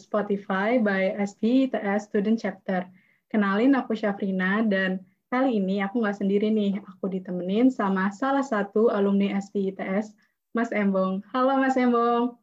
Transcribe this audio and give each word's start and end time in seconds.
Spotify 0.00 0.80
by 0.80 1.12
SPTS 1.20 2.08
Student 2.08 2.40
Chapter. 2.40 2.88
Kenalin 3.28 3.76
aku 3.76 3.92
Syafrina 3.92 4.64
dan 4.64 5.04
kali 5.28 5.60
ini 5.60 5.84
aku 5.84 6.00
nggak 6.00 6.18
sendiri 6.18 6.48
nih, 6.48 6.80
aku 6.82 7.12
ditemenin 7.12 7.68
sama 7.68 8.08
salah 8.10 8.42
satu 8.42 8.88
alumni 8.88 9.36
SPTS, 9.36 10.16
Mas 10.56 10.72
Embong. 10.72 11.20
Halo 11.30 11.60
Mas 11.60 11.76
Embong. 11.76 12.40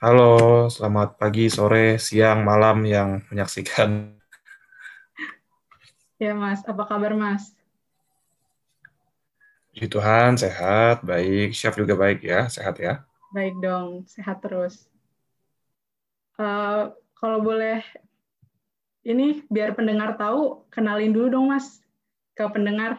Halo, 0.00 0.64
selamat 0.72 1.20
pagi, 1.20 1.52
sore, 1.52 2.00
siang, 2.00 2.40
malam 2.40 2.88
yang 2.88 3.20
menyaksikan. 3.28 4.16
Ya 6.16 6.32
Mas, 6.32 6.64
apa 6.64 6.88
kabar 6.88 7.12
Mas? 7.12 7.52
Puji 9.70 9.86
Tuhan, 9.86 10.34
sehat, 10.34 11.06
baik. 11.06 11.54
Chef 11.54 11.78
juga 11.78 11.94
baik 11.94 12.26
ya, 12.26 12.50
sehat 12.50 12.80
ya. 12.82 13.06
Baik 13.30 13.62
dong, 13.62 14.02
sehat 14.10 14.42
terus. 14.42 14.89
Uh, 16.40 16.96
kalau 17.20 17.44
boleh, 17.44 17.84
ini 19.04 19.44
biar 19.52 19.76
pendengar 19.76 20.16
tahu, 20.16 20.64
kenalin 20.72 21.12
dulu 21.12 21.28
dong 21.28 21.46
Mas 21.52 21.84
ke 22.32 22.48
pendengar. 22.48 22.96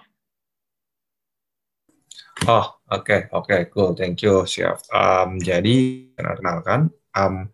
Oh, 2.46 2.78
oke, 2.94 3.02
okay, 3.02 3.20
oke, 3.34 3.50
okay, 3.50 3.62
cool, 3.74 3.98
thank 3.98 4.22
you, 4.22 4.46
Chef. 4.46 4.86
Um, 4.94 5.42
jadi, 5.42 6.06
kenalkan, 6.14 6.94
um, 7.18 7.50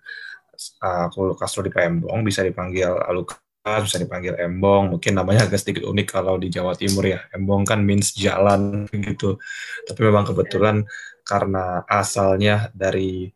aku 0.84 1.32
Lukas 1.32 1.56
Rudi 1.56 1.72
Pembong, 1.72 2.20
bisa 2.28 2.44
dipanggil 2.44 2.92
Lukas 3.16 3.40
bisa 3.68 4.00
dipanggil 4.00 4.40
embong 4.40 4.96
mungkin 4.96 5.20
namanya 5.20 5.44
agak 5.44 5.60
sedikit 5.60 5.84
unik 5.92 6.08
kalau 6.08 6.40
di 6.40 6.48
Jawa 6.48 6.72
Timur 6.72 7.04
ya 7.04 7.20
embong 7.36 7.68
kan 7.68 7.84
means 7.84 8.16
jalan 8.16 8.88
gitu 9.12 9.36
tapi 9.84 10.00
memang 10.08 10.24
kebetulan 10.24 10.88
karena 11.28 11.84
asalnya 11.84 12.72
dari 12.72 13.28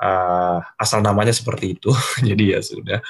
uh, 0.00 0.58
asal 0.76 1.00
namanya 1.00 1.32
seperti 1.32 1.78
itu 1.78 1.90
jadi 2.28 2.58
ya 2.58 2.60
sudah 2.60 3.00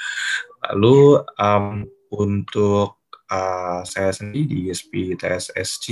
lalu 0.71 1.21
um, 1.39 1.87
untuk 2.11 2.97
uh, 3.31 3.81
saya 3.83 4.11
sendiri 4.15 4.47
di 4.47 4.57
ISP 4.71 5.15
TSSC 5.19 5.85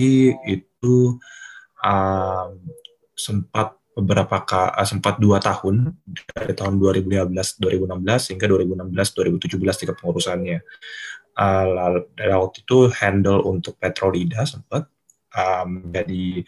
itu 0.47 1.19
um, 1.83 2.49
sempat 3.15 3.75
beberapa 3.95 4.43
uh, 4.43 4.83
sempat 4.83 5.23
dua 5.23 5.39
tahun 5.39 5.95
dari 6.35 6.51
tahun 6.51 6.75
2015 6.79 7.31
2016 7.63 8.31
hingga 8.35 8.45
2016 8.51 8.91
2017 8.91 9.81
tiga 9.87 9.93
pengurusannya. 9.95 10.59
Uh, 11.35 11.65
lalu 11.67 11.99
dari 12.15 12.31
waktu 12.31 12.63
itu 12.63 12.77
handle 12.95 13.43
untuk 13.43 13.75
Petrolida 13.75 14.47
sempat 14.47 14.87
um, 15.35 15.91
jadi 15.91 16.43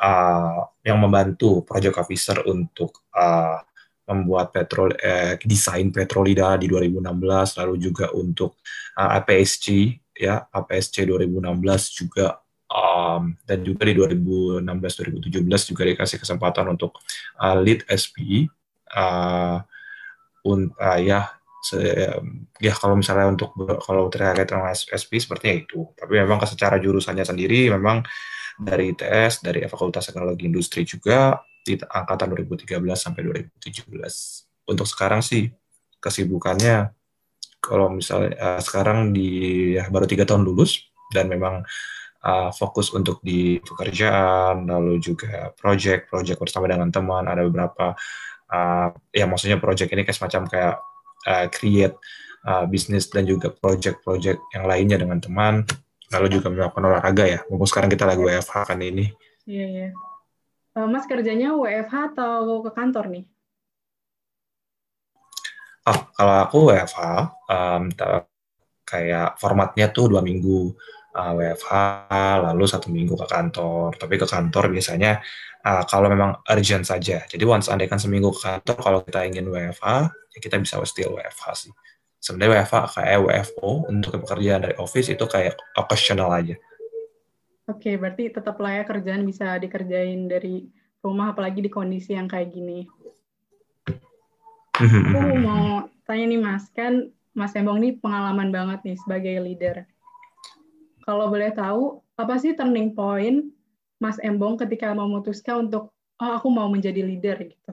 uh, 0.00 0.60
yang 0.84 0.98
membantu 1.00 1.64
project 1.64 1.96
officer 2.00 2.42
untuk 2.46 3.06
uh, 3.16 3.60
membuat 4.06 4.54
petrol 4.54 4.94
eh, 5.02 5.34
desain 5.42 5.90
Petrolida 5.90 6.54
di 6.54 6.70
2016 6.70 7.58
lalu 7.58 7.74
juga 7.74 8.06
untuk 8.14 8.62
uh, 8.94 9.18
APSC 9.18 9.98
ya 10.14 10.46
APSC 10.46 11.10
2016 11.10 11.42
juga 11.98 12.38
um, 12.70 13.34
dan 13.42 13.66
juga 13.66 13.82
di 13.82 13.98
2016-2017 13.98 15.70
juga 15.74 15.82
dikasih 15.90 16.18
kesempatan 16.22 16.70
untuk 16.70 16.94
uh, 17.42 17.58
lead 17.58 17.82
SP 17.90 18.46
uh, 18.94 19.58
un, 20.46 20.70
uh, 20.70 20.98
ya 21.02 21.26
se, 21.66 21.82
ya 22.62 22.72
kalau 22.78 22.94
misalnya 22.94 23.26
untuk 23.26 23.50
kalau 23.82 24.06
terkait 24.06 24.46
dengan 24.46 24.70
SP 24.70 25.18
sepertinya 25.18 25.66
itu. 25.66 25.82
Tapi 25.98 26.22
memang 26.22 26.38
secara 26.46 26.78
jurusannya 26.78 27.26
sendiri 27.26 27.74
memang 27.74 28.06
dari 28.56 28.96
ITS 28.96 29.44
dari 29.44 29.64
Fakultas 29.68 30.08
Teknologi 30.08 30.48
Industri 30.48 30.82
juga 30.88 31.36
di 31.60 31.76
angkatan 31.76 32.32
2013 32.32 32.80
sampai 32.96 33.20
2017 33.58 33.90
untuk 34.72 34.86
sekarang 34.86 35.20
sih 35.20 35.50
kesibukannya 36.00 36.96
kalau 37.66 37.90
misalnya 37.90 38.32
uh, 38.38 38.60
sekarang 38.62 39.10
di 39.10 39.28
ya, 39.74 39.90
baru 39.90 40.06
tiga 40.06 40.22
tahun 40.22 40.46
lulus 40.46 40.86
dan 41.10 41.26
memang 41.26 41.66
uh, 42.22 42.50
fokus 42.54 42.94
untuk 42.94 43.18
di 43.26 43.58
pekerjaan, 43.58 44.66
lalu 44.66 45.02
juga 45.02 45.50
project-project 45.54 46.38
bersama 46.38 46.70
dengan 46.70 46.90
teman. 46.94 47.26
Ada 47.26 47.42
beberapa, 47.46 47.94
uh, 48.50 48.88
ya 49.10 49.26
maksudnya 49.26 49.58
project 49.58 49.90
ini 49.90 50.06
kayak 50.06 50.18
semacam 50.18 50.42
kayak 50.46 50.74
uh, 51.26 51.46
create 51.50 51.96
uh, 52.46 52.64
bisnis 52.70 53.10
dan 53.10 53.26
juga 53.26 53.50
project-project 53.50 54.38
yang 54.54 54.64
lainnya 54.66 55.02
dengan 55.02 55.18
teman. 55.18 55.66
Lalu 56.14 56.26
juga 56.38 56.52
melakukan 56.52 56.84
olahraga 56.86 57.24
ya. 57.26 57.40
Mumpung 57.50 57.66
sekarang 57.66 57.90
kita 57.90 58.06
lagi 58.06 58.22
WFH 58.22 58.54
kan 58.72 58.78
ini. 58.78 59.10
Iya, 59.46 59.66
iya. 59.66 59.88
Mas 60.76 61.08
kerjanya 61.08 61.56
WFH 61.56 62.14
atau 62.14 62.60
ke 62.60 62.70
kantor 62.70 63.08
nih? 63.08 63.24
Oh, 65.86 66.00
kalau 66.12 66.34
aku 66.42 66.58
WFH, 66.68 67.00
um, 67.48 67.82
kayak 68.86 69.40
formatnya 69.42 69.90
tuh 69.90 70.14
dua 70.14 70.22
minggu 70.22 70.70
uh, 71.16 71.32
WFH 71.34 71.72
lalu 72.46 72.64
satu 72.70 72.92
minggu 72.92 73.18
ke 73.18 73.26
kantor 73.26 73.98
tapi 73.98 74.14
ke 74.14 74.26
kantor 74.30 74.70
biasanya 74.70 75.18
uh, 75.66 75.82
kalau 75.88 76.06
memang 76.06 76.38
urgent 76.46 76.86
saja 76.86 77.26
jadi 77.26 77.42
once 77.42 77.66
andaikan 77.66 77.98
seminggu 77.98 78.30
ke 78.30 78.46
kantor 78.46 78.76
kalau 78.78 78.98
kita 79.02 79.26
ingin 79.26 79.50
WFH 79.50 79.86
ya 80.06 80.38
kita 80.38 80.62
bisa 80.62 80.78
still 80.86 81.18
WFH 81.18 81.44
sih 81.66 81.72
sebenarnya 82.20 82.64
WFH 82.64 82.98
kayak 82.98 83.18
WFO 83.22 83.70
untuk 83.88 84.10
pekerjaan 84.24 84.64
dari 84.66 84.76
office 84.80 85.12
itu 85.12 85.24
kayak 85.28 85.56
occasional 85.78 86.32
aja. 86.32 86.56
Oke 87.66 87.98
berarti 87.98 88.30
tetap 88.30 88.56
layak 88.62 88.86
kerjaan 88.86 89.26
bisa 89.26 89.58
dikerjain 89.58 90.30
dari 90.30 90.70
rumah 91.02 91.34
apalagi 91.34 91.62
di 91.62 91.70
kondisi 91.70 92.14
yang 92.14 92.30
kayak 92.30 92.54
gini. 92.54 92.86
Aku 94.76 95.34
mau 95.40 95.88
tanya 96.04 96.24
nih 96.28 96.40
mas. 96.40 96.68
Kan 96.70 97.10
Mas 97.36 97.52
Embong 97.52 97.84
ini 97.84 97.96
pengalaman 98.00 98.48
banget 98.48 98.80
nih 98.80 98.96
sebagai 98.96 99.36
leader. 99.44 99.84
Kalau 101.04 101.28
boleh 101.28 101.52
tahu, 101.52 102.00
apa 102.16 102.40
sih 102.40 102.56
turning 102.56 102.96
point 102.96 103.52
Mas 104.00 104.16
Embong 104.24 104.56
ketika 104.56 104.92
memutuskan 104.96 105.68
untuk, 105.68 105.92
oh 105.92 106.30
aku 106.32 106.48
mau 106.48 106.68
menjadi 106.72 107.04
leader 107.04 107.36
gitu? 107.44 107.72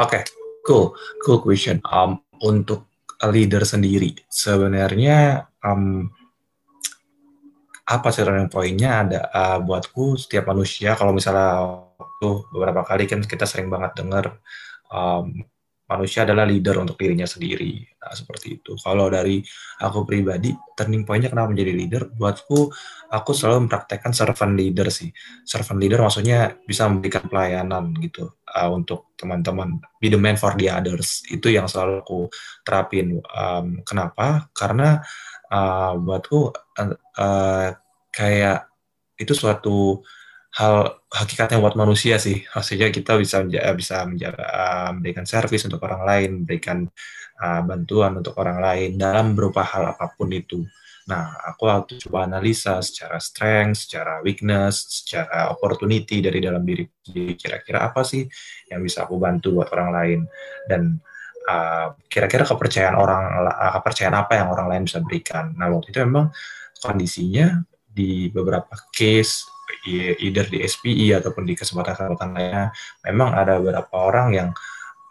Oke, 0.00 0.18
okay, 0.18 0.22
cool, 0.66 0.94
cool 1.22 1.40
question. 1.42 1.78
Um, 1.86 2.22
untuk 2.42 2.90
leader 3.22 3.62
sendiri, 3.62 4.18
sebenarnya 4.26 5.46
um, 5.62 6.10
apa 7.86 8.08
sih 8.14 8.22
turning 8.22 8.50
point-nya 8.50 8.90
ada 9.06 9.20
uh, 9.30 9.58
buatku 9.62 10.18
setiap 10.18 10.50
manusia 10.50 10.94
kalau 10.94 11.10
misalnya 11.10 11.82
tuh 12.22 12.46
beberapa 12.54 12.86
kali 12.86 13.10
kan 13.10 13.20
kita 13.26 13.42
sering 13.42 13.66
banget 13.66 13.98
dengar 13.98 14.38
um, 14.90 15.42
manusia 15.92 16.24
adalah 16.24 16.48
leader 16.48 16.80
untuk 16.80 16.96
dirinya 16.96 17.28
sendiri. 17.28 17.84
Nah, 18.00 18.16
seperti 18.16 18.58
itu. 18.58 18.72
Kalau 18.80 19.12
dari 19.12 19.44
aku 19.78 20.08
pribadi, 20.08 20.50
turning 20.72 21.04
point-nya 21.04 21.28
kenapa 21.28 21.52
menjadi 21.52 21.72
leader? 21.76 22.02
Buatku, 22.10 22.72
aku 23.12 23.30
selalu 23.36 23.68
mempraktekkan 23.68 24.16
servant 24.16 24.56
leader 24.56 24.88
sih. 24.88 25.12
Servant 25.44 25.78
leader 25.78 26.00
maksudnya 26.00 26.56
bisa 26.64 26.88
memberikan 26.88 27.28
pelayanan 27.28 27.92
gitu 28.00 28.32
uh, 28.32 28.70
untuk 28.72 29.12
teman-teman. 29.20 29.78
Be 30.00 30.08
the 30.08 30.18
man 30.18 30.40
for 30.40 30.56
the 30.56 30.72
others. 30.72 31.22
Itu 31.28 31.52
yang 31.52 31.68
selalu 31.68 32.02
aku 32.02 32.20
terapin. 32.64 33.20
Um, 33.28 33.84
kenapa? 33.84 34.48
Karena 34.56 34.98
uh, 35.52 35.94
buatku 36.00 36.40
uh, 36.50 36.94
uh, 37.20 37.68
kayak 38.08 38.72
itu 39.20 39.36
suatu 39.36 40.02
hal 40.52 41.00
hakikatnya 41.08 41.58
buat 41.60 41.76
manusia 41.80 42.20
sih. 42.20 42.44
Maksudnya 42.52 42.92
kita 42.92 43.16
bisa 43.16 43.40
menjaga, 43.40 43.72
bisa 43.72 43.96
menjaga, 44.04 44.44
uh, 44.44 44.88
memberikan 44.92 45.24
servis 45.24 45.64
untuk 45.64 45.80
orang 45.88 46.02
lain, 46.04 46.30
memberikan 46.44 46.78
uh, 47.40 47.60
bantuan 47.64 48.20
untuk 48.20 48.36
orang 48.36 48.60
lain 48.60 48.90
dalam 49.00 49.32
berupa 49.32 49.64
hal 49.64 49.96
apa 49.96 50.12
pun 50.12 50.28
itu. 50.28 50.60
Nah, 51.08 51.34
aku 51.50 51.66
waktu 51.66 51.98
coba 52.06 52.30
analisa 52.30 52.78
secara 52.78 53.18
strength, 53.18 53.88
secara 53.88 54.22
weakness, 54.22 55.02
secara 55.02 55.50
opportunity 55.50 56.22
dari 56.22 56.38
dalam 56.38 56.62
diri. 56.62 56.86
Kira-kira 57.34 57.90
apa 57.90 58.06
sih 58.06 58.22
yang 58.70 58.84
bisa 58.84 59.08
aku 59.08 59.18
bantu 59.18 59.58
buat 59.58 59.72
orang 59.74 59.90
lain 59.90 60.20
dan 60.70 61.00
kira-kira 62.06 62.46
uh, 62.46 62.48
kepercayaan 62.54 62.94
orang, 62.94 63.22
kepercayaan 63.82 64.14
apa 64.14 64.32
yang 64.38 64.48
orang 64.54 64.66
lain 64.70 64.82
bisa 64.86 65.02
berikan. 65.02 65.50
Nah, 65.58 65.74
waktu 65.74 65.90
itu 65.90 65.98
memang 66.06 66.30
kondisinya 66.78 67.66
di 67.82 68.30
beberapa 68.30 68.78
case 68.94 69.42
either 70.22 70.46
di 70.46 70.62
SPI 70.62 71.16
ataupun 71.16 71.44
di 71.48 71.54
kesempatan-kesempatan 71.58 72.30
lainnya 72.32 72.70
memang 73.04 73.34
ada 73.34 73.58
beberapa 73.58 73.96
orang 73.96 74.28
yang 74.32 74.50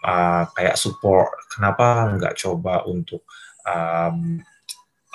uh, 0.05 0.43
kayak 0.53 0.77
support 0.77 1.33
kenapa 1.51 2.15
nggak 2.17 2.35
coba 2.37 2.85
untuk 2.87 3.25
um, 3.65 4.39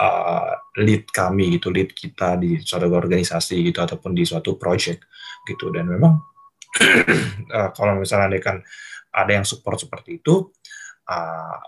uh, 0.00 0.52
lead 0.80 1.08
kami 1.10 1.56
gitu 1.56 1.72
lead 1.72 1.90
kita 1.92 2.36
di 2.36 2.60
suatu 2.60 2.86
organisasi 2.88 3.64
gitu 3.66 3.82
ataupun 3.82 4.12
di 4.12 4.22
suatu 4.22 4.54
project 4.60 5.06
gitu. 5.48 5.72
Dan 5.72 5.90
memang 5.90 6.14
uh, 7.52 7.70
kalau 7.76 7.98
misalnya 7.98 8.38
kan 8.40 8.60
ada 9.16 9.30
yang 9.32 9.46
support 9.48 9.80
seperti 9.80 10.20
itu 10.20 10.52
uh, 11.08 11.58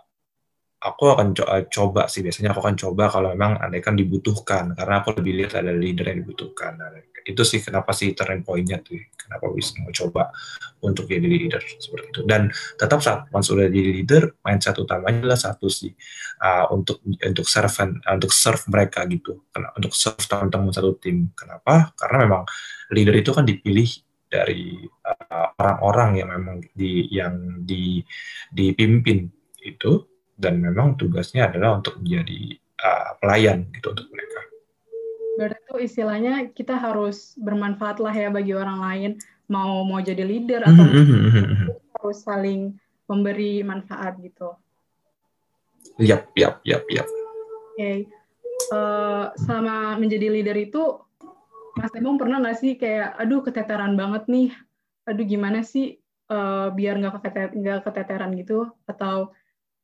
aku 0.79 1.05
akan 1.11 1.35
co 1.35 1.45
eh, 1.51 1.67
coba 1.67 2.07
sih. 2.07 2.23
Biasanya 2.23 2.55
aku 2.55 2.61
akan 2.63 2.77
coba 2.79 3.05
kalau 3.11 3.29
memang 3.35 3.59
andaikan 3.59 3.99
dibutuhkan. 3.99 4.75
Karena 4.79 5.03
aku 5.03 5.19
lebih 5.19 5.45
lihat 5.45 5.59
ada 5.59 5.75
leader 5.75 6.07
yang 6.11 6.23
dibutuhkan. 6.23 6.79
Nah, 6.79 6.95
itu 7.29 7.43
sih 7.45 7.61
kenapa 7.61 7.93
sih 7.93 8.17
turning 8.17 8.41
point-nya 8.41 8.81
tuh 8.81 8.97
kenapa 9.13 9.53
bisa 9.53 9.77
mau 9.85 9.93
coba 9.93 10.33
untuk 10.81 11.05
jadi 11.11 11.27
leader 11.27 11.61
seperti 11.61 12.07
itu. 12.15 12.21
Dan 12.25 12.49
tetap 12.79 13.03
saat 13.03 13.29
once 13.35 13.51
sudah 13.51 13.67
jadi 13.69 13.91
leader 14.01 14.23
mindset 14.41 14.79
utamanya 14.79 15.27
adalah 15.27 15.41
satu 15.41 15.67
sih. 15.67 15.93
Uh, 16.39 16.71
untuk 16.71 17.03
untuk 17.05 17.47
serve 17.51 17.99
untuk 18.07 18.31
serve 18.31 18.63
mereka 18.71 19.03
gitu. 19.11 19.45
Untuk 19.75 19.93
serve 19.93 20.23
teman-teman 20.25 20.71
satu 20.71 20.95
tim. 20.97 21.35
Kenapa? 21.35 21.91
Karena 21.99 22.17
memang 22.25 22.43
leader 22.95 23.19
itu 23.19 23.35
kan 23.35 23.43
dipilih 23.43 23.91
dari 24.29 24.85
uh, 24.85 25.47
orang-orang 25.57 26.11
uh, 26.15 26.17
yang 26.23 26.29
memang 26.39 26.57
di 26.71 26.93
yang 27.11 27.35
di 27.67 27.99
dipimpin. 28.55 29.27
Itu 29.59 30.18
dan 30.39 30.63
memang 30.63 30.95
tugasnya 30.95 31.51
adalah 31.51 31.83
untuk 31.83 31.99
menjadi 31.99 32.55
uh, 32.79 33.11
pelayan 33.19 33.67
gitu 33.75 33.91
untuk 33.91 34.07
mereka. 34.15 34.41
Berarti 35.35 35.59
itu 35.59 35.77
istilahnya 35.83 36.35
kita 36.55 36.79
harus 36.79 37.35
bermanfaat 37.39 37.99
lah 37.99 38.15
ya 38.15 38.31
bagi 38.31 38.55
orang 38.55 38.79
lain, 38.79 39.11
mau 39.51 39.83
mau 39.83 39.99
jadi 39.99 40.23
leader 40.23 40.63
atau 40.63 40.87
mm 40.87 41.05
-hmm. 41.05 41.67
harus 41.99 42.19
saling 42.23 42.79
memberi 43.11 43.67
manfaat 43.67 44.15
gitu. 44.23 44.55
Yap, 45.99 46.31
yap, 46.39 46.63
yap, 46.63 46.87
yap. 46.91 47.07
Oke, 47.07 47.75
okay. 47.75 47.97
uh, 48.71 48.79
eh, 48.79 49.25
selama 49.43 49.99
menjadi 49.99 50.31
leader 50.31 50.55
itu, 50.59 50.83
Mas 51.79 51.95
Emong 51.95 52.19
pernah 52.19 52.43
nggak 52.43 52.59
sih 52.59 52.75
kayak, 52.79 53.19
aduh 53.19 53.43
keteteran 53.43 53.95
banget 53.95 54.27
nih, 54.31 54.51
aduh 55.07 55.27
gimana 55.27 55.63
sih 55.63 55.99
uh, 56.31 56.71
biar 56.75 56.99
nggak 56.99 57.19
keteteran 57.83 58.35
gitu, 58.39 58.71
atau 58.87 59.35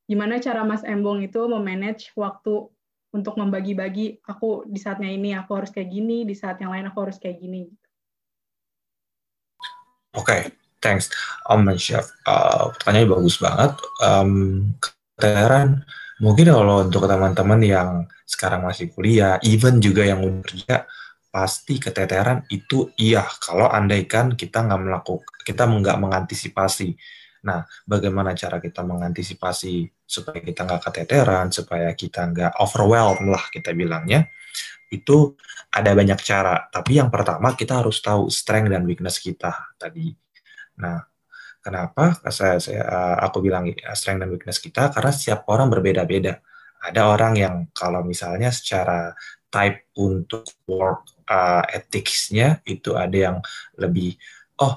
gimana 0.04 0.36
cara 0.40 0.62
Mas 0.62 0.84
Embong 0.84 1.24
itu 1.24 1.40
memanage 1.48 2.12
waktu 2.16 2.68
untuk 3.14 3.38
membagi-bagi 3.38 4.20
aku 4.26 4.66
di 4.66 4.76
saatnya 4.76 5.08
ini 5.08 5.32
aku 5.38 5.54
harus 5.54 5.70
kayak 5.70 5.88
gini, 5.88 6.26
di 6.26 6.34
saat 6.34 6.58
yang 6.58 6.74
lain 6.74 6.90
aku 6.90 6.98
harus 7.08 7.16
kayak 7.22 7.38
gini. 7.38 7.70
Oke, 10.14 10.26
okay, 10.26 10.42
thanks, 10.82 11.10
Om 11.46 11.74
Chef. 11.78 12.10
Uh, 12.26 12.74
pertanyaannya 12.74 13.14
bagus 13.14 13.36
banget. 13.38 13.72
Um, 14.02 14.32
keteran, 14.82 15.86
mungkin 16.18 16.50
kalau 16.50 16.86
untuk 16.86 17.06
teman-teman 17.06 17.60
yang 17.62 17.90
sekarang 18.26 18.66
masih 18.66 18.90
kuliah, 18.90 19.38
even 19.46 19.78
juga 19.78 20.02
yang 20.06 20.22
kerja, 20.42 20.86
pasti 21.30 21.82
keteteran 21.82 22.46
itu 22.50 22.94
iya 22.98 23.26
kalau 23.42 23.66
andaikan 23.66 24.34
kita 24.38 24.62
nggak 24.62 24.82
melakukan, 24.86 25.34
kita 25.42 25.66
nggak 25.66 25.98
mengantisipasi 25.98 26.94
Nah, 27.44 27.60
bagaimana 27.84 28.32
cara 28.32 28.56
kita 28.58 28.80
mengantisipasi 28.80 29.84
supaya 30.04 30.40
kita 30.44 30.68
nggak 30.68 30.82
keteteran, 30.88 31.48
supaya 31.50 31.90
kita 31.96 32.28
nggak 32.30 32.52
overwhelmed 32.60 33.24
lah 33.28 33.44
kita 33.48 33.72
bilangnya, 33.72 34.28
itu 34.92 35.34
ada 35.74 35.90
banyak 35.96 36.20
cara. 36.22 36.70
Tapi 36.70 37.00
yang 37.02 37.10
pertama 37.10 37.56
kita 37.58 37.82
harus 37.82 37.98
tahu 37.98 38.30
strength 38.30 38.70
dan 38.70 38.86
weakness 38.86 39.18
kita 39.18 39.74
tadi. 39.74 40.14
Nah, 40.78 41.02
kenapa 41.58 42.14
saya, 42.30 42.60
saya 42.62 42.84
aku 43.24 43.42
bilang 43.42 43.66
strength 43.96 44.20
dan 44.22 44.30
weakness 44.30 44.62
kita? 44.62 44.92
Karena 44.94 45.10
setiap 45.10 45.48
orang 45.50 45.72
berbeda-beda. 45.72 46.38
Ada 46.84 47.08
orang 47.08 47.34
yang 47.40 47.54
kalau 47.72 48.04
misalnya 48.04 48.52
secara 48.52 49.16
type 49.48 49.88
untuk 49.96 50.44
work 50.68 51.24
uh, 51.30 51.64
ethics-nya 51.72 52.60
itu 52.68 52.92
ada 52.92 53.16
yang 53.32 53.36
lebih 53.80 54.18
oh 54.62 54.74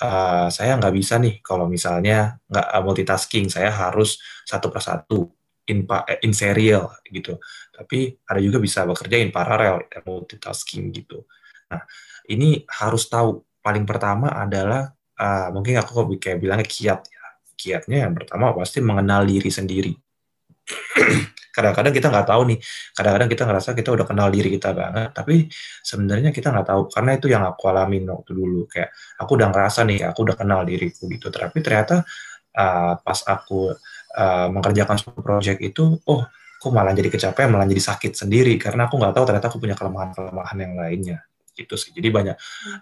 uh, 0.00 0.48
saya 0.48 0.80
nggak 0.80 0.94
bisa 0.94 1.20
nih 1.20 1.40
kalau 1.44 1.68
misalnya 1.68 2.40
nggak 2.48 2.66
uh, 2.72 2.82
multitasking, 2.84 3.52
saya 3.52 3.68
harus 3.68 4.16
satu 4.48 4.72
persatu 4.72 5.28
in, 5.68 5.84
eh, 5.84 6.18
in 6.24 6.32
serial 6.32 6.88
gitu. 7.04 7.36
Tapi 7.72 8.16
ada 8.24 8.40
juga 8.40 8.58
bisa 8.62 8.88
bekerja 8.88 9.16
in 9.20 9.30
paralel 9.34 9.84
multitasking 10.06 10.88
gitu. 10.96 11.28
Nah 11.72 11.84
ini 12.32 12.64
harus 12.68 13.08
tahu 13.12 13.44
paling 13.60 13.84
pertama 13.84 14.32
adalah 14.32 14.88
uh, 15.20 15.48
mungkin 15.52 15.76
aku 15.80 16.16
kayak 16.16 16.40
bilangnya 16.40 16.66
kiat 16.68 17.00
ya. 17.04 17.24
Kiatnya 17.58 18.06
yang 18.06 18.14
pertama 18.14 18.54
pasti 18.54 18.78
mengenal 18.78 19.26
diri 19.26 19.50
sendiri 19.50 19.92
kadang-kadang 21.58 21.90
kita 21.90 22.06
nggak 22.12 22.26
tahu 22.30 22.42
nih 22.54 22.58
kadang-kadang 22.94 23.28
kita 23.34 23.42
ngerasa 23.50 23.68
kita 23.74 23.90
udah 23.90 24.06
kenal 24.06 24.28
diri 24.30 24.48
kita 24.54 24.70
banget 24.70 25.10
tapi 25.10 25.50
sebenarnya 25.82 26.30
kita 26.30 26.54
nggak 26.54 26.66
tahu 26.70 26.82
karena 26.92 27.10
itu 27.18 27.26
yang 27.26 27.42
aku 27.42 27.62
alamin 27.66 28.04
waktu 28.06 28.30
dulu 28.30 28.70
kayak 28.70 28.94
aku 29.18 29.30
udah 29.34 29.48
ngerasa 29.50 29.80
nih 29.88 30.06
aku 30.06 30.18
udah 30.22 30.36
kenal 30.38 30.60
diriku 30.62 31.10
gitu 31.10 31.26
tapi 31.34 31.58
ternyata 31.58 32.06
uh, 32.54 32.94
pas 33.02 33.18
aku 33.26 33.74
uh, 34.14 34.48
mengerjakan 34.54 34.96
suatu 35.02 35.18
project 35.18 35.58
itu 35.58 35.98
oh 36.06 36.22
kok 36.58 36.70
malah 36.74 36.94
jadi 36.94 37.10
kecapean 37.10 37.50
malah 37.50 37.66
jadi 37.66 37.82
sakit 37.82 38.14
sendiri 38.14 38.54
karena 38.54 38.86
aku 38.86 38.94
nggak 38.98 39.14
tahu 39.18 39.24
ternyata 39.26 39.46
aku 39.50 39.58
punya 39.58 39.74
kelemahan-kelemahan 39.74 40.58
yang 40.58 40.74
lainnya 40.78 41.18
gitu 41.58 41.74
sih. 41.74 41.90
Jadi 41.90 42.06
banyak. 42.14 42.36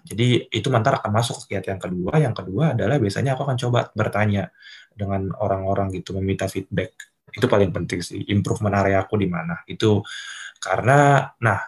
Jadi 0.05 0.53
itu 0.53 0.69
mantar 0.69 1.00
akan 1.00 1.09
masuk 1.09 1.49
ke 1.49 1.65
yang 1.65 1.81
kedua. 1.81 2.21
Yang 2.21 2.44
kedua 2.44 2.77
adalah 2.77 3.00
biasanya 3.00 3.33
aku 3.33 3.49
akan 3.49 3.56
coba 3.56 3.88
bertanya 3.97 4.53
dengan 4.93 5.33
orang-orang 5.33 5.97
gitu, 5.97 6.12
meminta 6.12 6.44
feedback 6.44 7.16
itu 7.37 7.47
paling 7.47 7.69
penting 7.69 8.00
sih 8.00 8.25
improvement 8.33 8.73
area 8.81 9.05
aku 9.05 9.21
di 9.21 9.29
mana. 9.29 9.61
Itu 9.69 10.00
karena 10.56 11.29
nah 11.37 11.61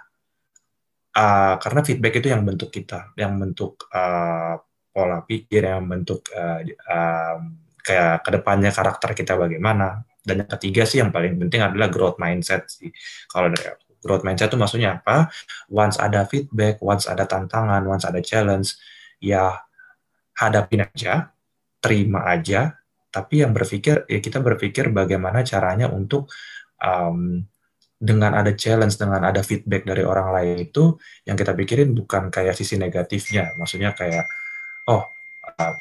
uh, 1.12 1.54
karena 1.60 1.80
feedback 1.84 2.24
itu 2.24 2.32
yang 2.32 2.42
bentuk 2.48 2.72
kita 2.72 3.12
yang 3.20 3.36
bentuk 3.36 3.84
uh, 3.92 4.56
pola 4.88 5.20
pikir 5.22 5.68
yang 5.68 5.84
bentuk 5.84 6.24
uh, 6.32 6.64
uh, 6.64 7.36
kayak 7.84 8.24
ke 8.24 8.30
depannya 8.32 8.70
karakter 8.72 9.12
kita 9.12 9.36
bagaimana. 9.36 10.02
Dan 10.24 10.44
yang 10.44 10.50
ketiga 10.56 10.82
sih 10.84 11.00
yang 11.00 11.12
paling 11.12 11.36
penting 11.40 11.60
adalah 11.64 11.88
growth 11.92 12.16
mindset 12.20 12.68
sih. 12.68 12.88
Kalau 13.28 13.48
dari 13.52 13.68
aku 13.68 14.00
growth 14.00 14.24
mindset 14.24 14.48
itu 14.48 14.58
maksudnya 14.60 15.00
apa? 15.00 15.28
Once 15.68 16.00
ada 16.00 16.24
feedback 16.24 16.80
once 16.80 17.04
ada 17.04 17.28
tantangan 17.28 17.84
once 17.84 18.08
ada 18.08 18.20
challenge 18.24 18.76
ya 19.20 19.52
hadapin 20.38 20.86
aja 20.86 21.34
terima 21.82 22.26
aja 22.30 22.77
tapi 23.08 23.40
yang 23.42 23.56
berpikir 23.56 24.04
ya 24.04 24.18
kita 24.20 24.38
berpikir 24.44 24.92
bagaimana 24.92 25.40
caranya 25.44 25.88
untuk 25.88 26.28
um, 26.80 27.42
dengan 27.98 28.38
ada 28.38 28.54
challenge 28.54 28.94
dengan 28.94 29.26
ada 29.26 29.42
feedback 29.42 29.82
dari 29.82 30.06
orang 30.06 30.30
lain 30.30 30.56
itu 30.70 30.94
yang 31.26 31.34
kita 31.34 31.50
pikirin 31.58 31.90
bukan 31.98 32.30
kayak 32.30 32.54
sisi 32.54 32.78
negatifnya. 32.78 33.58
Maksudnya 33.58 33.90
kayak 33.98 34.22
oh 34.86 35.02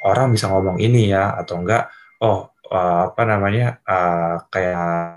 orang 0.02 0.34
bisa 0.34 0.50
ngomong 0.50 0.82
ini 0.82 1.14
ya 1.14 1.38
atau 1.38 1.62
enggak. 1.62 1.94
Oh 2.26 2.50
apa 2.74 3.22
namanya 3.24 3.80
kayak 4.50 5.17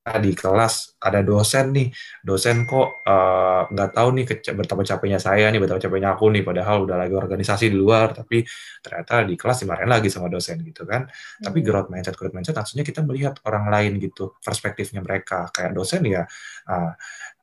di 0.00 0.32
kelas 0.32 0.96
ada 0.96 1.20
dosen 1.20 1.76
nih, 1.76 1.92
dosen 2.24 2.64
kok 2.64 3.04
eh, 3.04 3.62
nggak 3.68 3.90
uh, 3.92 3.94
tahu 3.94 4.08
nih 4.16 4.24
betapa 4.56 4.80
capeknya 4.80 5.20
saya 5.20 5.52
nih, 5.52 5.60
betapa 5.60 5.76
capeknya 5.76 6.16
aku 6.16 6.32
nih, 6.32 6.40
padahal 6.40 6.88
udah 6.88 6.96
lagi 6.96 7.12
organisasi 7.12 7.68
di 7.68 7.76
luar, 7.76 8.16
tapi 8.16 8.40
ternyata 8.80 9.28
di 9.28 9.36
kelas 9.36 9.60
dimarahin 9.60 9.92
lagi 9.92 10.08
sama 10.08 10.32
dosen 10.32 10.64
gitu 10.64 10.88
kan. 10.88 11.04
Hmm. 11.04 11.44
Tapi 11.44 11.58
growth 11.60 11.92
mindset, 11.92 12.16
growth 12.16 12.32
mindset 12.32 12.56
maksudnya 12.56 12.84
kita 12.88 13.04
melihat 13.04 13.36
orang 13.44 13.68
lain 13.68 14.00
gitu, 14.00 14.40
perspektifnya 14.40 15.04
mereka. 15.04 15.52
Kayak 15.52 15.76
dosen 15.76 16.00
ya, 16.08 16.24
uh, 16.72 16.92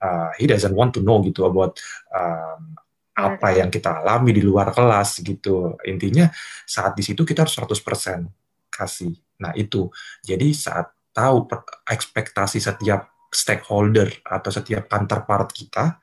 uh, 0.01 0.29
he 0.41 0.49
doesn't 0.49 0.73
want 0.73 0.97
to 0.97 1.05
know 1.05 1.21
gitu 1.21 1.45
about 1.45 1.77
um, 2.09 2.73
apa 3.17 3.53
yang 3.53 3.69
kita 3.69 4.01
alami 4.01 4.33
di 4.33 4.41
luar 4.41 4.73
kelas 4.73 5.21
gitu. 5.21 5.77
Intinya 5.85 6.25
saat 6.65 6.97
di 6.97 7.05
situ 7.05 7.21
kita 7.21 7.45
harus 7.45 7.53
100% 7.53 8.25
kasih. 8.73 9.13
Nah 9.45 9.53
itu, 9.53 9.93
jadi 10.25 10.49
saat 10.57 10.96
tahu 11.17 11.49
ekspektasi 11.89 12.61
setiap 12.61 13.09
stakeholder 13.33 14.21
atau 14.21 14.53
setiap 14.53 14.85
counterpart 14.85 15.49
kita, 15.49 15.97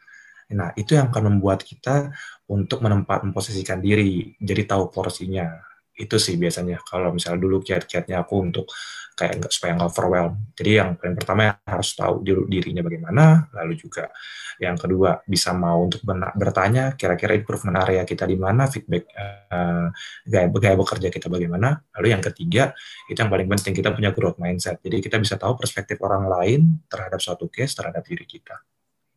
nah 0.58 0.74
itu 0.74 0.98
yang 0.98 1.14
akan 1.14 1.38
membuat 1.38 1.62
kita 1.62 2.10
untuk 2.50 2.82
menempat 2.82 3.22
memposisikan 3.22 3.78
diri, 3.78 4.34
jadi 4.42 4.66
tahu 4.66 4.90
porsinya. 4.90 5.73
Itu 5.94 6.18
sih 6.18 6.34
biasanya 6.34 6.82
kalau 6.82 7.14
misalnya 7.14 7.40
dulu 7.40 7.62
kiat-kiatnya 7.62 8.26
aku 8.26 8.34
untuk 8.42 8.66
kayak 9.14 9.38
nggak 9.38 9.52
supaya 9.54 9.78
nggak 9.78 9.90
overwhelm. 9.94 10.34
Jadi 10.58 10.70
yang 10.74 10.98
paling 10.98 11.14
pertama 11.14 11.54
harus 11.62 11.94
tahu 11.94 12.26
dirinya 12.26 12.82
bagaimana, 12.82 13.46
lalu 13.54 13.78
juga 13.78 14.10
yang 14.58 14.74
kedua 14.74 15.22
bisa 15.22 15.54
mau 15.54 15.86
untuk 15.86 16.02
bertanya 16.34 16.98
kira-kira 16.98 17.38
improvement 17.38 17.78
area 17.86 18.02
kita 18.02 18.26
di 18.26 18.34
mana, 18.34 18.66
feedback 18.66 19.06
uh, 19.14 19.86
gaya, 20.26 20.50
gaya 20.50 20.74
bekerja 20.74 21.08
kita 21.14 21.30
bagaimana. 21.30 21.78
Lalu 21.94 22.06
yang 22.10 22.22
ketiga 22.22 22.74
itu 23.06 23.18
yang 23.18 23.30
paling 23.30 23.46
penting 23.46 23.74
kita 23.74 23.94
punya 23.94 24.10
growth 24.10 24.38
mindset. 24.42 24.82
Jadi 24.82 24.98
kita 24.98 25.22
bisa 25.22 25.38
tahu 25.38 25.54
perspektif 25.54 26.02
orang 26.02 26.26
lain 26.26 26.60
terhadap 26.90 27.22
suatu 27.22 27.46
case 27.46 27.74
terhadap 27.78 28.02
diri 28.02 28.26
kita. 28.26 28.58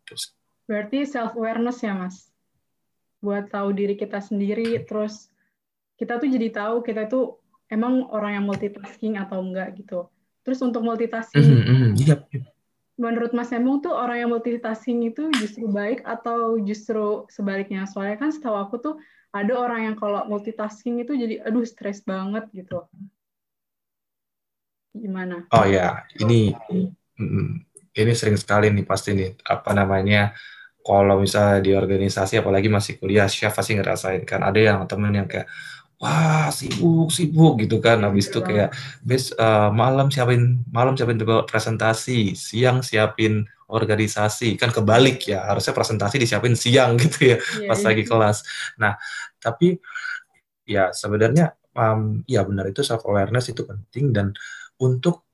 Terus. 0.05 0.29
Berarti 0.69 1.09
self 1.09 1.33
awareness 1.33 1.81
ya 1.81 1.97
mas, 1.97 2.29
buat 3.17 3.49
tahu 3.49 3.73
diri 3.73 3.97
kita 3.97 4.21
sendiri, 4.21 4.77
terus 4.85 5.33
kita 5.97 6.21
tuh 6.21 6.29
jadi 6.29 6.47
tahu 6.53 6.85
kita 6.85 7.09
tuh 7.09 7.41
emang 7.67 8.07
orang 8.13 8.39
yang 8.39 8.45
multitasking 8.45 9.17
atau 9.19 9.41
enggak 9.43 9.75
gitu. 9.75 10.07
Terus 10.45 10.63
untuk 10.63 10.85
multitasking, 10.85 11.43
mm 11.43 11.63
-hmm, 11.67 11.89
yep, 12.07 12.23
menurut 12.95 13.35
Mas 13.35 13.51
Emong 13.51 13.83
tuh 13.83 13.91
orang 13.91 14.23
yang 14.23 14.31
multitasking 14.31 15.03
itu 15.11 15.27
justru 15.35 15.67
baik 15.67 16.05
atau 16.07 16.55
justru 16.63 17.27
sebaliknya? 17.27 17.83
Soalnya 17.83 18.15
kan 18.15 18.29
setahu 18.31 18.55
aku 18.55 18.75
tuh 18.79 18.95
ada 19.35 19.53
orang 19.59 19.91
yang 19.91 19.95
kalau 19.99 20.23
multitasking 20.25 21.03
itu 21.03 21.13
jadi 21.13 21.43
aduh 21.43 21.67
stres 21.67 21.99
banget 22.05 22.47
gitu. 22.55 22.87
gimana? 24.97 25.45
Oh 25.53 25.61
ya, 25.61 26.09
ini 26.17 26.57
ini 27.97 28.11
sering 28.17 28.33
sekali 28.33 28.73
nih 28.73 28.81
pasti 28.81 29.13
nih 29.13 29.37
apa 29.45 29.73
namanya 29.77 30.33
kalau 30.81 31.19
misalnya 31.19 31.59
di 31.59 31.75
organisasi 31.75 32.39
apalagi 32.39 32.71
masih 32.71 32.95
kuliah 32.95 33.27
chef 33.27 33.51
pasti 33.51 33.75
ngerasain 33.75 34.23
kan 34.23 34.39
ada 34.45 34.55
yang 34.55 34.87
temen 34.87 35.11
yang 35.11 35.27
kayak 35.27 35.49
wah 35.97 36.49
sibuk 36.53 37.09
sibuk 37.09 37.53
gitu 37.65 37.77
kan. 37.81 38.01
Habis 38.05 38.29
itu 38.29 38.39
kayak 38.41 38.73
bes 39.01 39.33
uh, 39.35 39.69
malam 39.73 40.13
siapin 40.13 40.61
malam 40.69 40.93
siapin 40.93 41.17
presentasi 41.21 42.37
siang 42.37 42.85
siapin 42.85 43.45
organisasi. 43.67 44.55
Kan 44.55 44.71
kebalik 44.71 45.25
ya 45.27 45.45
harusnya 45.49 45.73
presentasi 45.73 46.21
disiapin 46.21 46.53
siang 46.53 46.95
gitu 47.01 47.35
ya 47.35 47.37
yeah, 47.37 47.69
pas 47.69 47.79
yeah. 47.81 47.87
lagi 47.89 48.03
kelas. 48.05 48.37
Nah 48.77 48.93
tapi 49.41 49.77
ya 50.67 50.91
sebenarnya 50.93 51.57
um, 51.77 52.25
ya 52.25 52.41
benar 52.43 52.67
itu 52.69 52.81
self 52.81 53.05
awareness 53.05 53.53
itu 53.53 53.63
penting 53.63 54.11
dan 54.11 54.33
untuk 54.81 55.25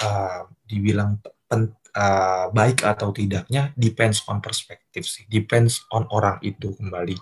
uh, 0.00 0.48
dibilang 0.68 1.20
pen, 1.48 1.72
uh, 1.96 2.52
baik 2.52 2.84
atau 2.84 3.10
tidaknya 3.10 3.72
depends 3.74 4.20
on 4.28 4.44
perspektif 4.44 5.08
sih, 5.08 5.24
depends 5.26 5.88
on 5.90 6.04
orang 6.12 6.36
itu 6.44 6.76
kembali. 6.76 7.16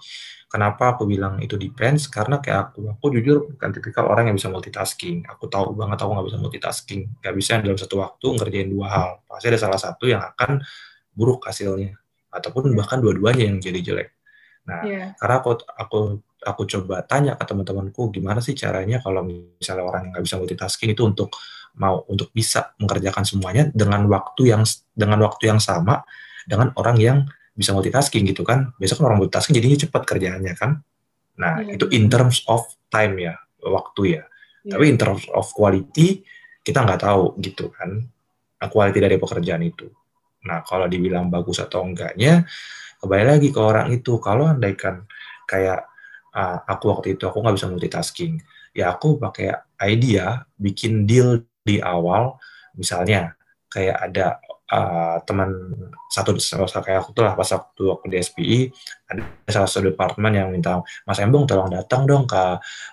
Kenapa 0.51 0.95
aku 0.95 1.07
bilang 1.07 1.39
itu 1.43 1.55
depends? 1.59 2.07
Karena 2.07 2.39
kayak 2.39 2.71
aku, 2.71 2.87
aku 2.91 3.07
jujur 3.19 3.51
bukan 3.55 3.71
tipikal 3.75 4.07
orang 4.07 4.31
yang 4.31 4.37
bisa 4.39 4.51
multitasking. 4.51 5.27
Aku 5.27 5.51
tahu 5.51 5.75
banget 5.75 5.99
aku 6.03 6.11
nggak 6.15 6.27
bisa 6.31 6.39
multitasking, 6.39 7.03
nggak 7.23 7.35
bisa 7.35 7.53
dalam 7.59 7.79
satu 7.79 7.95
waktu 8.03 8.27
ngerjain 8.39 8.69
dua 8.71 8.87
hal. 8.91 9.09
Pasti 9.27 9.47
ada 9.51 9.59
salah 9.59 9.81
satu 9.81 10.07
yang 10.07 10.23
akan 10.23 10.63
buruk 11.15 11.47
hasilnya, 11.47 11.95
ataupun 12.31 12.71
iya. 12.71 12.77
bahkan 12.79 12.99
dua-duanya 12.99 13.51
yang 13.51 13.59
jadi 13.63 13.81
jelek. 13.83 14.09
Nah, 14.65 14.83
yeah. 14.87 15.09
karena 15.19 15.35
aku 15.43 15.51
aku 15.77 15.99
aku 16.45 16.63
coba 16.69 17.03
tanya 17.05 17.35
ke 17.35 17.45
teman-temanku 17.45 18.13
gimana 18.13 18.39
sih 18.39 18.53
caranya 18.55 19.01
kalau 19.01 19.25
misalnya 19.25 19.85
orang 19.85 20.09
yang 20.09 20.11
nggak 20.17 20.25
bisa 20.25 20.37
multitasking 20.39 20.93
itu 20.93 21.03
untuk 21.03 21.35
mau 21.79 22.07
untuk 22.07 22.31
bisa 22.31 22.75
mengerjakan 22.79 23.27
semuanya 23.27 23.71
dengan 23.75 24.07
waktu 24.07 24.55
yang 24.55 24.63
dengan 24.95 25.19
waktu 25.27 25.51
yang 25.51 25.59
sama 25.59 26.07
dengan 26.47 26.71
orang 26.79 26.97
yang 27.01 27.19
bisa 27.55 27.71
multitasking 27.71 28.27
gitu 28.31 28.43
kan. 28.43 28.75
Biasanya 28.79 28.99
kan 29.03 29.07
orang 29.11 29.19
multitasking 29.23 29.55
jadinya 29.59 29.79
cepat 29.87 30.03
kerjaannya 30.07 30.55
kan. 30.59 30.71
Nah, 31.39 31.63
yeah. 31.63 31.75
itu 31.75 31.87
in 31.91 32.07
terms 32.07 32.43
of 32.47 32.63
time 32.91 33.19
ya, 33.19 33.35
waktu 33.63 34.21
ya. 34.21 34.23
Yeah. 34.67 34.79
Tapi 34.79 34.85
in 34.91 34.99
terms 34.99 35.27
of 35.35 35.51
quality 35.51 36.23
kita 36.63 36.83
nggak 36.83 37.03
tahu 37.03 37.39
gitu 37.43 37.71
kan. 37.75 38.03
Nah, 38.59 38.69
quality 38.71 38.99
dari 39.03 39.17
pekerjaan 39.19 39.63
itu. 39.63 39.91
Nah, 40.45 40.63
kalau 40.63 40.87
dibilang 40.87 41.33
bagus 41.33 41.59
atau 41.59 41.83
enggaknya, 41.83 42.45
kembali 43.01 43.25
lagi 43.25 43.49
ke 43.51 43.61
orang 43.61 43.91
itu. 43.91 44.21
Kalau 44.21 44.49
andaikan 44.49 45.05
kayak 45.49 45.89
uh, 46.33 46.59
aku 46.69 46.85
waktu 46.93 47.19
itu 47.19 47.25
aku 47.29 47.41
nggak 47.41 47.57
bisa 47.57 47.69
multitasking, 47.69 48.35
ya 48.77 48.93
aku 48.93 49.17
pakai 49.21 49.53
idea 49.85 50.45
bikin 50.57 51.05
deal 51.05 51.45
di 51.65 51.81
awal 51.81 52.37
misalnya 52.77 53.35
kayak 53.73 53.97
ada 53.99 54.39
uh, 54.71 55.19
teman 55.27 55.51
satu 56.13 56.39
kayak 56.85 57.03
aku 57.03 57.11
tuh 57.11 57.25
lah 57.27 57.35
pas 57.35 57.49
waktu 57.51 57.85
aku 57.91 58.05
di 58.07 58.17
SPI 58.23 58.59
ada 59.11 59.23
salah 59.51 59.69
satu 59.69 59.91
departemen 59.91 60.33
yang 60.39 60.49
minta 60.55 60.79
Mas 61.09 61.19
Embong 61.19 61.49
tolong 61.49 61.73
datang 61.73 62.07
dong 62.07 62.25
ke 62.29 62.43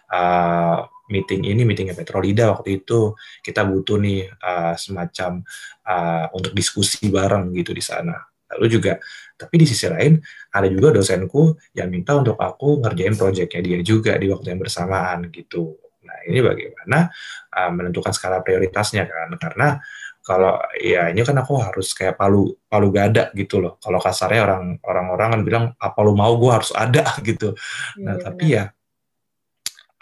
uh, 0.09 0.77
meeting 1.11 1.43
ini 1.43 1.67
meetingnya 1.67 1.93
Petrolida 1.93 2.49
waktu 2.55 2.81
itu. 2.81 3.13
Kita 3.43 3.67
butuh 3.67 3.99
nih 3.99 4.31
uh, 4.31 4.73
semacam 4.79 5.43
uh, 5.83 6.25
untuk 6.31 6.55
diskusi 6.55 7.11
bareng 7.11 7.51
gitu 7.51 7.75
di 7.75 7.83
sana. 7.83 8.15
Lalu 8.55 8.67
juga 8.71 8.95
tapi 9.35 9.63
di 9.63 9.65
sisi 9.67 9.87
lain 9.91 10.19
ada 10.55 10.67
juga 10.71 10.95
dosenku 10.95 11.55
yang 11.75 11.91
minta 11.91 12.13
untuk 12.13 12.37
aku 12.39 12.83
ngerjain 12.83 13.15
proyeknya 13.17 13.61
dia 13.63 13.79
juga 13.81 14.13
di 14.15 14.29
waktu 14.29 14.53
yang 14.53 14.59
bersamaan 14.61 15.33
gitu 15.33 15.81
Nah, 16.11 16.27
ini 16.27 16.39
bagaimana 16.43 17.07
uh, 17.55 17.71
menentukan 17.71 18.11
skala 18.11 18.43
prioritasnya 18.43 19.07
kan? 19.07 19.31
Karena 19.39 19.79
kalau 20.21 20.59
ya 20.77 21.09
ini 21.09 21.23
kan 21.23 21.39
aku 21.39 21.57
harus 21.57 21.95
kayak 21.95 22.19
palu 22.19 22.51
palu 22.67 22.91
gada 22.91 23.31
gitu 23.31 23.63
loh. 23.63 23.79
Kalau 23.79 23.97
kasarnya 24.03 24.43
orang 24.43 24.63
orang-orang 24.83 25.27
kan 25.31 25.41
bilang 25.47 25.65
apa 25.79 25.99
lu 26.03 26.13
mau 26.13 26.35
gue 26.35 26.51
harus 26.51 26.75
ada 26.75 27.15
gitu. 27.29 27.55
Ya, 27.95 28.03
nah, 28.03 28.15
tapi 28.19 28.45
ya 28.59 28.69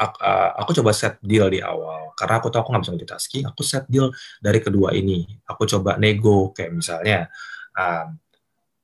aku, 0.02 0.18
uh, 0.20 0.52
aku 0.66 0.72
coba 0.82 0.92
set 0.98 1.22
deal 1.22 1.48
di 1.54 1.62
awal 1.62 2.12
karena 2.18 2.42
aku 2.42 2.52
tahu 2.52 2.66
aku 2.66 2.70
nggak 2.74 2.84
bisa 2.84 2.94
multitasking. 2.98 3.44
Aku 3.48 3.62
set 3.62 3.86
deal 3.88 4.12
dari 4.42 4.60
kedua 4.60 4.92
ini. 4.98 5.24
Aku 5.46 5.64
coba 5.70 5.96
nego 5.96 6.52
kayak 6.52 6.76
misalnya 6.76 7.32
um, 7.78 8.18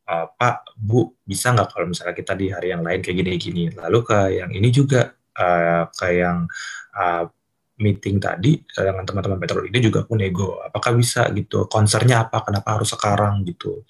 uh, 0.07 0.25
Pak, 0.31 0.71
Bu, 0.77 1.19
bisa 1.25 1.51
nggak 1.51 1.67
kalau 1.73 1.85
misalnya 1.91 2.15
kita 2.15 2.31
di 2.37 2.47
hari 2.53 2.71
yang 2.71 2.79
lain 2.85 3.03
kayak 3.03 3.17
gini-gini. 3.19 3.75
Lalu 3.75 3.99
ke 4.05 4.19
yang 4.39 4.51
ini 4.55 4.69
juga 4.71 5.11
uh, 5.37 5.87
ke 5.91 6.07
yang 6.19 6.47
uh, 6.95 7.27
meeting 7.75 8.23
tadi 8.23 8.63
dengan 8.71 9.03
teman-teman 9.03 9.35
petrol 9.35 9.67
ini 9.67 9.79
juga 9.83 10.07
aku 10.07 10.15
nego 10.15 10.63
apakah 10.63 10.95
bisa 10.95 11.27
gitu 11.35 11.67
konsernya 11.67 12.27
apa 12.27 12.47
kenapa 12.47 12.79
harus 12.79 12.95
sekarang 12.95 13.43
gitu. 13.43 13.83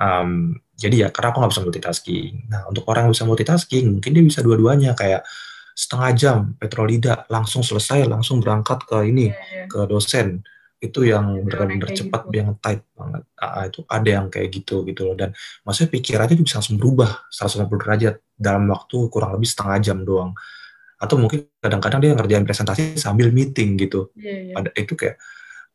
Um, 0.00 0.56
jadi 0.76 1.08
ya 1.08 1.08
karena 1.12 1.32
aku 1.32 1.38
nggak 1.44 1.52
bisa 1.52 1.64
multitasking. 1.64 2.32
Nah 2.48 2.64
untuk 2.68 2.88
orang 2.88 3.08
yang 3.08 3.12
bisa 3.12 3.28
multitasking 3.28 4.00
mungkin 4.00 4.10
dia 4.16 4.24
bisa 4.24 4.40
dua-duanya 4.40 4.96
kayak 4.96 5.24
setengah 5.76 6.10
jam 6.16 6.38
petrolida 6.56 7.28
langsung 7.28 7.60
selesai 7.60 8.08
langsung 8.08 8.40
berangkat 8.40 8.88
ke 8.88 9.04
ini 9.04 9.28
yeah, 9.28 9.36
yeah. 9.36 9.68
ke 9.68 9.84
dosen. 9.84 10.40
Itu 10.80 11.04
yang 11.04 11.44
benar-benar 11.44 11.92
cepat 11.92 12.28
gitu. 12.28 12.36
yang 12.40 12.48
tight 12.56 12.88
banget. 12.96 13.22
Uh, 13.36 13.64
itu 13.68 13.80
ada 13.84 14.08
yang 14.08 14.26
kayak 14.32 14.48
gitu 14.48 14.80
gitu 14.88 15.12
loh. 15.12 15.16
Dan 15.16 15.36
maksudnya 15.60 15.92
pikirannya 15.92 16.40
bisa 16.40 16.64
langsung 16.64 16.80
berubah 16.80 17.28
180 17.28 17.68
derajat 17.68 18.14
dalam 18.32 18.64
waktu 18.72 18.96
kurang 19.12 19.36
lebih 19.36 19.48
setengah 19.48 19.76
jam 19.84 20.00
doang 20.00 20.32
atau 20.96 21.16
mungkin 21.20 21.44
kadang-kadang 21.60 22.00
dia 22.00 22.12
ngerjain 22.16 22.44
presentasi 22.48 22.96
sambil 22.96 23.28
meeting 23.28 23.76
gitu. 23.76 24.08
Yeah, 24.16 24.52
yeah. 24.52 24.56
Pada 24.56 24.70
itu 24.72 24.96
kayak 24.96 25.20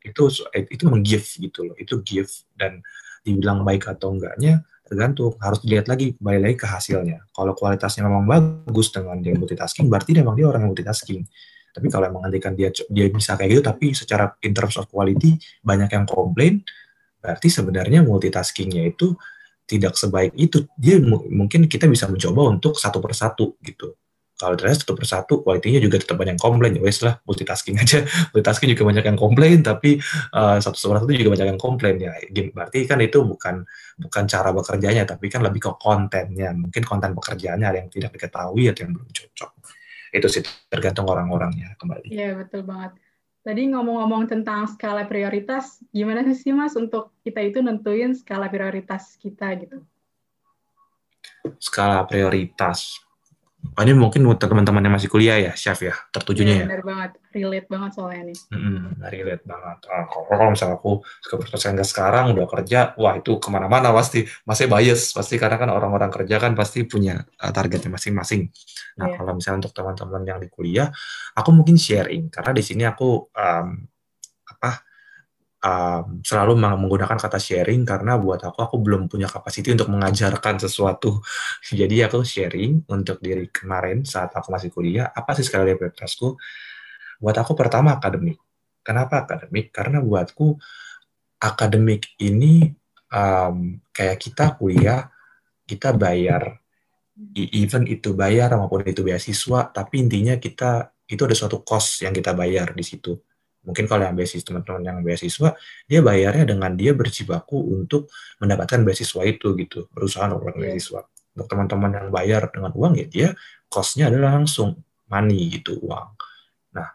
itu 0.02 0.22
itu 0.66 0.82
memang 0.90 1.02
gift 1.06 1.38
gitu 1.38 1.70
loh. 1.70 1.76
Itu 1.78 2.02
gift 2.02 2.50
dan 2.58 2.82
dibilang 3.22 3.62
baik 3.62 3.86
atau 3.86 4.18
enggaknya 4.18 4.66
tergantung 4.82 5.38
harus 5.38 5.62
dilihat 5.62 5.86
lagi 5.86 6.18
kembali 6.18 6.38
lagi 6.42 6.56
ke 6.58 6.66
hasilnya. 6.66 7.30
Kalau 7.30 7.54
kualitasnya 7.54 8.02
memang 8.04 8.26
bagus 8.26 8.90
dengan 8.90 9.22
dia 9.22 9.32
multitasking 9.38 9.86
berarti 9.86 10.10
memang 10.18 10.34
dia 10.34 10.46
orang 10.50 10.66
yang 10.66 10.72
multitasking. 10.74 11.22
Tapi 11.72 11.86
kalau 11.88 12.10
emang 12.10 12.28
dia 12.28 12.68
dia 12.68 13.06
bisa 13.08 13.38
kayak 13.38 13.50
gitu 13.56 13.62
tapi 13.64 13.94
secara 13.96 14.34
in 14.42 14.52
terms 14.52 14.76
of 14.76 14.90
quality 14.90 15.38
banyak 15.62 15.88
yang 15.88 16.04
komplain 16.04 16.60
berarti 17.22 17.48
sebenarnya 17.48 18.02
multitaskingnya 18.02 18.90
itu 18.90 19.14
tidak 19.70 19.94
sebaik 19.94 20.34
itu. 20.34 20.66
Dia 20.74 20.98
mungkin 21.30 21.70
kita 21.70 21.86
bisa 21.86 22.10
mencoba 22.10 22.50
untuk 22.50 22.74
satu 22.74 22.98
persatu 22.98 23.54
gitu 23.62 24.01
kalau 24.42 24.58
ternyata 24.58 24.82
satu 24.82 24.98
persatu 24.98 25.46
kualitinya 25.46 25.78
juga 25.78 26.02
tetap 26.02 26.18
banyak 26.18 26.34
yang 26.34 26.42
komplain. 26.42 26.74
Ya 26.74 26.82
wes 26.82 26.98
lah 27.06 27.22
multitasking 27.22 27.78
aja. 27.82 28.02
Multitasking 28.34 28.74
juga 28.74 28.82
banyak 28.90 29.04
yang 29.06 29.18
komplain 29.18 29.62
tapi 29.62 30.02
uh, 30.34 30.58
satu 30.58 30.74
persatu 30.74 31.14
juga 31.14 31.30
banyak 31.38 31.48
yang 31.54 31.60
komplain. 31.62 32.02
Ya 32.02 32.10
berarti 32.50 32.90
kan 32.90 32.98
itu 32.98 33.22
bukan 33.22 33.62
bukan 34.02 34.24
cara 34.26 34.50
bekerjanya 34.50 35.06
tapi 35.06 35.30
kan 35.30 35.46
lebih 35.46 35.62
ke 35.62 35.70
kontennya. 35.78 36.50
Mungkin 36.58 36.82
konten 36.82 37.14
pekerjaannya 37.14 37.66
ada 37.70 37.78
yang 37.78 37.86
tidak 37.86 38.10
diketahui 38.18 38.66
atau 38.66 38.80
yang 38.82 38.92
belum 38.98 39.08
cocok. 39.14 39.50
Itu 40.10 40.26
sih 40.26 40.42
tergantung 40.66 41.06
orang-orangnya 41.06 41.78
kembali. 41.78 42.10
Iya 42.10 42.34
betul 42.34 42.66
banget. 42.66 42.98
Tadi 43.42 43.74
ngomong-ngomong 43.74 44.30
tentang 44.30 44.70
skala 44.70 45.06
prioritas 45.06 45.82
gimana 45.90 46.22
sih 46.30 46.54
mas 46.54 46.78
untuk 46.78 47.10
kita 47.26 47.42
itu 47.42 47.58
nentuin 47.58 48.14
skala 48.14 48.46
prioritas 48.46 49.18
kita 49.18 49.54
gitu? 49.58 49.82
Skala 51.58 52.06
prioritas 52.06 53.02
Oh, 53.62 53.82
ini 53.86 53.94
mungkin 53.94 54.26
untuk 54.26 54.50
teman-teman 54.50 54.82
yang 54.82 54.94
masih 54.98 55.06
kuliah 55.06 55.38
ya, 55.38 55.52
chef 55.54 55.86
ya, 55.86 55.94
tertujunya 56.10 56.54
ya. 56.60 56.66
Benar 56.66 56.82
banget, 56.82 57.10
relate 57.30 57.68
banget 57.70 57.90
soalnya 57.94 58.22
nih. 58.28 58.38
Hmm, 58.50 58.98
relate 59.06 59.44
banget. 59.46 59.78
Oh, 59.86 60.26
kalau 60.26 60.50
misalnya 60.50 60.76
aku 60.76 60.92
sekarang 61.54 61.86
sekarang 61.86 62.24
udah 62.34 62.46
kerja, 62.50 62.92
wah 62.98 63.14
itu 63.16 63.38
ke 63.38 63.48
mana-mana 63.48 63.94
pasti 63.94 64.26
masih 64.44 64.66
bias, 64.66 65.14
pasti 65.14 65.38
karena 65.38 65.56
kan 65.62 65.70
orang-orang 65.70 66.10
kerja 66.10 66.42
kan 66.42 66.58
pasti 66.58 66.84
punya 66.84 67.22
uh, 67.22 67.52
targetnya 67.54 67.94
masing-masing. 67.94 68.50
Nah 68.98 69.06
yeah. 69.08 69.16
kalau 69.16 69.32
misalnya 69.38 69.64
untuk 69.64 69.72
teman-teman 69.78 70.22
yang 70.26 70.38
di 70.42 70.50
kuliah, 70.50 70.90
aku 71.32 71.54
mungkin 71.54 71.78
sharing 71.78 72.28
karena 72.28 72.50
di 72.52 72.62
sini 72.66 72.82
aku 72.82 73.30
um, 73.30 73.88
um, 75.62 76.20
selalu 76.20 76.58
menggunakan 76.58 77.16
kata 77.16 77.38
sharing 77.38 77.86
karena 77.86 78.18
buat 78.18 78.42
aku 78.42 78.58
aku 78.60 78.76
belum 78.82 79.06
punya 79.06 79.30
kapasiti 79.30 79.70
untuk 79.70 79.88
mengajarkan 79.88 80.58
sesuatu. 80.58 81.22
Jadi 81.80 82.02
aku 82.02 82.26
sharing 82.26 82.90
untuk 82.90 83.22
diri 83.22 83.48
kemarin 83.48 84.02
saat 84.02 84.34
aku 84.34 84.50
masih 84.50 84.68
kuliah 84.74 85.08
apa 85.08 85.32
sih 85.38 85.46
sekali 85.46 85.72
prioritasku. 85.78 86.36
Buat 87.22 87.36
aku 87.40 87.54
pertama 87.54 87.94
akademik. 87.94 88.42
Kenapa 88.82 89.22
akademik? 89.22 89.70
Karena 89.70 90.02
buatku 90.02 90.58
akademik 91.38 92.18
ini 92.18 92.74
um, 93.10 93.78
kayak 93.94 94.18
kita 94.18 94.58
kuliah 94.58 95.10
kita 95.66 95.94
bayar 95.94 96.58
even 97.36 97.86
itu 97.86 98.16
bayar 98.16 98.50
maupun 98.58 98.82
itu 98.82 99.04
beasiswa 99.04 99.70
tapi 99.70 100.02
intinya 100.02 100.38
kita 100.40 100.90
itu 101.06 101.22
ada 101.28 101.36
suatu 101.36 101.60
cost 101.62 102.02
yang 102.02 102.10
kita 102.10 102.32
bayar 102.32 102.72
di 102.72 102.82
situ 102.82 103.14
mungkin 103.62 103.84
kalau 103.86 104.02
yang 104.06 104.16
beasiswa 104.18 104.42
teman-teman 104.42 104.82
yang 104.82 104.98
beasiswa 105.02 105.54
dia 105.86 106.00
bayarnya 106.02 106.44
dengan 106.46 106.74
dia 106.74 106.92
berjibaku 106.92 107.58
untuk 107.78 108.10
mendapatkan 108.42 108.82
beasiswa 108.82 109.22
itu 109.22 109.54
gitu 109.58 109.86
berusaha 109.94 110.26
untuk 110.30 110.54
yeah. 110.58 110.74
beasiswa 110.74 111.00
untuk 111.32 111.46
teman-teman 111.48 111.90
yang 111.94 112.08
bayar 112.10 112.42
dengan 112.50 112.70
uang 112.74 112.92
ya 112.98 113.06
dia 113.06 113.28
costnya 113.70 114.10
adalah 114.10 114.36
langsung 114.38 114.82
money 115.08 115.48
gitu 115.50 115.78
uang 115.78 116.08
nah 116.74 116.90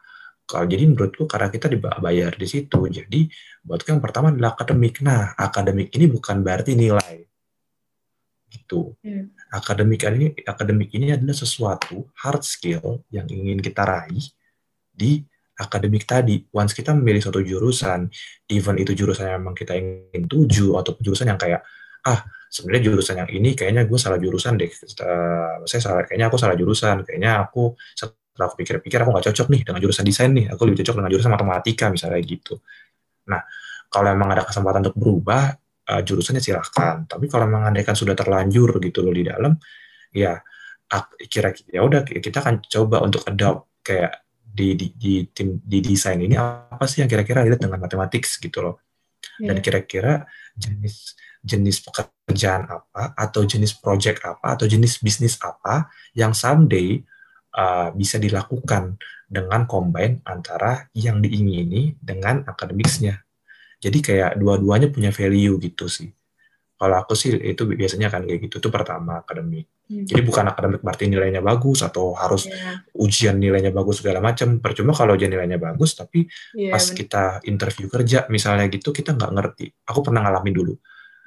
Kalau 0.47 0.63
jadi 0.63 0.88
menurutku 0.88 1.27
karena 1.27 1.51
kita 1.51 1.67
dibayar 1.67 2.31
di 2.31 2.47
situ, 2.47 2.88
jadi 2.88 3.27
buatku 3.67 3.91
yang 3.91 4.00
pertama 4.00 4.31
adalah 4.31 4.55
akademik. 4.55 5.03
Nah, 5.03 5.36
akademik 5.36 5.91
ini 5.91 6.07
bukan 6.07 6.39
berarti 6.39 6.71
nilai, 6.71 7.27
gitu. 8.47 8.95
Hmm. 9.03 9.31
Akademik 9.51 10.03
ini 10.07 10.31
akademik 10.43 10.89
ini 10.95 11.12
adalah 11.12 11.36
sesuatu 11.36 12.07
hard 12.15 12.43
skill 12.43 13.03
yang 13.12 13.27
ingin 13.27 13.59
kita 13.59 13.83
raih 13.83 14.24
di 14.91 15.24
akademik 15.58 16.06
tadi. 16.06 16.46
Once 16.54 16.78
kita 16.78 16.94
memilih 16.94 17.22
suatu 17.22 17.42
jurusan, 17.42 18.08
even 18.48 18.76
itu 18.78 18.94
jurusan 18.94 19.26
yang 19.28 19.42
memang 19.42 19.58
kita 19.58 19.74
ingin 19.74 20.30
tuju 20.30 20.78
atau 20.78 20.94
jurusan 21.02 21.34
yang 21.34 21.40
kayak 21.42 21.66
ah 22.06 22.24
sebenarnya 22.48 22.94
jurusan 22.94 23.16
yang 23.26 23.30
ini 23.34 23.58
kayaknya 23.58 23.84
gue 23.90 24.00
salah 24.00 24.22
jurusan 24.22 24.56
deh. 24.56 24.72
Uh, 25.02 25.66
saya 25.68 25.82
salah, 25.82 26.04
kayaknya 26.06 26.30
aku 26.30 26.38
salah 26.40 26.56
jurusan. 26.56 27.04
Kayaknya 27.04 27.32
aku 27.44 27.76
setelah 27.98 28.48
aku 28.48 28.56
pikir-pikir 28.62 28.98
aku 29.02 29.10
nggak 29.12 29.26
cocok 29.34 29.48
nih 29.50 29.62
dengan 29.66 29.80
jurusan 29.82 30.06
desain 30.06 30.32
nih. 30.32 30.46
Aku 30.54 30.62
lebih 30.70 30.86
cocok 30.86 30.96
dengan 31.02 31.12
jurusan 31.12 31.32
matematika 31.34 31.86
misalnya 31.90 32.22
gitu. 32.22 32.62
Nah, 33.28 33.42
kalau 33.90 34.08
memang 34.14 34.30
ada 34.38 34.44
kesempatan 34.46 34.86
untuk 34.88 34.96
berubah 34.96 35.58
uh, 35.90 36.02
jurusannya 36.06 36.40
silahkan. 36.40 37.10
Tapi 37.10 37.26
kalau 37.28 37.50
memang 37.50 37.74
andaikan 37.74 37.98
sudah 37.98 38.14
terlanjur 38.14 38.78
gitu 38.80 39.02
loh 39.02 39.12
di 39.12 39.26
dalam, 39.26 39.58
ya 40.14 40.40
kira-kira 41.28 41.68
ya 41.68 41.82
udah 41.84 42.08
kita 42.08 42.40
akan 42.40 42.64
coba 42.64 43.04
untuk 43.04 43.28
adopt 43.28 43.84
kayak 43.84 44.26
di, 44.58 44.74
di, 44.74 44.88
di 44.98 45.14
tim 45.30 45.62
di 45.62 45.78
desain 45.86 46.18
ini 46.18 46.34
apa 46.34 46.90
sih 46.90 47.06
yang 47.06 47.10
kira-kira 47.10 47.46
relate 47.46 47.62
dengan 47.70 47.78
matematik 47.86 48.26
gitu 48.26 48.60
loh. 48.66 48.82
Dan 49.38 49.62
iya. 49.62 49.64
kira-kira 49.64 50.26
jenis 50.58 51.14
jenis 51.46 51.86
pekerjaan 51.86 52.66
apa 52.66 53.14
atau 53.14 53.46
jenis 53.46 53.78
project 53.78 54.26
apa 54.26 54.58
atau 54.58 54.66
jenis 54.66 54.98
bisnis 55.00 55.38
apa 55.46 55.94
yang 56.18 56.34
someday 56.34 57.06
uh, 57.54 57.94
bisa 57.94 58.18
dilakukan 58.18 58.98
dengan 59.30 59.70
combine 59.70 60.26
antara 60.26 60.90
yang 60.98 61.22
diingini 61.22 61.96
dengan 62.02 62.42
akademiknya. 62.50 63.22
Jadi 63.78 64.02
kayak 64.02 64.42
dua-duanya 64.42 64.90
punya 64.90 65.14
value 65.14 65.62
gitu 65.62 65.86
sih. 65.86 66.10
Kalau 66.77 66.96
aku 67.01 67.17
sih 67.17 67.34
itu 67.34 67.65
biasanya 67.65 68.13
kan 68.13 68.22
kayak 68.24 68.48
gitu. 68.48 68.62
Itu 68.62 68.69
pertama 68.69 69.25
akademik. 69.25 69.65
Hmm. 69.89 70.05
Jadi 70.05 70.22
bukan 70.22 70.46
akademik 70.46 70.81
berarti 70.86 71.10
nilainya 71.10 71.41
bagus 71.41 71.81
atau 71.81 72.13
harus 72.13 72.46
yeah. 72.46 72.77
ujian 72.93 73.36
nilainya 73.41 73.74
bagus 73.74 74.05
segala 74.05 74.22
macam. 74.22 74.62
Percuma 74.62 74.93
kalau 74.93 75.17
ujian 75.17 75.34
nilainya 75.34 75.57
bagus, 75.57 75.98
tapi 75.98 76.29
yeah, 76.53 76.69
pas 76.69 76.86
bener. 76.86 76.98
kita 77.01 77.24
interview 77.50 77.88
kerja 77.89 78.29
misalnya 78.29 78.69
gitu 78.69 78.93
kita 78.93 79.17
nggak 79.17 79.31
ngerti. 79.34 79.65
Aku 79.89 80.05
pernah 80.05 80.22
ngalamin 80.24 80.53
dulu 80.53 80.75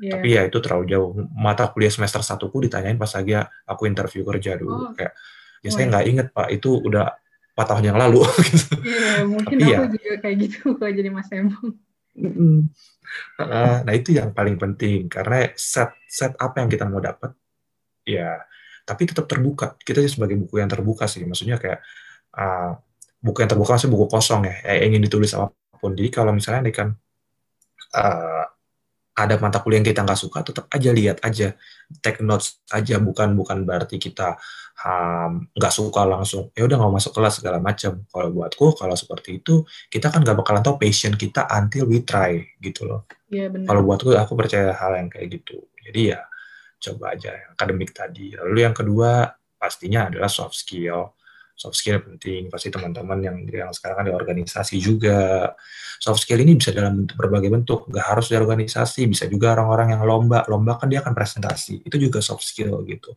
Yeah. 0.00 0.16
Tapi 0.16 0.28
ya 0.33 0.42
itu 0.49 0.59
terlalu 0.64 0.85
jauh. 0.88 1.12
Mata 1.37 1.69
kuliah 1.69 1.92
semester 1.92 2.25
satuku 2.25 2.64
ditanyain 2.64 2.97
pas 2.97 3.12
lagi 3.12 3.37
aku 3.69 3.85
interview 3.85 4.25
kerja 4.25 4.57
dulu. 4.57 4.88
Oh. 4.88 4.92
Kayak, 4.97 5.12
ya 5.61 5.69
oh. 5.69 5.73
saya 5.76 5.85
nggak 5.92 6.04
inget 6.09 6.26
Pak, 6.33 6.49
itu 6.49 6.80
udah 6.80 7.21
4 7.52 7.69
tahun 7.69 7.85
yang 7.92 7.99
lalu. 8.00 8.25
Iya, 8.80 9.28
mungkin 9.28 9.57
Tapi 9.61 9.76
aku 9.76 9.85
ya, 9.85 9.88
juga 9.92 10.16
kayak 10.25 10.37
gitu 10.40 10.61
kalau 10.80 10.92
jadi 10.97 11.11
Mas 11.12 11.28
Nah 12.19 13.95
itu 13.95 14.17
yang 14.17 14.35
paling 14.35 14.57
penting 14.59 15.07
karena 15.07 15.50
set 15.55 15.95
set 16.11 16.35
apa 16.38 16.62
yang 16.62 16.71
kita 16.71 16.87
mau 16.87 16.99
dapat 16.99 17.35
ya 18.07 18.43
tapi 18.87 19.07
tetap 19.07 19.31
terbuka. 19.31 19.79
Kita 19.79 20.02
sebagai 20.11 20.35
buku 20.35 20.59
yang 20.59 20.71
terbuka 20.71 21.07
sih 21.07 21.23
maksudnya 21.23 21.62
kayak 21.62 21.79
uh, 22.35 22.75
buku 23.23 23.45
yang 23.45 23.50
terbuka 23.52 23.79
sih 23.79 23.87
buku 23.87 24.11
kosong 24.11 24.49
ya 24.50 24.55
yang 24.75 24.95
ingin 24.95 25.07
ditulis 25.07 25.31
apa 25.38 25.55
pun. 25.79 25.95
Jadi 25.95 26.11
kalau 26.11 26.35
misalnya 26.35 26.67
ini 26.67 26.73
kan 26.75 26.88
uh, 27.95 28.45
ada 29.27 29.37
mata 29.37 29.59
kuliah 29.61 29.83
yang 29.83 29.89
kita 29.89 30.05
nggak 30.07 30.21
suka, 30.21 30.39
tetap 30.45 30.65
aja 30.73 30.91
lihat 30.93 31.21
aja, 31.21 31.53
take 32.00 32.23
notes 32.25 32.61
aja, 32.73 32.97
bukan 33.03 33.37
bukan 33.37 33.65
berarti 33.69 34.00
kita 34.00 34.41
nggak 35.53 35.73
um, 35.73 35.77
suka 35.77 36.09
langsung, 36.09 36.49
ya 36.57 36.65
udah 36.65 36.77
nggak 36.81 36.95
masuk 36.97 37.12
kelas 37.12 37.41
segala 37.41 37.61
macam. 37.61 38.00
Kalau 38.09 38.29
buatku, 38.33 38.67
kalau 38.81 38.97
seperti 38.97 39.45
itu, 39.45 39.62
kita 39.93 40.09
kan 40.09 40.25
nggak 40.25 40.41
bakalan 40.41 40.65
tahu 40.65 40.81
passion 40.81 41.15
kita 41.21 41.45
until 41.53 41.85
we 41.85 42.00
try 42.00 42.41
gitu 42.65 42.89
loh. 42.89 43.05
Iya 43.29 43.53
benar. 43.53 43.69
Kalau 43.69 43.81
buatku, 43.85 44.09
aku 44.17 44.33
percaya 44.35 44.73
hal 44.73 44.97
yang 44.97 45.12
kayak 45.12 45.29
gitu. 45.37 45.61
Jadi 45.85 46.17
ya 46.17 46.21
coba 46.81 47.12
aja 47.12 47.37
akademik 47.53 47.92
tadi. 47.92 48.33
Lalu 48.35 48.59
yang 48.64 48.73
kedua 48.73 49.29
pastinya 49.61 50.09
adalah 50.09 50.33
soft 50.33 50.57
skill 50.57 51.19
soft 51.61 51.77
skill 51.77 52.01
penting. 52.01 52.49
Pasti 52.49 52.73
teman-teman 52.73 53.20
yang 53.20 53.37
yang 53.44 53.68
sekarang 53.77 54.01
kan 54.01 54.05
di 54.09 54.14
organisasi 54.16 54.81
juga. 54.81 55.53
Soft 56.01 56.25
skill 56.25 56.40
ini 56.40 56.57
bisa 56.57 56.73
dalam 56.73 57.05
bentuk, 57.05 57.20
berbagai 57.20 57.53
bentuk. 57.53 57.81
Nggak 57.92 58.05
harus 58.09 58.33
di 58.33 58.40
organisasi 58.40 59.05
bisa 59.05 59.29
juga 59.29 59.53
orang-orang 59.61 59.92
yang 59.92 60.03
lomba. 60.09 60.49
Lomba 60.49 60.81
kan 60.81 60.88
dia 60.88 61.05
akan 61.05 61.12
presentasi. 61.12 61.85
Itu 61.85 62.01
juga 62.01 62.25
soft 62.25 62.40
skill 62.40 62.81
gitu. 62.88 63.12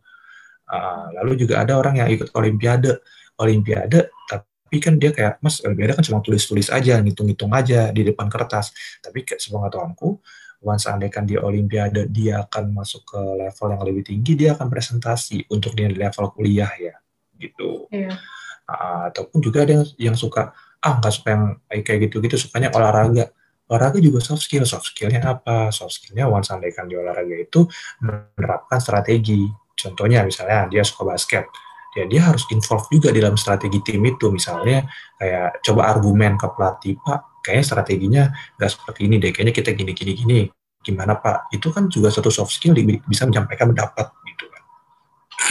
Uh, 0.67 1.15
lalu 1.23 1.47
juga 1.47 1.63
ada 1.63 1.79
orang 1.79 2.03
yang 2.03 2.11
ikut 2.11 2.35
olimpiade. 2.35 2.99
Olimpiade 3.39 4.11
tapi 4.27 4.77
kan 4.83 4.99
dia 4.99 5.15
kayak 5.15 5.39
mas 5.39 5.63
olimpiade 5.63 5.95
kan 5.97 6.03
cuma 6.05 6.19
tulis-tulis 6.19 6.67
aja 6.69 6.99
ngitung-ngitung 6.99 7.49
aja 7.55 7.95
di 7.95 8.03
depan 8.03 8.27
kertas. 8.27 8.75
Tapi 8.99 9.23
sepengetahuanku 9.23 10.19
once 10.63 10.87
andaikan 10.87 11.27
di 11.27 11.35
olimpiade 11.35 12.07
dia 12.11 12.43
akan 12.47 12.71
masuk 12.71 13.03
ke 13.03 13.19
level 13.19 13.67
yang 13.75 13.83
lebih 13.83 14.03
tinggi 14.07 14.31
dia 14.39 14.55
akan 14.55 14.71
presentasi 14.71 15.51
untuk 15.51 15.75
dia 15.75 15.91
di 15.91 15.99
level 15.99 16.31
kuliah 16.31 16.71
ya 16.79 17.02
gitu. 17.49 17.91
Iya. 17.91 18.15
Uh, 18.63 19.11
ataupun 19.11 19.43
juga 19.43 19.67
ada 19.67 19.75
yang, 19.75 19.85
yang 19.99 20.15
suka 20.15 20.55
ah 20.83 20.99
nggak 20.99 21.13
suka 21.15 21.27
yang 21.31 21.43
kayak 21.83 21.99
gitu-gitu 22.07 22.35
sukanya 22.35 22.71
olahraga. 22.71 23.31
Olahraga 23.71 23.99
juga 24.03 24.19
soft 24.19 24.43
skill. 24.43 24.67
Soft 24.67 24.91
skillnya 24.91 25.23
apa? 25.23 25.71
Soft 25.71 25.95
skillnya 25.95 26.27
once 26.27 26.51
andaikan 26.51 26.87
di 26.87 26.99
olahraga 26.99 27.35
itu 27.35 27.63
menerapkan 28.03 28.83
strategi. 28.83 29.47
Contohnya 29.73 30.27
misalnya 30.27 30.67
dia 30.67 30.83
suka 30.83 31.15
basket. 31.15 31.47
Ya 31.95 32.03
dia 32.09 32.25
harus 32.25 32.43
involve 32.51 32.89
juga 32.91 33.15
dalam 33.15 33.39
strategi 33.39 33.79
tim 33.79 34.03
itu. 34.03 34.27
Misalnya 34.27 34.83
kayak 35.15 35.63
coba 35.63 35.81
argumen 35.95 36.35
ke 36.35 36.47
pelatih 36.51 36.95
pak 36.99 37.33
kayaknya 37.43 37.65
strateginya 37.67 38.23
nggak 38.59 38.71
seperti 38.71 38.99
ini 39.07 39.15
deh. 39.19 39.31
Kayaknya 39.31 39.53
kita 39.55 39.69
gini 39.75 39.91
gini 39.95 40.11
gini. 40.15 40.39
Gimana 40.83 41.15
pak? 41.15 41.47
Itu 41.55 41.71
kan 41.71 41.87
juga 41.87 42.11
satu 42.11 42.27
soft 42.27 42.51
skill 42.51 42.75
bisa 43.07 43.23
menyampaikan 43.23 43.71
pendapat 43.71 44.11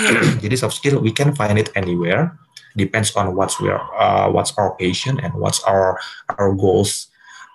Jadi 0.42 0.54
soft 0.56 0.76
skill 0.76 1.00
we 1.00 1.12
can 1.12 1.36
find 1.36 1.60
it 1.60 1.68
anywhere, 1.76 2.36
depends 2.76 3.12
on 3.16 3.36
what's 3.36 3.60
we 3.60 3.68
are, 3.68 3.84
uh, 3.96 4.28
what's 4.32 4.56
our 4.56 4.72
passion 4.80 5.20
and 5.20 5.32
what's 5.36 5.60
our 5.68 6.00
our 6.32 6.52
goals. 6.56 7.12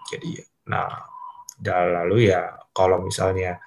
Jadi, 0.07 0.45
nah, 0.69 1.07
dan 1.57 1.93
lalu 2.03 2.31
ya 2.31 2.53
kalau 2.71 3.01
misalnya 3.01 3.57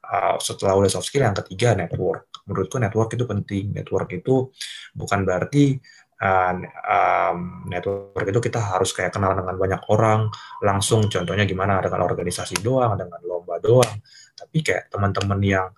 uh, 0.00 0.40
setelah 0.40 0.78
udah 0.80 0.90
soft 0.90 1.12
skill 1.12 1.26
yang 1.26 1.36
ketiga 1.36 1.76
network. 1.76 2.30
Menurutku 2.46 2.78
network 2.78 3.12
itu 3.12 3.24
penting. 3.26 3.64
Network 3.74 4.08
itu 4.14 4.48
bukan 4.94 5.26
berarti 5.26 5.76
uh, 6.22 6.54
um, 6.88 7.66
network 7.68 8.24
itu 8.24 8.40
kita 8.40 8.60
harus 8.62 8.94
kayak 8.96 9.12
kenal 9.12 9.34
dengan 9.36 9.58
banyak 9.58 9.82
orang 9.92 10.30
langsung. 10.62 11.10
Contohnya 11.10 11.44
gimana 11.44 11.82
dengan 11.82 12.06
organisasi 12.06 12.62
doang, 12.62 12.96
dengan 12.96 13.20
lomba 13.26 13.60
doang. 13.60 13.98
Tapi 14.36 14.62
kayak 14.62 14.88
teman-teman 14.88 15.40
yang 15.42 15.68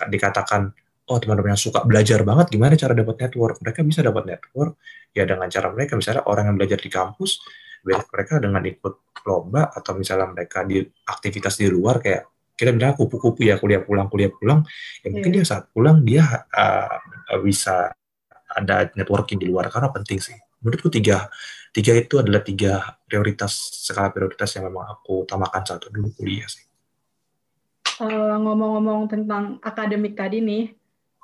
dikatakan 0.00 0.72
oh 1.10 1.18
teman-teman 1.18 1.58
yang 1.58 1.60
suka 1.60 1.82
belajar 1.82 2.22
banget 2.22 2.54
gimana 2.54 2.78
cara 2.78 2.94
dapat 2.94 3.16
network? 3.18 3.58
Mereka 3.58 3.82
bisa 3.82 4.00
dapat 4.06 4.24
network 4.30 4.78
ya 5.10 5.26
dengan 5.26 5.50
cara 5.50 5.68
mereka 5.74 5.98
misalnya 5.98 6.22
orang 6.30 6.54
yang 6.54 6.56
belajar 6.56 6.78
di 6.78 6.90
kampus 6.90 7.42
mereka 7.84 8.38
dengan 8.38 8.62
ikut 8.62 8.94
lomba 9.24 9.72
atau 9.72 9.96
misalnya 9.96 10.30
mereka 10.30 10.62
di 10.62 10.84
aktivitas 10.84 11.58
di 11.58 11.66
luar 11.68 11.98
kayak 11.98 12.28
kita 12.54 12.76
bilang 12.76 12.92
kupu-kupu 12.92 13.40
ya 13.48 13.56
kuliah 13.56 13.80
pulang 13.80 14.06
kuliah 14.12 14.28
pulang 14.28 14.60
ya 15.00 15.08
mungkin 15.08 15.32
yeah. 15.32 15.40
dia 15.40 15.48
saat 15.48 15.64
pulang 15.72 16.04
dia 16.04 16.24
uh, 16.52 17.40
bisa 17.40 17.88
ada 18.52 18.90
networking 18.92 19.40
di 19.40 19.48
luar 19.48 19.72
karena 19.72 19.88
penting 19.88 20.20
sih. 20.20 20.36
Menurutku 20.60 20.92
tiga 20.92 21.30
tiga 21.72 21.96
itu 21.96 22.20
adalah 22.20 22.44
tiga 22.44 23.00
prioritas 23.08 23.80
skala 23.80 24.12
prioritas 24.12 24.50
yang 24.58 24.68
memang 24.68 24.92
aku 24.92 25.24
utamakan 25.24 25.62
saat 25.64 25.88
dulu 25.88 26.12
kuliah 26.12 26.50
sih. 26.50 26.66
Ngomong 28.00 28.44
ngomong-ngomong 28.44 29.00
tentang 29.12 29.44
akademik 29.60 30.16
tadi 30.16 30.40
nih, 30.40 30.72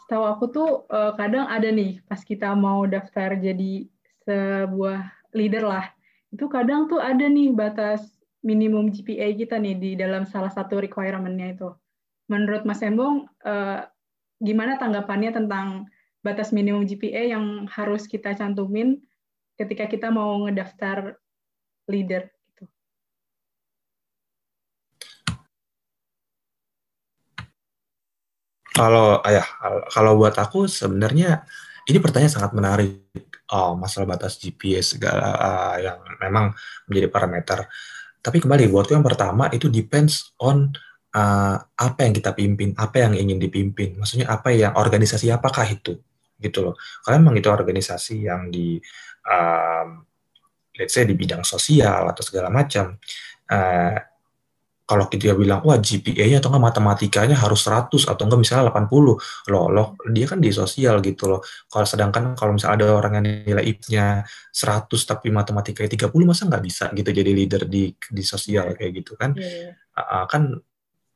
tahu 0.07 0.25
aku 0.27 0.45
tuh 0.51 0.71
uh, 0.91 1.13
kadang 1.19 1.47
ada 1.51 1.69
nih 1.71 2.03
pas 2.07 2.23
kita 2.23 2.55
mau 2.55 2.87
daftar 2.87 3.35
jadi 3.35 3.87
sebuah 4.27 5.07
leader 5.35 5.63
lah, 5.67 5.87
itu 6.35 6.51
kadang 6.51 6.91
tuh 6.91 6.99
ada 6.99 7.27
nih 7.31 7.55
batas 7.55 8.03
minimum 8.43 8.91
GPA 8.95 9.35
kita 9.35 9.59
nih 9.59 9.75
di 9.75 9.91
dalam 9.99 10.27
salah 10.27 10.51
satu 10.51 10.79
requirement-nya 10.79 11.59
itu. 11.59 11.71
Menurut 12.31 12.63
Mas 12.67 12.83
Embong, 12.83 13.27
uh, 13.47 13.87
gimana 14.43 14.79
tanggapannya 14.79 15.35
tentang 15.35 15.91
batas 16.23 16.51
minimum 16.51 16.87
GPA 16.87 17.39
yang 17.39 17.71
harus 17.71 18.07
kita 18.11 18.35
cantumin 18.35 18.99
ketika 19.59 19.87
kita 19.87 20.11
mau 20.11 20.47
ngedaftar 20.47 21.19
leader? 21.91 22.31
Kalau 28.77 29.25
ayah, 29.25 29.49
kalau 29.89 30.21
buat 30.21 30.37
aku 30.37 30.69
sebenarnya 30.69 31.49
ini 31.89 31.97
pertanyaan 31.97 32.33
sangat 32.37 32.53
menarik. 32.53 33.25
Oh, 33.47 33.79
masalah 33.79 34.19
batas 34.19 34.37
GPS 34.37 34.99
segala 34.99 35.33
uh, 35.39 35.77
yang 35.79 35.99
memang 36.19 36.53
menjadi 36.91 37.09
parameter. 37.09 37.59
Tapi 38.19 38.43
kembali 38.43 38.67
buatku 38.69 38.93
yang 38.93 39.07
pertama 39.07 39.47
itu 39.55 39.71
depends 39.71 40.35
on 40.43 40.75
uh, 41.15 41.57
apa 41.63 41.99
yang 42.05 42.13
kita 42.13 42.35
pimpin, 42.35 42.75
apa 42.75 43.07
yang 43.07 43.15
ingin 43.15 43.39
dipimpin. 43.39 43.97
Maksudnya 43.97 44.27
apa 44.29 44.51
yang 44.51 44.75
organisasi 44.75 45.31
apakah 45.31 45.63
itu, 45.71 45.95
gitu 46.43 46.59
loh. 46.67 46.75
Kalau 47.07 47.23
memang 47.23 47.39
itu 47.39 47.47
organisasi 47.47 48.27
yang 48.27 48.51
di 48.51 48.83
um, 49.31 50.03
let's 50.77 50.93
say 50.93 51.07
di 51.07 51.15
bidang 51.15 51.47
sosial 51.47 52.11
atau 52.11 52.23
segala 52.27 52.51
macam, 52.51 52.99
uh, 53.55 53.97
kalau 54.87 55.11
kita 55.11 55.35
bilang 55.35 55.67
wah 55.67 55.77
GPA-nya 55.83 56.39
atau 56.39 56.55
enggak 56.55 56.65
matematikanya 56.71 57.35
harus 57.35 57.67
100 57.67 58.07
atau 58.07 58.23
enggak 58.23 58.41
misalnya 58.41 58.71
80 58.71 59.51
loh 59.51 59.67
loh 59.67 59.87
dia 60.15 60.27
kan 60.31 60.39
di 60.39 60.55
sosial 60.55 61.03
gitu 61.03 61.27
loh 61.27 61.43
kalau 61.67 61.83
sedangkan 61.83 62.39
kalau 62.39 62.55
misalnya 62.55 62.87
ada 62.87 62.87
orang 62.95 63.13
yang 63.19 63.27
nilai 63.51 63.65
IP-nya 63.67 64.23
100 64.55 64.87
tapi 64.87 65.35
matematikanya 65.35 66.07
30 66.07 66.15
masa 66.23 66.47
nggak 66.47 66.63
bisa 66.63 66.85
gitu 66.95 67.11
jadi 67.11 67.31
leader 67.35 67.67
di 67.67 67.91
di 67.99 68.23
sosial 68.23 68.79
kayak 68.79 69.03
gitu 69.03 69.19
kan 69.19 69.35
yeah. 69.35 69.75
Iya. 69.97 70.03
uh, 70.07 70.27
kan 70.31 70.55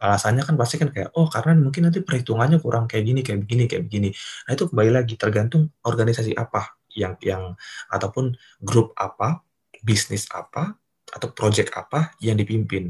alasannya 0.00 0.42
kan 0.48 0.56
pasti 0.56 0.80
kan 0.80 0.88
kayak 0.88 1.12
oh 1.14 1.28
karena 1.28 1.60
mungkin 1.60 1.86
nanti 1.86 2.00
perhitungannya 2.00 2.58
kurang 2.58 2.88
kayak 2.88 3.04
gini 3.04 3.20
kayak 3.20 3.44
begini 3.44 3.64
kayak 3.68 3.84
begini 3.86 4.08
nah 4.48 4.52
itu 4.56 4.64
kembali 4.72 4.90
lagi 4.96 5.14
tergantung 5.20 5.68
organisasi 5.84 6.32
apa 6.34 6.80
yang 6.96 7.14
yang 7.22 7.54
ataupun 7.92 8.34
grup 8.64 8.96
apa 8.96 9.44
bisnis 9.84 10.26
apa 10.32 10.74
atau 11.12 11.28
project 11.36 11.70
apa 11.76 12.16
yang 12.24 12.40
dipimpin 12.40 12.88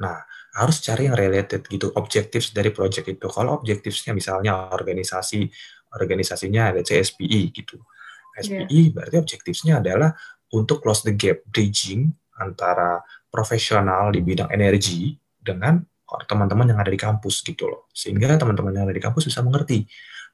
Nah, 0.00 0.16
harus 0.56 0.80
cari 0.82 1.06
yang 1.06 1.16
related 1.16 1.62
gitu, 1.68 1.92
objektif 1.94 2.50
dari 2.50 2.72
project 2.72 3.06
itu. 3.06 3.26
Kalau 3.30 3.60
objektifnya 3.60 4.16
misalnya 4.16 4.72
organisasi, 4.72 5.46
organisasinya 5.94 6.74
ada 6.74 6.80
CSPI 6.80 7.40
gitu. 7.54 7.78
SPI 8.40 8.66
yeah. 8.66 8.90
berarti 8.90 9.16
objektifnya 9.20 9.78
adalah 9.78 10.10
untuk 10.56 10.82
close 10.82 11.06
the 11.06 11.14
gap, 11.14 11.44
bridging 11.46 12.10
antara 12.40 12.98
profesional 13.30 14.10
di 14.10 14.24
bidang 14.24 14.50
energi 14.50 15.14
dengan 15.38 15.78
teman-teman 16.26 16.74
yang 16.74 16.80
ada 16.82 16.90
di 16.90 16.98
kampus 16.98 17.46
gitu 17.46 17.70
loh. 17.70 17.86
Sehingga 17.94 18.34
teman-teman 18.34 18.74
yang 18.74 18.84
ada 18.90 18.96
di 18.96 19.02
kampus 19.02 19.30
bisa 19.30 19.44
mengerti 19.46 19.86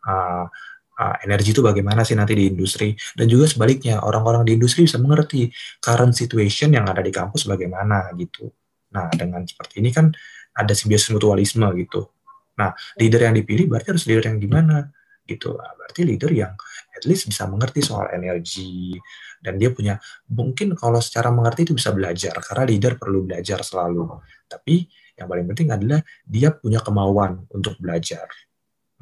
uh, 0.08 0.48
uh, 0.96 1.16
energi 1.20 1.52
itu 1.52 1.60
bagaimana 1.60 2.00
sih 2.06 2.16
nanti 2.16 2.32
di 2.32 2.48
industri 2.48 2.96
dan 3.12 3.28
juga 3.28 3.44
sebaliknya 3.44 4.00
orang-orang 4.00 4.48
di 4.48 4.56
industri 4.56 4.88
bisa 4.88 4.96
mengerti 4.96 5.52
current 5.84 6.16
situation 6.16 6.72
yang 6.72 6.88
ada 6.88 7.04
di 7.04 7.12
kampus 7.12 7.44
bagaimana 7.44 8.08
gitu. 8.16 8.48
Nah, 8.96 9.12
dengan 9.12 9.44
seperti 9.44 9.84
ini 9.84 9.92
kan 9.92 10.08
ada 10.56 10.72
simbiosis 10.72 11.12
mutualisme 11.12 11.68
gitu. 11.76 12.08
Nah, 12.56 12.72
leader 12.96 13.28
yang 13.28 13.36
dipilih 13.36 13.68
berarti 13.68 13.92
harus 13.92 14.08
leader 14.08 14.32
yang 14.32 14.40
gimana 14.40 14.88
gitu. 15.28 15.52
Nah, 15.52 15.76
berarti 15.76 16.00
leader 16.08 16.32
yang 16.32 16.56
at 16.96 17.04
least 17.04 17.28
bisa 17.28 17.44
mengerti 17.44 17.84
soal 17.84 18.08
energi 18.16 18.96
dan 19.44 19.60
dia 19.60 19.68
punya 19.68 20.00
mungkin 20.32 20.72
kalau 20.72 20.96
secara 21.04 21.28
mengerti 21.28 21.68
itu 21.68 21.74
bisa 21.76 21.92
belajar 21.92 22.40
karena 22.40 22.64
leader 22.64 22.96
perlu 22.96 23.28
belajar 23.28 23.60
selalu. 23.60 24.16
Tapi 24.48 24.88
yang 25.20 25.28
paling 25.28 25.44
penting 25.52 25.68
adalah 25.76 26.00
dia 26.24 26.48
punya 26.56 26.80
kemauan 26.80 27.44
untuk 27.52 27.76
belajar. 27.76 28.24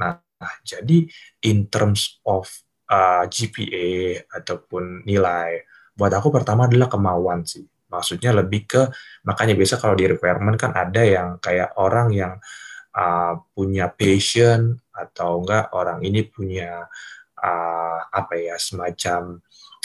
Nah, 0.02 0.18
jadi 0.66 1.06
in 1.46 1.70
terms 1.70 2.18
of 2.26 2.50
uh, 2.90 3.22
GPA 3.30 4.26
ataupun 4.42 5.06
nilai, 5.06 5.62
buat 5.94 6.10
aku 6.10 6.34
pertama 6.34 6.66
adalah 6.66 6.90
kemauan 6.90 7.46
sih 7.46 7.62
maksudnya 7.94 8.34
lebih 8.34 8.66
ke 8.66 8.82
makanya 9.22 9.54
biasa 9.54 9.78
kalau 9.78 9.94
di 9.94 10.10
requirement 10.10 10.58
kan 10.58 10.74
ada 10.74 11.02
yang 11.06 11.38
kayak 11.38 11.78
orang 11.78 12.10
yang 12.10 12.34
uh, 12.98 13.38
punya 13.54 13.86
passion 13.94 14.74
atau 14.90 15.42
enggak 15.42 15.70
orang 15.74 16.02
ini 16.02 16.26
punya 16.26 16.90
uh, 17.38 17.98
apa 18.10 18.34
ya 18.34 18.58
semacam 18.58 19.38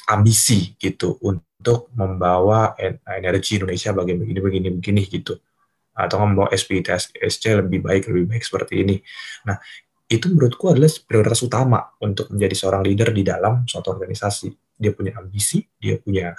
ambisi 0.09 0.73
gitu 0.81 1.21
untuk 1.21 1.93
membawa 1.93 2.73
energi 3.05 3.61
Indonesia 3.61 3.93
bagaimana 3.93 4.25
begini 4.25 4.39
begini 4.41 4.69
begini 4.73 5.01
gitu 5.05 5.37
atau 5.99 6.17
membawa 6.23 6.49
SC 6.55 7.43
lebih 7.59 7.83
baik 7.83 8.07
lebih 8.07 8.25
baik 8.31 8.43
seperti 8.43 8.87
ini. 8.87 8.95
Nah 9.45 9.59
itu 10.09 10.25
menurutku 10.31 10.73
adalah 10.73 10.89
prioritas 11.05 11.45
utama 11.45 11.85
untuk 12.01 12.33
menjadi 12.33 12.55
seorang 12.57 12.81
leader 12.81 13.13
di 13.13 13.21
dalam 13.21 13.67
suatu 13.69 13.93
organisasi. 13.93 14.49
Dia 14.79 14.95
punya 14.95 15.19
ambisi, 15.19 15.61
dia 15.77 15.99
punya 15.99 16.33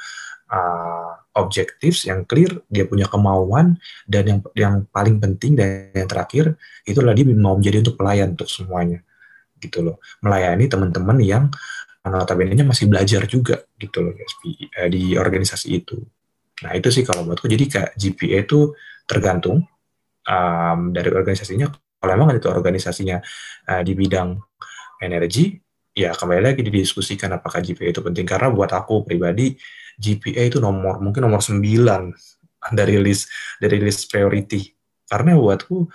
uh, 0.51 1.15
objektif 1.39 2.03
yang 2.05 2.27
clear, 2.27 2.61
dia 2.67 2.85
punya 2.85 3.07
kemauan, 3.07 3.79
dan 4.05 4.23
yang 4.27 4.41
yang 4.59 4.75
paling 4.91 5.23
penting 5.23 5.55
dan 5.55 5.95
yang 5.95 6.11
terakhir 6.11 6.59
itu 6.85 6.99
adalah 6.99 7.17
mau 7.39 7.55
menjadi 7.55 7.87
untuk 7.87 7.97
pelayan 7.97 8.35
untuk 8.35 8.51
semuanya, 8.51 9.01
gitu 9.63 9.81
loh, 9.81 9.97
melayani 10.21 10.67
teman-teman 10.67 11.19
yang 11.23 11.45
notabene-nya 12.01 12.65
masih 12.65 12.89
belajar 12.89 13.29
juga 13.29 13.61
gitu 13.77 14.01
loh 14.01 14.17
eh, 14.17 14.89
di 14.89 15.15
organisasi 15.15 15.69
itu. 15.69 16.01
Nah 16.65 16.73
itu 16.77 16.89
sih 16.89 17.05
kalau 17.05 17.29
buatku 17.29 17.45
jadi 17.45 17.65
kayak 17.69 17.91
GPA 17.97 18.45
itu 18.45 18.73
tergantung 19.05 19.65
um, 20.25 20.81
dari 20.93 21.09
organisasinya. 21.13 21.69
Kalau 22.01 22.13
memang 22.17 22.41
itu 22.41 22.49
organisasinya 22.49 23.21
uh, 23.69 23.83
di 23.85 23.93
bidang 23.93 24.33
energi, 25.05 25.61
ya 25.95 26.15
kembali 26.15 26.43
lagi 26.53 26.61
didiskusikan 26.63 27.35
apakah 27.35 27.59
GPA 27.59 27.91
itu 27.91 28.01
penting 28.01 28.27
karena 28.27 28.49
buat 28.49 28.71
aku 28.71 29.03
pribadi 29.03 29.59
GPA 30.01 30.49
itu 30.49 30.59
nomor 30.63 31.03
mungkin 31.03 31.29
nomor 31.29 31.45
9 31.45 31.61
dari 32.73 32.97
list 33.01 33.29
dari 33.61 33.81
list 33.81 34.09
priority. 34.09 34.73
Karena 35.05 35.37
buatku 35.37 35.89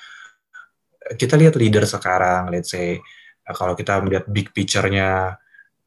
kita 1.17 1.37
lihat 1.37 1.57
leader 1.57 1.85
sekarang, 1.85 2.49
let's 2.49 2.73
say 2.73 2.97
kalau 3.45 3.77
kita 3.77 4.01
melihat 4.01 4.25
big 4.25 4.49
picture-nya, 4.49 5.37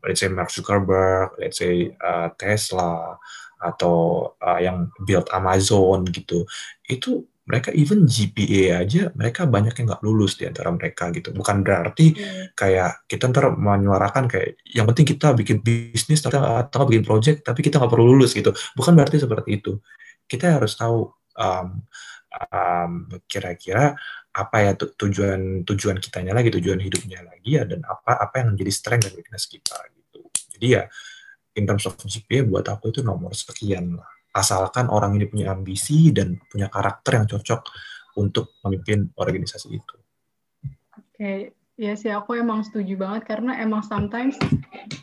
let's 0.07 0.23
say 0.23 0.31
Mark 0.31 0.51
Zuckerberg, 0.55 1.35
let's 1.43 1.59
say 1.59 1.91
uh, 1.99 2.31
Tesla 2.39 3.19
atau 3.59 4.31
uh, 4.39 4.63
yang 4.63 4.87
build 5.03 5.27
Amazon 5.35 6.07
gitu, 6.15 6.47
itu 6.87 7.27
mereka 7.49 7.73
even 7.73 8.05
GPA 8.05 8.85
aja 8.85 9.09
mereka 9.17 9.49
banyak 9.49 9.73
yang 9.73 9.89
nggak 9.89 10.05
lulus 10.05 10.37
di 10.37 10.45
antara 10.45 10.69
mereka 10.69 11.09
gitu. 11.17 11.33
Bukan 11.33 11.65
berarti 11.65 12.13
hmm. 12.13 12.53
kayak 12.53 13.09
kita 13.09 13.33
ntar 13.33 13.57
menyuarakan 13.57 14.29
kayak 14.29 14.61
yang 14.69 14.85
penting 14.85 15.17
kita 15.17 15.33
bikin 15.33 15.65
bisnis 15.65 16.21
atau, 16.21 16.45
atau 16.45 16.85
bikin 16.85 17.09
project 17.09 17.49
tapi 17.49 17.65
kita 17.65 17.81
nggak 17.81 17.89
perlu 17.89 18.13
lulus 18.13 18.37
gitu. 18.37 18.53
Bukan 18.77 18.93
berarti 18.93 19.17
seperti 19.17 19.65
itu. 19.65 19.81
Kita 20.29 20.61
harus 20.61 20.77
tahu 20.77 21.09
um, 21.41 21.69
um, 22.53 22.93
kira-kira 23.25 23.97
apa 24.29 24.57
ya 24.61 24.77
tujuan 24.77 25.65
tujuan 25.65 25.97
kitanya 26.05 26.37
lagi 26.37 26.53
tujuan 26.53 26.79
hidupnya 26.79 27.25
lagi 27.25 27.57
ya 27.57 27.65
dan 27.65 27.81
apa 27.89 28.29
apa 28.29 28.45
yang 28.45 28.53
menjadi 28.53 28.73
strength 28.77 29.05
dan 29.09 29.17
weakness 29.17 29.49
kita 29.49 29.77
gitu. 29.97 30.21
Jadi 30.53 30.67
ya 30.69 30.85
in 31.57 31.65
terms 31.65 31.89
of 31.89 31.97
GPA 31.97 32.45
buat 32.45 32.69
aku 32.69 32.93
itu 32.93 33.01
nomor 33.01 33.33
sekian 33.33 33.97
lah 33.97 34.18
asalkan 34.33 34.93
orang 34.93 35.17
ini 35.17 35.27
punya 35.27 35.53
ambisi 35.53 36.13
dan 36.13 36.37
punya 36.49 36.69
karakter 36.69 37.23
yang 37.23 37.27
cocok 37.27 37.61
untuk 38.19 38.59
memimpin 38.67 39.09
organisasi 39.15 39.69
itu. 39.73 39.95
Oke, 40.65 41.15
okay. 41.15 41.39
ya 41.79 41.95
sih 41.95 42.11
aku 42.11 42.39
emang 42.39 42.67
setuju 42.67 42.99
banget 42.99 43.27
karena 43.31 43.59
emang 43.63 43.87
sometimes 43.87 44.37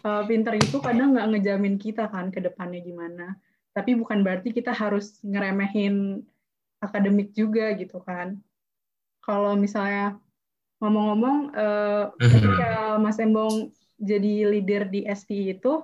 uh, 0.04 0.24
pinter 0.28 0.56
itu 0.60 0.78
kadang 0.84 1.16
nggak 1.16 1.36
ngejamin 1.36 1.76
kita 1.80 2.12
kan 2.12 2.30
ke 2.30 2.44
depannya 2.44 2.84
gimana. 2.84 3.40
Tapi 3.76 3.96
bukan 3.96 4.24
berarti 4.24 4.56
kita 4.56 4.72
harus 4.72 5.20
ngeremehin 5.24 6.24
akademik 6.80 7.36
juga 7.36 7.76
gitu 7.76 8.00
kan. 8.04 8.40
Kalau 9.24 9.58
misalnya 9.58 10.16
ngomong-ngomong, 10.80 11.38
uh, 11.56 12.04
ketika 12.20 13.00
Mas 13.02 13.18
Embong 13.18 13.74
jadi 13.98 14.48
leader 14.48 14.88
di 14.92 15.08
SPI 15.08 15.60
itu, 15.60 15.82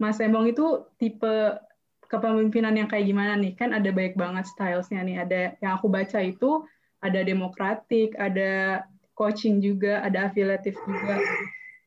Mas 0.00 0.20
Embong 0.20 0.48
itu 0.48 0.86
tipe 0.96 1.58
kepemimpinan 2.10 2.74
yang 2.74 2.90
kayak 2.90 3.06
gimana 3.06 3.38
nih? 3.38 3.54
Kan 3.54 3.70
ada 3.70 3.88
baik 3.94 4.18
banget 4.18 4.50
stylesnya 4.50 5.00
nih. 5.06 5.16
Ada 5.22 5.40
yang 5.62 5.78
aku 5.78 5.86
baca 5.86 6.18
itu 6.18 6.66
ada 6.98 7.20
demokratik, 7.22 8.18
ada 8.18 8.82
coaching 9.14 9.62
juga, 9.62 10.02
ada 10.02 10.28
afiliatif 10.28 10.74
juga. 10.82 11.22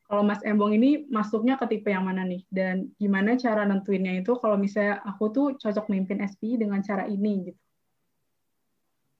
Kalau 0.08 0.22
Mas 0.24 0.40
Embong 0.44 0.76
ini 0.76 1.04
masuknya 1.12 1.60
ke 1.60 1.68
tipe 1.68 1.92
yang 1.92 2.08
mana 2.08 2.24
nih? 2.24 2.44
Dan 2.48 2.92
gimana 2.96 3.36
cara 3.36 3.68
nentuinnya 3.68 4.16
itu 4.16 4.36
kalau 4.40 4.56
misalnya 4.56 5.04
aku 5.04 5.28
tuh 5.32 5.46
cocok 5.60 5.92
memimpin 5.92 6.24
SPI 6.24 6.60
dengan 6.60 6.80
cara 6.80 7.04
ini 7.04 7.52
gitu? 7.52 7.60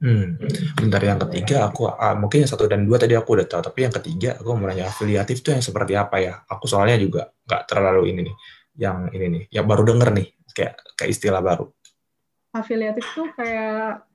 Hmm, 0.05 0.37
bentar 0.77 1.01
yang 1.01 1.17
ketiga 1.17 1.65
aku 1.65 1.89
uh, 1.89 2.13
mungkin 2.19 2.45
yang 2.45 2.51
satu 2.51 2.69
dan 2.69 2.85
dua 2.85 3.01
tadi 3.01 3.17
aku 3.17 3.41
udah 3.41 3.49
tahu, 3.49 3.63
tapi 3.65 3.89
yang 3.89 3.95
ketiga 3.95 4.37
aku 4.37 4.53
mau 4.53 4.69
nanya 4.69 4.93
afiliatif 4.93 5.41
itu 5.41 5.49
yang 5.55 5.65
seperti 5.65 5.97
apa 5.97 6.21
ya? 6.21 6.45
Aku 6.45 6.69
soalnya 6.69 7.01
juga 7.01 7.33
nggak 7.49 7.63
terlalu 7.65 8.13
ini 8.13 8.21
nih, 8.29 8.37
yang 8.75 9.11
ini 9.15 9.27
nih, 9.31 9.45
yang 9.61 9.67
baru 9.67 9.87
denger 9.87 10.11
nih 10.15 10.29
kayak 10.55 10.75
kayak 10.99 11.11
istilah 11.11 11.43
baru. 11.43 11.67
Afiliatif 12.55 13.07
tuh 13.15 13.31
kayak 13.35 14.07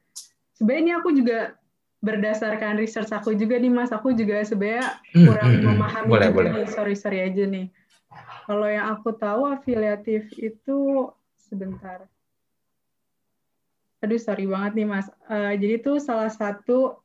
sebenarnya 0.56 1.04
aku 1.04 1.12
juga 1.12 1.60
berdasarkan 2.00 2.80
research 2.80 3.12
aku 3.12 3.36
juga 3.36 3.60
nih 3.60 3.72
Mas, 3.72 3.92
aku 3.92 4.16
juga 4.16 4.40
sebenarnya 4.48 5.00
hmm, 5.12 5.26
kurang 5.28 5.52
hmm, 5.52 5.60
hmm, 5.60 5.68
memahami 5.68 6.10
boleh, 6.10 6.30
boleh. 6.32 6.52
nih, 6.56 6.66
sorry 6.72 6.96
sorry 6.96 7.20
aja 7.24 7.44
nih. 7.44 7.68
Kalau 8.48 8.66
yang 8.66 8.88
aku 8.96 9.14
tahu 9.14 9.52
afiliatif 9.52 10.32
itu 10.40 11.12
sebentar. 11.38 12.08
Aduh 14.00 14.16
sorry 14.16 14.48
banget 14.48 14.80
nih 14.80 14.88
Mas. 14.88 15.12
Uh, 15.28 15.54
jadi 15.60 15.84
itu 15.84 16.00
salah 16.00 16.32
satu 16.32 17.04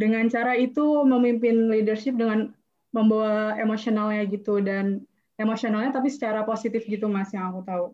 dengan 0.00 0.24
cara 0.32 0.56
itu 0.56 1.04
memimpin 1.04 1.68
leadership 1.68 2.16
dengan 2.16 2.56
membawa 2.96 3.54
emosionalnya 3.60 4.24
gitu 4.32 4.58
dan 4.64 5.04
emosionalnya 5.40 5.96
tapi 5.96 6.12
secara 6.12 6.44
positif 6.44 6.84
gitu 6.84 7.08
Mas 7.08 7.32
yang 7.32 7.48
aku 7.48 7.64
tahu. 7.64 7.86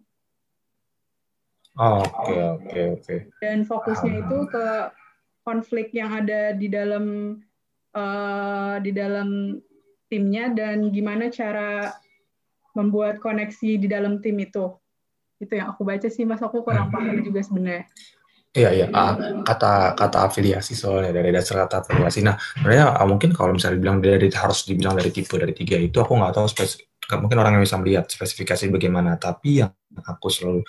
Oke, 1.77 2.35
oke, 2.35 2.81
oke. 2.99 3.15
Dan 3.39 3.63
fokusnya 3.63 4.25
itu 4.27 4.39
ke 4.49 4.67
konflik 5.47 5.93
yang 5.95 6.11
ada 6.25 6.57
di 6.57 6.67
dalam 6.67 7.37
uh, 7.95 8.77
di 8.83 8.91
dalam 8.91 9.61
timnya 10.09 10.51
dan 10.51 10.91
gimana 10.91 11.29
cara 11.29 11.95
membuat 12.73 13.21
koneksi 13.21 13.77
di 13.77 13.87
dalam 13.87 14.25
tim 14.25 14.41
itu. 14.41 14.73
Itu 15.37 15.53
yang 15.53 15.77
aku 15.77 15.85
baca 15.85 16.09
sih, 16.09 16.25
Mas. 16.25 16.41
Aku 16.41 16.65
kurang 16.65 16.89
Hmm. 16.89 16.97
paham 16.97 17.21
juga 17.21 17.45
sebenarnya. 17.45 17.87
Iya 18.57 18.73
iya 18.73 18.87
Ah, 18.89 19.13
kata 19.45 19.93
kata 19.93 20.33
afiliasi 20.33 20.73
soalnya 20.73 21.13
dari 21.13 21.29
dasar 21.29 21.69
kata 21.69 21.85
afiliasi. 21.85 22.25
Nah 22.25 22.41
sebenarnya 22.57 22.97
ah, 22.97 23.05
mungkin 23.05 23.37
kalau 23.37 23.53
misalnya 23.53 23.77
dibilang 23.77 24.01
dari 24.01 24.33
harus 24.33 24.65
dibilang 24.65 24.97
dari 24.97 25.13
tipe 25.13 25.37
dari 25.37 25.53
tiga 25.53 25.77
itu 25.77 26.01
aku 26.01 26.17
nggak 26.17 26.33
tahu 26.33 26.49
spesifik 26.49 26.86
mungkin 27.15 27.39
orang 27.39 27.59
yang 27.59 27.63
bisa 27.63 27.79
melihat 27.79 28.05
spesifikasi 28.11 28.67
bagaimana. 28.71 29.15
Tapi 29.17 29.63
yang 29.63 29.71
aku 30.03 30.27
selalu 30.27 30.67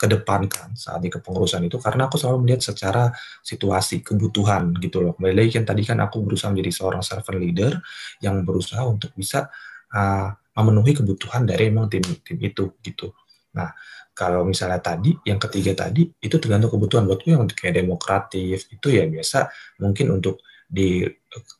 kedepankan 0.00 0.72
saat 0.72 1.04
di 1.04 1.12
kepengurusan 1.12 1.60
itu 1.68 1.76
karena 1.76 2.08
aku 2.08 2.16
selalu 2.16 2.48
melihat 2.48 2.72
secara 2.72 3.12
situasi 3.44 4.00
kebutuhan 4.00 4.72
gitu 4.80 5.04
loh. 5.04 5.12
Kembali 5.12 5.44
lagi 5.44 5.60
kan 5.60 5.64
tadi 5.68 5.84
kan 5.84 6.00
aku 6.00 6.24
berusaha 6.24 6.48
menjadi 6.48 6.72
seorang 6.72 7.04
servant 7.04 7.36
leader 7.36 7.76
yang 8.24 8.40
berusaha 8.40 8.80
untuk 8.88 9.12
bisa 9.12 9.52
uh, 9.92 10.32
memenuhi 10.56 10.96
kebutuhan 10.96 11.44
dari 11.44 11.68
emang 11.68 11.92
tim 11.92 12.00
tim 12.24 12.40
itu 12.40 12.80
gitu. 12.80 13.12
Nah 13.52 13.76
kalau 14.16 14.44
misalnya 14.48 14.80
tadi 14.80 15.12
yang 15.28 15.36
ketiga 15.36 15.72
tadi 15.76 16.08
itu 16.08 16.36
tergantung 16.40 16.72
kebutuhan 16.72 17.04
buatku 17.04 17.28
yang 17.28 17.44
kayak 17.48 17.84
demokratif 17.84 18.72
itu 18.72 18.88
ya 18.88 19.04
biasa 19.04 19.52
mungkin 19.84 20.16
untuk 20.16 20.40
di 20.70 21.02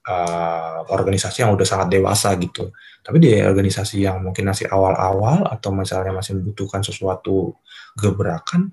uh, 0.06 0.78
organisasi 0.86 1.42
yang 1.42 1.58
udah 1.58 1.66
sangat 1.66 1.90
dewasa 1.90 2.30
gitu. 2.38 2.70
Tapi 3.02 3.18
di 3.18 3.34
organisasi 3.42 4.06
yang 4.06 4.22
mungkin 4.22 4.46
masih 4.46 4.70
awal-awal 4.70 5.50
atau 5.50 5.74
misalnya 5.74 6.14
masih 6.14 6.38
membutuhkan 6.38 6.86
sesuatu 6.86 7.58
gebrakan 7.98 8.70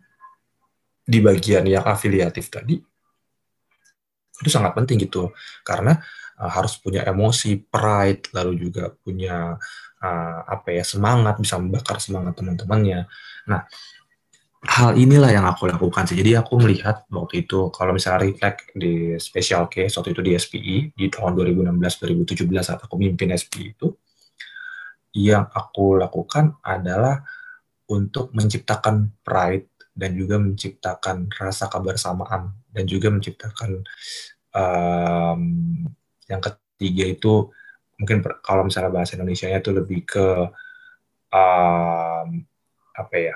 di 1.01 1.17
bagian 1.25 1.65
yang 1.65 1.87
afiliatif 1.89 2.53
tadi 2.53 2.77
itu 4.37 4.49
sangat 4.53 4.77
penting 4.77 5.01
gitu. 5.01 5.33
Karena 5.65 5.97
uh, 6.37 6.51
harus 6.53 6.77
punya 6.77 7.01
emosi 7.01 7.57
pride 7.65 8.29
lalu 8.37 8.69
juga 8.69 8.93
punya 8.93 9.57
uh, 10.05 10.39
apa 10.45 10.69
ya 10.69 10.85
semangat 10.85 11.41
bisa 11.41 11.57
membakar 11.57 11.97
semangat 11.97 12.37
teman-temannya. 12.37 13.09
Nah, 13.49 13.65
hal 14.67 14.99
inilah 14.99 15.31
yang 15.31 15.47
aku 15.47 15.65
lakukan 15.71 16.03
sih. 16.03 16.19
Jadi 16.19 16.35
aku 16.35 16.59
melihat 16.59 17.07
waktu 17.07 17.47
itu 17.47 17.71
kalau 17.71 17.95
misalnya 17.95 18.27
reflect 18.27 18.75
di 18.75 19.15
special 19.15 19.71
case 19.71 19.95
waktu 19.95 20.11
itu 20.11 20.21
di 20.21 20.31
SPI 20.35 20.75
di 20.91 21.05
tahun 21.07 21.39
2016-2017 21.39 22.51
saat 22.59 22.83
aku 22.83 22.99
mimpin 22.99 23.31
SPI 23.31 23.73
itu, 23.73 23.95
yang 25.15 25.47
aku 25.49 25.95
lakukan 25.95 26.59
adalah 26.61 27.23
untuk 27.87 28.35
menciptakan 28.35 29.23
pride 29.23 29.71
dan 29.95 30.13
juga 30.13 30.37
menciptakan 30.37 31.31
rasa 31.33 31.71
kebersamaan 31.71 32.53
dan 32.69 32.83
juga 32.85 33.09
menciptakan 33.09 33.81
um, 34.53 35.41
yang 36.29 36.41
ketiga 36.43 37.05
itu 37.07 37.33
mungkin 37.97 38.21
kalau 38.45 38.67
misalnya 38.67 38.93
bahasa 38.93 39.17
Indonesia-nya 39.17 39.57
itu 39.57 39.71
lebih 39.73 40.05
ke 40.05 40.27
um, 41.33 42.29
apa 42.93 43.15
ya 43.17 43.35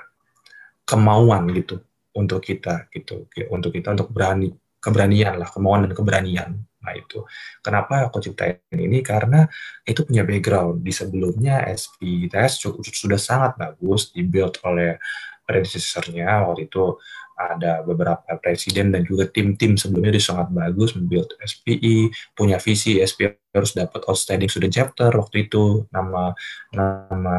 kemauan 0.82 1.48
gitu 1.54 1.80
untuk 2.12 2.44
kita 2.44 2.90
gitu 2.92 3.26
untuk 3.48 3.72
kita 3.72 3.94
untuk 3.96 4.12
berani 4.12 4.52
keberanian 4.82 5.38
lah 5.38 5.48
kemauan 5.48 5.86
dan 5.86 5.94
keberanian. 5.94 6.50
Nah 6.82 6.92
itu. 6.98 7.22
Kenapa 7.62 8.10
aku 8.10 8.18
ciptain 8.18 8.58
ini? 8.74 8.98
Karena 9.06 9.46
itu 9.86 10.02
punya 10.02 10.26
background. 10.26 10.82
Di 10.82 10.90
sebelumnya 10.90 11.62
SPTS 11.70 12.66
sudah 12.90 13.20
sangat 13.22 13.54
bagus 13.54 14.10
dibuild 14.10 14.58
oleh 14.66 14.98
predecessornya. 15.46 16.42
Waktu 16.50 16.66
itu 16.66 16.98
ada 17.38 17.82
beberapa 17.82 18.38
presiden 18.38 18.92
dan 18.92 19.02
juga 19.02 19.26
tim-tim 19.26 19.74
sebelumnya 19.74 20.14
itu 20.14 20.30
sangat 20.30 20.52
bagus 20.52 20.94
membuild 20.94 21.32
SPI 21.40 22.12
punya 22.36 22.60
visi 22.60 23.00
SPI 23.00 23.34
harus 23.50 23.72
dapat 23.74 24.04
outstanding 24.06 24.52
student 24.52 24.72
chapter 24.72 25.10
waktu 25.10 25.48
itu 25.48 25.88
nama 25.90 26.36
nama 26.70 27.38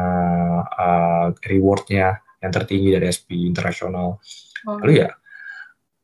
uh, 0.66 1.26
rewardnya 1.46 2.20
yang 2.44 2.52
tertinggi 2.52 2.92
dari 2.92 3.08
SP 3.08 3.48
internasional. 3.48 4.20
Oh. 4.68 4.76
Lalu 4.84 5.00
ya 5.00 5.10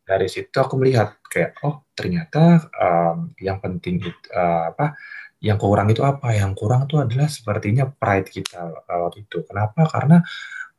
dari 0.08 0.26
situ 0.26 0.56
aku 0.56 0.80
melihat 0.80 1.20
kayak 1.28 1.60
oh 1.62 1.84
ternyata 1.92 2.66
um, 2.74 3.30
yang 3.36 3.60
penting 3.60 4.00
itu 4.00 4.10
uh, 4.32 4.72
apa 4.72 4.96
yang 5.44 5.60
kurang 5.60 5.92
itu 5.92 6.00
apa? 6.00 6.32
Yang 6.32 6.52
kurang 6.56 6.88
itu 6.88 6.96
adalah 6.96 7.28
sepertinya 7.28 7.84
pride 7.88 8.28
kita 8.32 8.60
uh, 8.88 8.98
waktu 9.04 9.28
itu. 9.28 9.44
Kenapa? 9.44 9.88
Karena 9.88 10.20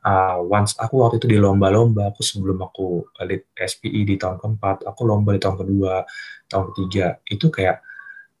uh, 0.06 0.38
once 0.42 0.78
aku 0.78 1.02
waktu 1.02 1.18
itu 1.22 1.26
di 1.34 1.38
lomba-lomba, 1.38 2.14
aku 2.14 2.22
sebelum 2.22 2.62
aku 2.62 3.06
lead 3.26 3.46
SPI 3.58 4.06
di 4.06 4.14
tahun 4.18 4.38
keempat, 4.38 4.86
aku 4.86 5.02
lomba 5.02 5.34
di 5.34 5.40
tahun 5.42 5.66
kedua, 5.66 6.06
tahun 6.46 6.64
ketiga, 6.74 7.18
itu 7.26 7.46
kayak 7.50 7.82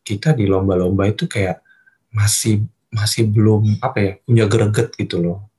kita 0.02 0.34
di 0.34 0.46
lomba-lomba 0.50 1.10
itu 1.10 1.26
kayak 1.30 1.62
masih 2.14 2.66
masih 2.92 3.24
belum 3.24 3.80
apa 3.80 3.98
ya 3.98 4.12
punya 4.20 4.44
greget 4.44 4.92
gitu 5.00 5.16
loh 5.24 5.51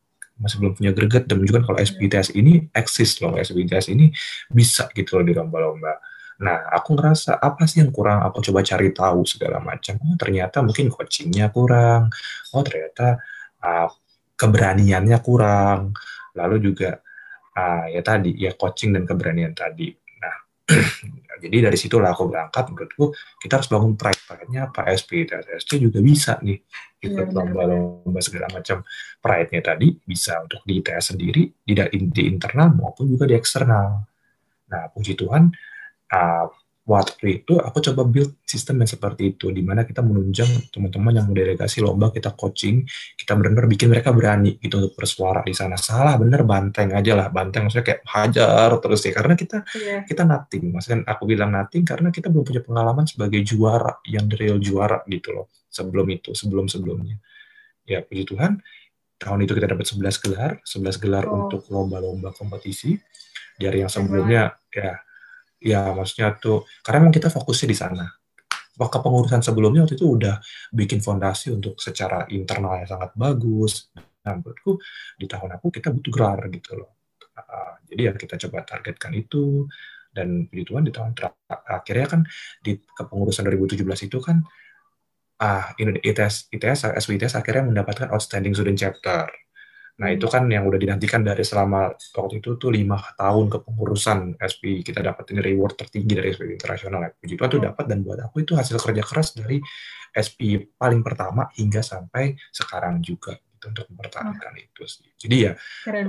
masih 0.43 0.59
belum 0.59 0.73
punya 0.75 0.91
greget 0.91 1.23
dan 1.25 1.39
menunjukkan 1.39 1.63
kalau 1.63 1.79
SPTS 1.79 2.35
ini 2.35 2.67
eksis 2.75 3.23
loh, 3.23 3.39
SPTS 3.39 3.87
ini 3.95 4.11
bisa 4.51 4.91
gitu 4.91 5.17
loh 5.17 5.23
di 5.23 5.31
lomba-lomba. 5.31 6.03
Nah, 6.43 6.67
aku 6.75 6.99
ngerasa 6.99 7.39
apa 7.39 7.63
sih 7.63 7.79
yang 7.79 7.95
kurang? 7.95 8.19
Aku 8.27 8.43
coba 8.43 8.59
cari 8.65 8.91
tahu 8.91 9.23
segala 9.23 9.63
macam. 9.63 9.95
Oh, 10.03 10.19
ternyata 10.19 10.59
mungkin 10.59 10.91
coachingnya 10.91 11.47
kurang. 11.55 12.11
Oh, 12.51 12.61
ternyata 12.65 13.23
uh, 13.63 13.87
keberaniannya 14.35 15.17
kurang. 15.23 15.95
Lalu 16.35 16.55
juga 16.59 16.99
uh, 17.55 17.85
ya 17.87 18.03
tadi 18.03 18.35
ya 18.35 18.51
coaching 18.57 18.91
dan 18.97 19.07
keberanian 19.07 19.55
tadi. 19.55 20.02
Jadi 21.43 21.57
dari 21.59 21.75
situlah 21.75 22.15
aku 22.15 22.31
berangkat 22.31 22.71
menurutku 22.71 23.11
kita 23.35 23.59
harus 23.59 23.67
bangun 23.67 23.99
pride 23.99 24.23
pride-nya 24.23 24.71
apa 24.71 24.95
SP 24.95 25.27
TSC 25.27 25.75
juga 25.75 25.99
bisa 25.99 26.39
nih 26.39 26.55
ikut 27.03 27.35
lomba-lomba 27.35 28.19
segala 28.23 28.47
macam 28.47 28.79
pride-nya 29.19 29.59
tadi 29.59 29.91
bisa 29.99 30.39
untuk 30.39 30.63
di 30.63 30.79
ITS 30.79 31.15
sendiri 31.15 31.43
di, 31.51 31.73
di 32.07 32.23
internal 32.31 32.71
maupun 32.71 33.11
juga 33.11 33.27
di 33.27 33.35
eksternal. 33.35 34.07
Nah 34.71 34.83
puji 34.95 35.19
Tuhan 35.19 35.51
uh, 36.15 36.47
waktu 36.83 37.43
itu 37.43 37.55
aku 37.63 37.79
coba 37.79 38.03
build 38.03 38.43
sistem 38.43 38.83
yang 38.83 38.91
seperti 38.91 39.31
itu 39.31 39.55
di 39.55 39.63
mana 39.63 39.87
kita 39.87 40.03
menunjang 40.03 40.67
teman-teman 40.67 41.15
yang 41.15 41.25
mendelegasi 41.31 41.79
lomba 41.79 42.11
kita 42.11 42.35
coaching 42.35 42.83
kita 43.15 43.39
benar-benar 43.39 43.71
bikin 43.71 43.87
mereka 43.87 44.11
berani 44.11 44.59
gitu 44.59 44.83
untuk 44.83 44.93
bersuara 44.99 45.39
di 45.47 45.55
sana. 45.55 45.79
Salah 45.79 46.19
bener 46.19 46.43
banteng 46.43 46.91
aja 46.91 47.15
lah 47.15 47.31
banteng 47.31 47.71
maksudnya 47.71 47.87
kayak 47.87 48.01
hajar 48.03 48.69
terus 48.83 48.99
ya 49.07 49.11
karena 49.15 49.33
kita 49.39 49.57
yeah. 49.79 50.03
kita 50.03 50.27
nothing. 50.27 50.75
Maksudnya 50.75 51.07
aku 51.07 51.23
bilang 51.23 51.55
nothing 51.55 51.87
karena 51.87 52.11
kita 52.11 52.27
belum 52.27 52.43
punya 52.43 52.61
pengalaman 52.61 53.07
sebagai 53.07 53.39
juara 53.47 54.03
yang 54.03 54.27
real 54.27 54.59
juara 54.59 55.07
gitu 55.07 55.31
loh 55.31 55.47
sebelum 55.71 56.05
itu 56.11 56.35
sebelum 56.35 56.67
sebelumnya 56.67 57.15
ya 57.87 58.03
puji 58.03 58.27
Tuhan 58.27 58.59
tahun 59.23 59.39
itu 59.47 59.55
kita 59.55 59.71
dapat 59.71 59.87
11 59.87 60.23
gelar 60.23 60.51
11 60.67 60.99
gelar 60.99 61.25
oh. 61.31 61.47
untuk 61.47 61.63
lomba-lomba 61.71 62.35
kompetisi. 62.35 62.99
Dari 63.53 63.85
yang 63.85 63.91
sebelumnya 63.91 64.49
ya 64.73 64.97
ya 65.63 65.95
maksudnya 65.95 66.35
tuh 66.35 66.67
karena 66.83 67.07
memang 67.07 67.15
kita 67.15 67.31
fokusnya 67.31 67.67
di 67.71 67.77
sana. 67.77 68.05
Waktu 68.73 68.97
pengurusan 69.05 69.45
sebelumnya 69.45 69.85
waktu 69.85 69.95
itu 69.95 70.17
udah 70.17 70.41
bikin 70.73 70.99
fondasi 70.99 71.53
untuk 71.53 71.77
secara 71.77 72.25
internal 72.33 72.83
yang 72.83 72.89
sangat 72.89 73.15
bagus. 73.15 73.93
Nah 73.95 74.33
menurutku 74.35 74.81
di 75.15 75.25
tahun 75.29 75.55
aku 75.61 75.71
kita 75.71 75.93
butuh 75.93 76.11
gelar 76.11 76.41
gitu 76.49 76.81
loh. 76.81 76.91
Uh, 77.37 77.77
jadi 77.87 78.01
ya 78.09 78.13
kita 78.17 78.35
coba 78.47 78.65
targetkan 78.67 79.13
itu. 79.15 79.69
Dan 80.13 80.45
puji 80.45 80.61
Tuhan 80.69 80.85
di 80.85 80.93
tahun 80.93 81.17
akhirnya 81.49 82.05
kan 82.05 82.21
di 82.61 82.77
kepengurusan 82.77 83.49
2017 83.49 83.81
itu 83.81 84.21
kan 84.21 84.45
ah 85.41 85.73
ITS 85.81 86.53
ITS 86.53 86.93
SWITS 87.01 87.33
akhirnya 87.33 87.65
mendapatkan 87.65 88.13
outstanding 88.13 88.53
student 88.53 88.77
chapter 88.77 89.25
Nah 89.93 90.09
itu 90.09 90.25
kan 90.25 90.49
yang 90.49 90.65
udah 90.65 90.79
dinantikan 90.81 91.21
dari 91.21 91.45
selama 91.45 91.93
waktu 91.93 92.41
itu 92.41 92.57
tuh 92.57 92.73
lima 92.73 92.97
tahun 93.13 93.45
kepengurusan 93.53 94.41
SPI 94.41 94.81
kita 94.81 95.05
dapat 95.05 95.29
ini 95.37 95.39
reward 95.53 95.77
tertinggi 95.77 96.17
dari 96.17 96.33
SPI 96.33 96.57
internasional. 96.57 96.99
Ya. 97.05 97.09
Puji 97.13 97.33
Tuhan 97.37 97.49
tuh 97.53 97.61
dapat 97.61 97.85
dan 97.85 98.01
buat 98.01 98.19
aku 98.25 98.41
itu 98.41 98.57
hasil 98.57 98.81
kerja 98.81 99.03
keras 99.05 99.37
dari 99.37 99.61
SPI 100.13 100.77
paling 100.81 101.05
pertama 101.05 101.45
hingga 101.53 101.85
sampai 101.85 102.33
sekarang 102.49 103.05
juga 103.05 103.37
gitu, 103.37 103.69
untuk 103.69 103.85
mempertahankan 103.93 104.53
oh. 104.57 104.65
itu 104.65 104.83
sih. 104.89 105.07
Jadi 105.13 105.35
ya 105.45 105.51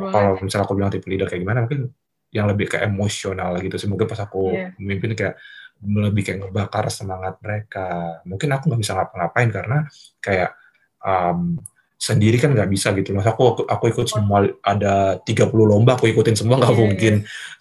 kalau 0.08 0.40
misalnya 0.40 0.64
aku 0.64 0.74
bilang 0.76 0.88
tipe 0.88 1.04
leader 1.04 1.28
kayak 1.28 1.44
gimana 1.44 1.68
mungkin 1.68 1.92
yang 2.32 2.48
lebih 2.48 2.66
ke 2.72 2.80
emosional 2.80 3.60
gitu 3.60 3.76
sih. 3.76 3.88
Mungkin 3.88 4.08
pas 4.08 4.20
aku 4.24 4.48
yeah. 4.48 4.72
memimpin 4.80 5.12
kayak 5.12 5.36
lebih 5.84 6.22
kayak 6.24 6.38
ngebakar 6.40 6.88
semangat 6.88 7.36
mereka. 7.44 8.20
Mungkin 8.24 8.48
aku 8.48 8.72
nggak 8.72 8.80
bisa 8.80 8.92
ngapa-ngapain 8.96 9.50
karena 9.52 9.78
kayak 10.24 10.56
um, 11.04 11.60
sendiri 12.04 12.36
kan 12.36 12.52
nggak 12.52 12.68
bisa 12.68 12.92
gitu. 12.92 13.16
Mas 13.16 13.24
aku 13.24 13.64
aku 13.64 13.84
ikut 13.88 14.06
semua 14.12 14.44
ada 14.60 15.16
30 15.24 15.48
lomba 15.56 15.96
aku 15.96 16.12
ikutin 16.12 16.36
semua 16.36 16.60
nggak 16.60 16.68
yeah, 16.68 16.76
iya. 16.76 16.84
mungkin. 16.84 17.14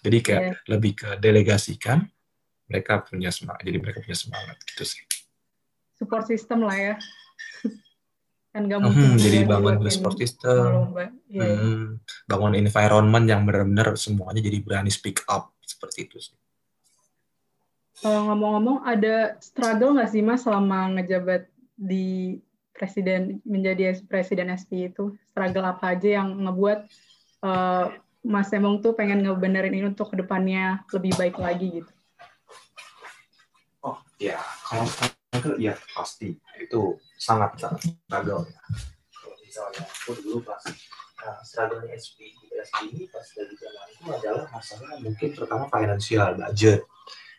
Jadi 0.04 0.18
kayak 0.20 0.42
yeah. 0.44 0.56
lebih 0.68 0.92
ke 0.92 1.08
delegasikan 1.16 2.04
mereka 2.68 3.00
punya 3.00 3.32
semangat. 3.32 3.64
Jadi 3.64 3.78
mereka 3.80 3.98
punya 4.04 4.18
semangat 4.18 4.56
gitu 4.68 4.84
sih. 4.84 5.00
Support 5.96 6.28
system 6.28 6.68
lah 6.68 6.76
ya. 6.76 6.94
kan 8.52 8.68
gak 8.68 8.80
mungkin. 8.84 9.16
Hmm, 9.16 9.18
jadi 9.18 9.38
bangun 9.48 9.80
support 9.88 10.20
system. 10.20 10.92
Yeah. 11.32 11.56
Hmm, 11.56 12.04
bangun 12.28 12.52
environment 12.60 13.24
yang 13.24 13.48
benar-benar 13.48 13.96
semuanya 13.96 14.44
jadi 14.44 14.60
berani 14.60 14.92
speak 14.92 15.24
up 15.26 15.56
seperti 15.64 16.04
itu 16.04 16.20
sih. 16.20 16.36
Kalau 18.04 18.28
ngomong-ngomong 18.28 18.84
ada 18.84 19.40
struggle 19.40 19.96
nggak 19.96 20.10
sih 20.12 20.20
mas 20.20 20.44
selama 20.44 20.92
ngejabat 20.98 21.48
di 21.72 22.36
presiden 22.74 23.38
menjadi 23.46 23.94
presiden 24.10 24.50
SP 24.50 24.90
itu 24.90 25.14
struggle 25.30 25.64
apa 25.64 25.94
aja 25.94 26.20
yang 26.20 26.34
ngebuat 26.42 26.78
uh, 27.46 27.86
Mas 28.26 28.50
Emong 28.50 28.82
tuh 28.82 28.96
pengen 28.98 29.22
ngebenerin 29.22 29.72
ini 29.72 29.86
untuk 29.86 30.10
ke 30.10 30.16
depannya 30.18 30.82
lebih 30.90 31.12
baik 31.14 31.36
lagi 31.38 31.80
gitu? 31.80 31.92
Oh 33.84 34.00
ya, 34.18 34.40
kalau 34.66 34.88
struggle 34.88 35.56
ya 35.60 35.78
pasti 35.94 36.34
itu 36.58 36.98
sangat 37.20 37.54
sangat 37.60 37.84
struggle 37.84 38.42
ya. 38.48 38.60
Kalau 39.12 39.36
misalnya 39.44 39.82
aku 39.86 40.10
dulu 40.18 40.40
pas 40.42 40.64
uh, 41.22 41.40
struggle 41.46 41.84
SP 41.94 42.32
SP 42.64 42.96
ini 42.96 43.04
pas 43.12 43.22
dari 43.36 43.54
zaman 43.60 43.86
itu 43.92 44.04
adalah 44.08 44.44
masalah 44.48 44.96
mungkin 45.04 45.28
terutama 45.36 45.68
finansial 45.68 46.32
budget. 46.34 46.80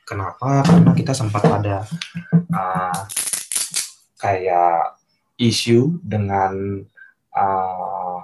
Kenapa? 0.06 0.62
Karena 0.62 0.94
kita 0.94 1.18
sempat 1.18 1.44
ada 1.50 1.82
uh, 2.54 3.02
kayak 4.22 5.02
isu 5.36 6.00
dengan 6.00 6.80
uh, 7.36 8.20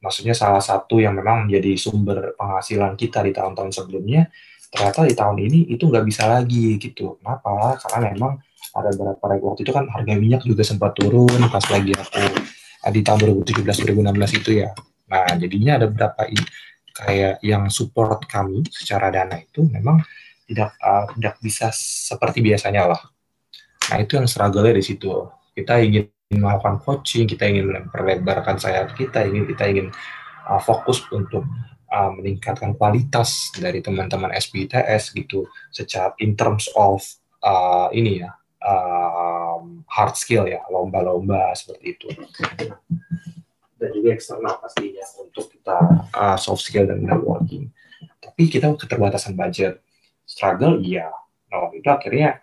maksudnya 0.00 0.34
salah 0.34 0.60
satu 0.60 0.98
yang 0.98 1.14
memang 1.14 1.46
menjadi 1.46 1.76
sumber 1.76 2.34
penghasilan 2.34 2.96
kita 2.96 3.22
di 3.22 3.32
tahun-tahun 3.36 3.70
sebelumnya 3.70 4.26
ternyata 4.70 5.02
di 5.02 5.14
tahun 5.18 5.36
ini 5.50 5.58
itu 5.74 5.82
nggak 5.90 6.06
bisa 6.06 6.30
lagi 6.30 6.78
gitu. 6.78 7.18
Kenapa? 7.18 7.74
Karena 7.82 8.14
memang 8.14 8.32
ada 8.70 8.90
beberapa 8.94 9.50
waktu 9.50 9.66
itu 9.66 9.72
kan 9.74 9.90
harga 9.90 10.14
minyak 10.14 10.46
juga 10.46 10.62
sempat 10.62 10.94
turun 10.94 11.42
pas 11.50 11.62
lagi 11.74 11.90
aku 11.90 12.22
eh, 12.86 12.92
di 12.94 13.02
tahun 13.02 13.18
2017 13.42 13.66
2016 13.66 14.38
itu 14.38 14.50
ya. 14.62 14.70
Nah 15.10 15.26
jadinya 15.34 15.72
ada 15.82 15.86
beberapa 15.90 16.22
kayak 16.94 17.42
yang 17.42 17.66
support 17.66 18.30
kami 18.30 18.62
secara 18.70 19.10
dana 19.10 19.42
itu 19.42 19.66
memang 19.66 19.98
tidak 20.46 20.74
uh, 20.82 21.06
tidak 21.18 21.34
bisa 21.42 21.74
seperti 21.74 22.38
biasanya 22.42 22.94
lah. 22.94 23.00
Nah 23.90 23.98
itu 23.98 24.18
yang 24.18 24.30
struggle 24.30 24.70
di 24.70 24.82
situ. 24.86 25.10
Kita 25.50 25.82
ingin 25.82 26.06
melakukan 26.30 26.78
coaching, 26.86 27.26
kita 27.26 27.50
ingin 27.50 27.74
memperlebarkan 27.74 28.54
sayap 28.62 28.94
kita, 28.94 29.26
ingin 29.26 29.50
kita 29.50 29.66
ingin 29.66 29.88
uh, 30.46 30.62
fokus 30.62 31.02
untuk 31.10 31.42
uh, 31.90 32.10
meningkatkan 32.14 32.78
kualitas 32.78 33.50
dari 33.58 33.82
teman-teman 33.82 34.30
SPTS 34.38 35.10
gitu, 35.10 35.50
secara 35.74 36.14
in 36.22 36.38
terms 36.38 36.70
of 36.78 37.02
uh, 37.42 37.90
ini 37.90 38.22
ya 38.22 38.30
um, 38.62 39.82
hard 39.90 40.14
skill 40.14 40.46
ya, 40.46 40.62
lomba-lomba 40.70 41.50
seperti 41.58 41.98
itu. 41.98 42.06
Dan 43.80 43.90
juga 43.96 44.14
eksternal 44.14 44.60
pastinya 44.62 45.02
untuk 45.18 45.50
kita 45.50 45.78
uh, 46.14 46.38
soft 46.38 46.62
skill 46.62 46.86
dan 46.86 47.02
networking. 47.02 47.74
Tapi 48.22 48.46
kita 48.46 48.70
keterbatasan 48.78 49.34
budget, 49.34 49.82
struggle 50.22 50.78
iya. 50.78 51.10
Nah, 51.50 51.74
itu 51.74 51.88
akhirnya 51.90 52.38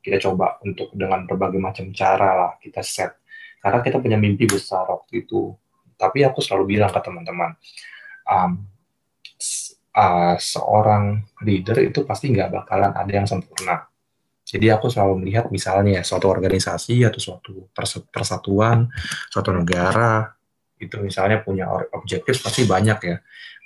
kita 0.00 0.16
coba 0.18 0.56
untuk 0.64 0.90
dengan 0.96 1.28
berbagai 1.28 1.60
macam 1.60 1.92
cara 1.92 2.28
lah 2.32 2.52
kita 2.56 2.80
set 2.80 3.19
karena 3.60 3.78
kita 3.84 4.00
punya 4.00 4.16
mimpi 4.16 4.48
besar 4.48 4.88
waktu 4.88 5.28
itu. 5.28 5.54
Tapi 6.00 6.24
aku 6.24 6.40
selalu 6.40 6.80
bilang 6.80 6.88
ke 6.88 7.00
teman-teman 7.04 7.52
um, 8.24 8.52
uh, 9.96 10.36
seorang 10.40 11.24
leader 11.44 11.76
itu 11.84 12.02
pasti 12.08 12.32
nggak 12.32 12.50
bakalan 12.50 12.92
ada 12.96 13.12
yang 13.12 13.28
sempurna. 13.28 13.86
Jadi 14.44 14.66
aku 14.66 14.90
selalu 14.90 15.22
melihat 15.22 15.46
misalnya 15.52 16.02
suatu 16.02 16.26
organisasi 16.26 17.06
atau 17.06 17.20
suatu 17.22 17.70
persatuan 18.10 18.90
suatu 19.30 19.54
negara 19.54 20.26
itu 20.80 20.96
misalnya 20.98 21.44
punya 21.44 21.70
objektif 21.94 22.40
pasti 22.40 22.66
banyak 22.66 22.98
ya. 23.04 23.16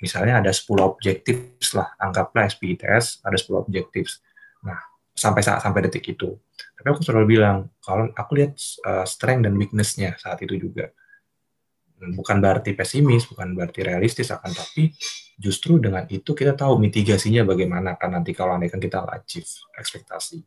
Misalnya 0.03 0.43
ada 0.43 0.51
10 0.51 0.67
objektif 0.83 1.57
lah 1.73 1.95
anggaplah 1.97 2.51
SPITS 2.51 3.23
ada 3.23 3.39
10 3.39 3.55
objektif. 3.55 4.19
Nah 4.61 4.77
sampai 5.15 5.41
saat 5.41 5.63
sampai 5.63 5.87
detik 5.87 6.03
itu. 6.11 6.35
Tapi 6.75 6.87
aku 6.91 7.01
selalu 7.01 7.39
bilang 7.39 7.71
kalau 7.79 8.11
aku 8.11 8.31
lihat 8.35 8.59
uh, 8.83 9.07
strength 9.07 9.47
dan 9.47 9.55
weakness-nya 9.55 10.19
saat 10.19 10.43
itu 10.43 10.59
juga. 10.59 10.91
Bukan 11.95 12.43
berarti 12.43 12.75
pesimis, 12.75 13.23
bukan 13.31 13.55
berarti 13.55 13.79
realistis 13.87 14.27
akan 14.27 14.51
tapi 14.51 14.91
justru 15.39 15.79
dengan 15.79 16.03
itu 16.11 16.35
kita 16.35 16.51
tahu 16.51 16.75
mitigasinya 16.75 17.47
bagaimana 17.47 17.95
kan 17.95 18.11
nanti 18.11 18.35
kalau 18.35 18.59
andai 18.59 18.67
kan 18.67 18.83
kita 18.83 19.07
achieve 19.07 19.47
ekspektasi. 19.79 20.43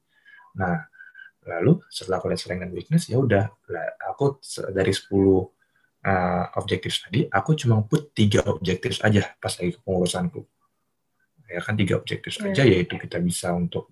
Nah, 0.61 0.77
lalu 1.49 1.81
setelah 1.89 2.21
aku 2.21 2.29
lihat 2.29 2.41
strength 2.45 2.63
dan 2.69 2.73
weakness 2.77 3.09
ya 3.09 3.17
udah 3.17 3.49
aku 4.13 4.45
dari 4.77 4.93
10 4.93 5.09
uh, 5.09 6.45
objektif 6.61 7.01
tadi 7.01 7.25
aku 7.27 7.57
cuma 7.57 7.81
put 7.83 8.13
tiga 8.13 8.45
objektif 8.45 9.01
aja 9.01 9.33
pas 9.41 9.53
lagi 9.57 9.73
kepengurusanku 9.81 10.45
ya 11.49 11.61
kan 11.65 11.75
tiga 11.75 11.97
objektif 11.97 12.37
yeah. 12.39 12.53
aja 12.53 12.63
yaitu 12.69 12.95
kita 13.01 13.17
bisa 13.25 13.57
untuk 13.57 13.89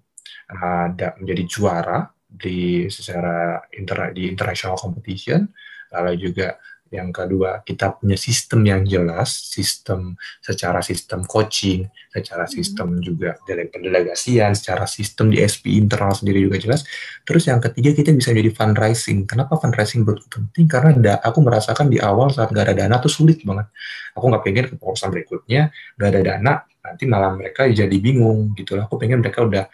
ada 0.51 1.17
menjadi 1.19 1.43
juara 1.47 1.99
di 2.27 2.87
secara 2.91 3.63
inter, 3.73 4.13
di 4.13 4.29
international 4.29 4.77
competition 4.77 5.47
lalu 5.95 6.19
juga 6.19 6.59
yang 6.93 7.11
kedua 7.11 7.67
kita 7.67 7.99
punya 7.99 8.15
sistem 8.15 8.63
yang 8.63 8.83
jelas 8.87 9.31
sistem 9.31 10.15
secara 10.39 10.81
sistem 10.81 11.27
coaching 11.27 11.87
secara 12.15 12.47
hmm. 12.47 12.55
sistem 12.55 12.89
hmm. 12.97 13.03
juga 13.03 13.31
dari 13.43 13.67
pendelegasian 13.67 14.55
secara 14.55 14.87
sistem 14.87 15.35
di 15.35 15.43
SP 15.43 15.75
internal 15.77 16.15
sendiri 16.15 16.47
juga 16.47 16.63
jelas 16.63 16.87
terus 17.27 17.47
yang 17.51 17.59
ketiga 17.59 17.91
kita 17.91 18.15
bisa 18.15 18.31
jadi 18.31 18.51
fundraising 18.55 19.27
kenapa 19.27 19.59
fundraising 19.59 20.07
buat 20.07 20.23
penting 20.31 20.67
karena 20.71 20.91
da, 20.97 21.15
aku 21.23 21.43
merasakan 21.43 21.91
di 21.91 21.99
awal 21.99 22.31
saat 22.31 22.55
gak 22.55 22.71
ada 22.71 22.87
dana 22.87 23.03
tuh 23.03 23.11
sulit 23.11 23.43
banget 23.43 23.67
aku 24.15 24.25
nggak 24.31 24.43
pengen 24.47 24.65
ke 24.71 24.75
berikutnya 25.11 25.75
gak 25.99 26.09
ada 26.15 26.21
dana 26.23 26.55
nanti 26.87 27.05
malah 27.11 27.35
mereka 27.35 27.67
jadi 27.67 27.97
bingung 27.99 28.55
gitu 28.55 28.79
lah. 28.79 28.87
Aku 28.87 28.95
pengen 28.95 29.19
mereka 29.19 29.43
udah 29.43 29.67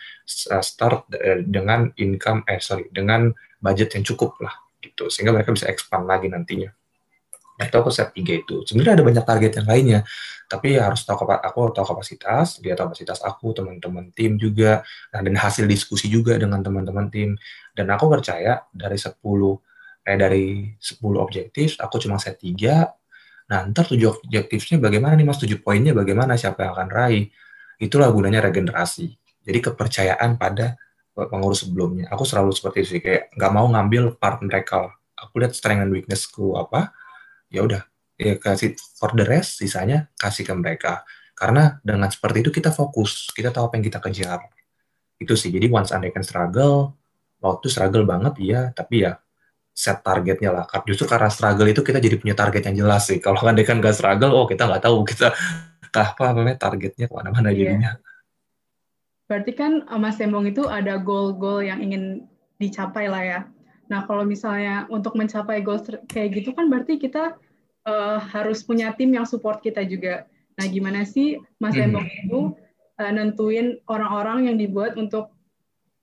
uh, 0.48 0.64
start 0.64 1.12
uh, 1.12 1.44
dengan 1.44 1.92
income 2.00 2.48
eh 2.48 2.58
sorry 2.58 2.88
dengan 2.88 3.28
budget 3.60 4.00
yang 4.00 4.04
cukup 4.08 4.40
lah 4.40 4.56
gitu 4.80 5.12
sehingga 5.12 5.36
mereka 5.36 5.52
bisa 5.52 5.68
expand 5.68 6.08
lagi 6.08 6.32
nantinya. 6.32 6.72
Itu 7.68 7.76
aku 7.82 7.90
set 7.92 8.10
tiga 8.16 8.34
itu. 8.36 8.64
Sebenarnya 8.66 9.02
ada 9.02 9.04
banyak 9.06 9.24
target 9.24 9.52
yang 9.62 9.66
lainnya, 9.68 10.00
tapi 10.50 10.76
harus 10.76 11.02
tahu 11.06 11.26
aku 11.28 11.60
tahu 11.74 11.86
kapasitas, 11.96 12.58
dia 12.62 12.74
tahu 12.76 12.92
kapasitas 12.92 13.20
aku, 13.24 13.54
teman-teman 13.56 14.10
tim 14.12 14.36
juga, 14.36 14.82
nah, 15.14 15.20
dan 15.24 15.34
hasil 15.38 15.64
diskusi 15.70 16.10
juga 16.10 16.36
dengan 16.38 16.60
teman-teman 16.60 17.08
tim. 17.12 17.34
Dan 17.72 17.88
aku 17.92 18.08
percaya 18.10 18.64
dari 18.74 18.98
10 19.00 19.58
eh 20.02 20.18
dari 20.18 20.66
10 20.82 21.22
objektif 21.22 21.78
aku 21.78 22.02
cuma 22.02 22.18
set 22.18 22.42
tiga 22.42 22.90
Nah, 23.52 23.68
ntar 23.68 23.84
tujuh 23.84 24.08
objektifnya 24.24 24.80
bagaimana 24.80 25.12
nih 25.12 25.28
mas, 25.28 25.36
tujuh 25.36 25.60
poinnya 25.60 25.92
bagaimana, 25.92 26.40
siapa 26.40 26.64
yang 26.64 26.72
akan 26.72 26.88
raih. 26.88 27.24
Itulah 27.76 28.08
gunanya 28.08 28.40
regenerasi. 28.48 29.12
Jadi 29.44 29.58
kepercayaan 29.60 30.40
pada 30.40 30.80
pengurus 31.12 31.66
sebelumnya. 31.68 32.08
Aku 32.14 32.24
selalu 32.24 32.56
seperti 32.56 32.78
itu 32.80 32.88
sih, 32.96 33.00
kayak 33.04 33.34
nggak 33.36 33.52
mau 33.52 33.66
ngambil 33.68 34.16
part 34.16 34.40
mereka. 34.40 34.96
Aku 35.18 35.42
lihat 35.42 35.52
strength 35.52 35.84
and 35.84 35.92
weaknessku 35.92 36.56
apa, 36.56 36.96
ya 37.52 37.60
udah, 37.62 37.82
ya 38.16 38.40
kasih 38.40 38.74
for 38.96 39.12
the 39.12 39.22
rest, 39.28 39.60
sisanya 39.60 40.08
kasih 40.16 40.48
ke 40.48 40.54
mereka. 40.56 41.04
Karena 41.36 41.76
dengan 41.84 42.08
seperti 42.08 42.40
itu 42.40 42.50
kita 42.50 42.72
fokus, 42.72 43.28
kita 43.36 43.52
tahu 43.52 43.68
apa 43.68 43.74
yang 43.76 43.84
kita 43.84 44.00
kejar. 44.00 44.40
Itu 45.20 45.36
sih, 45.36 45.52
jadi 45.52 45.68
once 45.68 45.92
I 45.92 46.08
can 46.08 46.24
struggle, 46.24 46.96
waktu 47.38 47.66
struggle 47.68 48.08
banget, 48.08 48.34
iya, 48.40 48.60
tapi 48.72 49.04
ya 49.04 49.20
set 49.72 50.04
targetnya 50.04 50.52
lah. 50.52 50.64
Justru 50.84 51.08
karena 51.08 51.28
struggle 51.32 51.68
itu 51.68 51.80
kita 51.80 52.00
jadi 52.00 52.16
punya 52.20 52.36
target 52.36 52.72
yang 52.72 52.86
jelas 52.86 53.08
sih. 53.08 53.18
Kalau 53.20 53.40
kan 53.40 53.56
kan 53.56 53.76
nggak 53.80 53.96
struggle, 53.96 54.32
oh 54.32 54.44
kita 54.48 54.68
nggak 54.68 54.82
tahu 54.84 55.04
kita 55.04 55.32
apa 56.12 56.24
namanya 56.32 56.56
targetnya 56.56 57.06
ke 57.08 57.14
mana-mana 57.14 57.52
yeah. 57.52 57.58
jadinya. 57.58 57.92
Berarti 59.28 59.52
kan 59.56 59.72
eh, 59.88 59.98
Mas 60.00 60.20
Sembong 60.20 60.44
itu 60.48 60.68
ada 60.68 61.00
goal-goal 61.00 61.64
yang 61.64 61.80
ingin 61.80 62.28
dicapai 62.60 63.08
lah 63.08 63.22
ya. 63.24 63.40
Nah 63.92 64.08
kalau 64.08 64.24
misalnya 64.24 64.88
untuk 64.88 65.12
mencapai 65.20 65.60
goal 65.60 65.84
kayak 66.08 66.40
gitu 66.40 66.56
kan 66.56 66.72
berarti 66.72 66.96
kita 66.96 67.36
uh, 67.84 68.18
harus 68.32 68.64
punya 68.64 68.96
tim 68.96 69.12
yang 69.12 69.28
support 69.28 69.60
kita 69.60 69.84
juga. 69.84 70.24
Nah 70.56 70.64
gimana 70.64 71.04
sih 71.04 71.36
Mas 71.60 71.76
Sembong 71.76 72.08
hmm. 72.08 72.18
itu 72.24 72.40
uh, 72.96 73.12
nentuin 73.12 73.76
orang-orang 73.84 74.48
yang 74.48 74.56
dibuat 74.56 74.96
untuk 74.96 75.28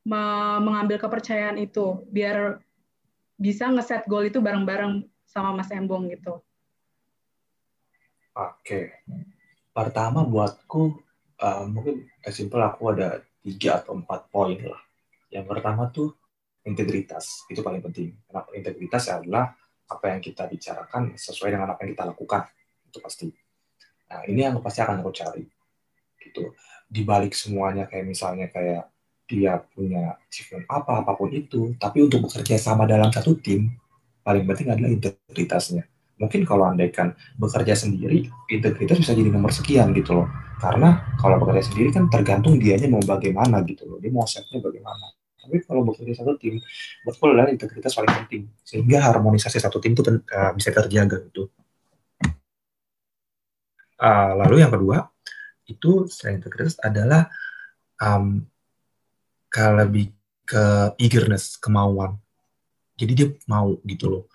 mengambil 0.09 0.97
kepercayaan 0.97 1.61
itu 1.61 2.01
biar 2.09 2.57
bisa 3.39 3.71
ngeset 3.71 4.09
goal 4.09 4.25
itu 4.25 4.43
bareng-bareng 4.43 5.05
sama 5.23 5.55
Mas 5.55 5.71
Embong 5.71 6.11
gitu. 6.11 6.43
Oke. 8.35 8.99
Pertama 9.71 10.27
buatku 10.27 10.97
uh, 11.39 11.63
mungkin 11.69 12.09
simpel 12.33 12.59
aku 12.59 12.91
ada 12.91 13.23
tiga 13.39 13.79
atau 13.79 13.95
empat 13.95 14.27
poin 14.27 14.59
lah. 14.59 14.81
Yang 15.31 15.45
pertama 15.45 15.87
tuh 15.93 16.18
integritas 16.65 17.45
itu 17.47 17.59
paling 17.63 17.83
penting. 17.83 18.15
Kenapa 18.27 18.49
integritas 18.55 19.07
adalah 19.11 19.55
apa 19.89 20.05
yang 20.13 20.21
kita 20.21 20.45
bicarakan 20.45 21.17
sesuai 21.17 21.55
dengan 21.55 21.73
apa 21.73 21.81
yang 21.83 21.91
kita 21.97 22.05
lakukan 22.05 22.41
itu 22.85 22.97
pasti. 23.01 23.27
Nah 24.09 24.21
ini 24.25 24.45
yang 24.45 24.57
pasti 24.61 24.79
akan 24.81 25.01
aku 25.01 25.11
cari. 25.13 25.43
Gitu. 26.19 26.53
Di 26.89 27.01
balik 27.05 27.33
semuanya 27.33 27.89
kayak 27.89 28.05
misalnya 28.05 28.49
kayak 28.49 28.89
dia 29.29 29.61
punya 29.61 30.17
achievement 30.25 30.65
apa 30.65 31.05
apa 31.05 31.13
pun 31.13 31.29
itu, 31.29 31.77
tapi 31.77 32.01
untuk 32.01 32.25
bekerja 32.25 32.57
sama 32.57 32.89
dalam 32.89 33.13
satu 33.13 33.37
tim 33.37 33.69
paling 34.25 34.45
penting 34.49 34.73
adalah 34.73 34.89
integritasnya. 34.89 35.85
Mungkin 36.19 36.43
kalau 36.43 36.67
andaikan 36.67 37.15
bekerja 37.39 37.77
sendiri, 37.77 38.27
integritas 38.51 38.99
bisa 38.99 39.15
jadi 39.15 39.31
nomor 39.31 39.55
sekian 39.55 39.95
gitu 39.95 40.17
loh. 40.17 40.27
Karena 40.59 41.15
kalau 41.15 41.39
bekerja 41.39 41.71
sendiri 41.71 41.95
kan 41.95 42.11
tergantung 42.11 42.59
dianya 42.59 42.91
mau 42.91 42.99
bagaimana 42.99 43.63
gitu 43.63 43.87
loh. 43.87 43.97
Dia 44.03 44.11
mau 44.11 44.27
setnya 44.27 44.59
bagaimana. 44.59 45.18
Tapi 45.39 45.55
kalau 45.63 45.87
bekerja 45.87 46.19
satu 46.19 46.35
tim, 46.35 46.59
betul 47.07 47.31
adalah 47.31 47.49
integritas 47.49 47.95
paling 47.95 48.11
penting. 48.11 48.51
Sehingga 48.61 48.99
harmonisasi 49.07 49.57
satu 49.57 49.79
tim 49.79 49.95
itu 49.95 50.03
uh, 50.03 50.51
bisa 50.53 50.69
terjaga 50.75 51.23
gitu. 51.25 51.47
uh, 53.99 54.31
lalu 54.39 54.63
yang 54.63 54.71
kedua 54.71 55.11
itu 55.69 56.07
strength 56.09 56.47
integritas 56.47 56.75
adalah 56.81 57.29
um, 58.01 58.41
kalau 59.51 59.85
lebih 59.85 60.09
ke 60.47 60.95
eagerness 60.97 61.59
kemauan 61.59 62.17
jadi 62.97 63.11
dia 63.13 63.27
mau 63.45 63.77
gitu 63.85 64.05
loh 64.09 64.25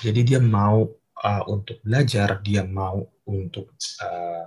jadi 0.00 0.20
dia 0.24 0.40
mau 0.40 0.88
uh, 1.20 1.42
untuk 1.50 1.82
belajar 1.84 2.40
dia 2.40 2.64
mau 2.64 3.04
untuk 3.28 3.74
uh, 4.00 4.46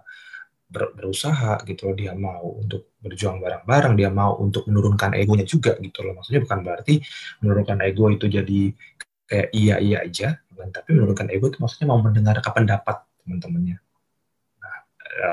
ber, 0.73 0.97
berusaha 0.97 1.61
gitu 1.69 1.93
loh 1.93 1.95
dia 1.95 2.17
mau 2.17 2.57
untuk 2.57 2.97
berjuang 2.97 3.37
bareng-bareng 3.37 3.93
dia 3.93 4.09
mau 4.09 4.41
untuk 4.41 4.65
menurunkan 4.65 5.13
egonya 5.13 5.45
juga 5.45 5.77
gitu 5.77 6.01
loh. 6.01 6.17
Maksudnya 6.17 6.41
bukan 6.41 6.59
berarti 6.65 6.95
menurunkan 7.45 7.77
ego 7.85 8.09
itu 8.09 8.25
jadi 8.25 8.61
kayak 9.29 9.49
iya 9.53 9.75
iya 9.77 9.97
aja 10.01 10.29
tapi 10.73 10.95
menurunkan 10.95 11.27
ego 11.29 11.51
itu 11.51 11.59
maksudnya 11.59 11.91
mau 11.91 11.99
mendengarkan 11.99 12.51
pendapat 12.53 13.03
teman-temannya. 13.23 13.77
Nah, 14.61 14.77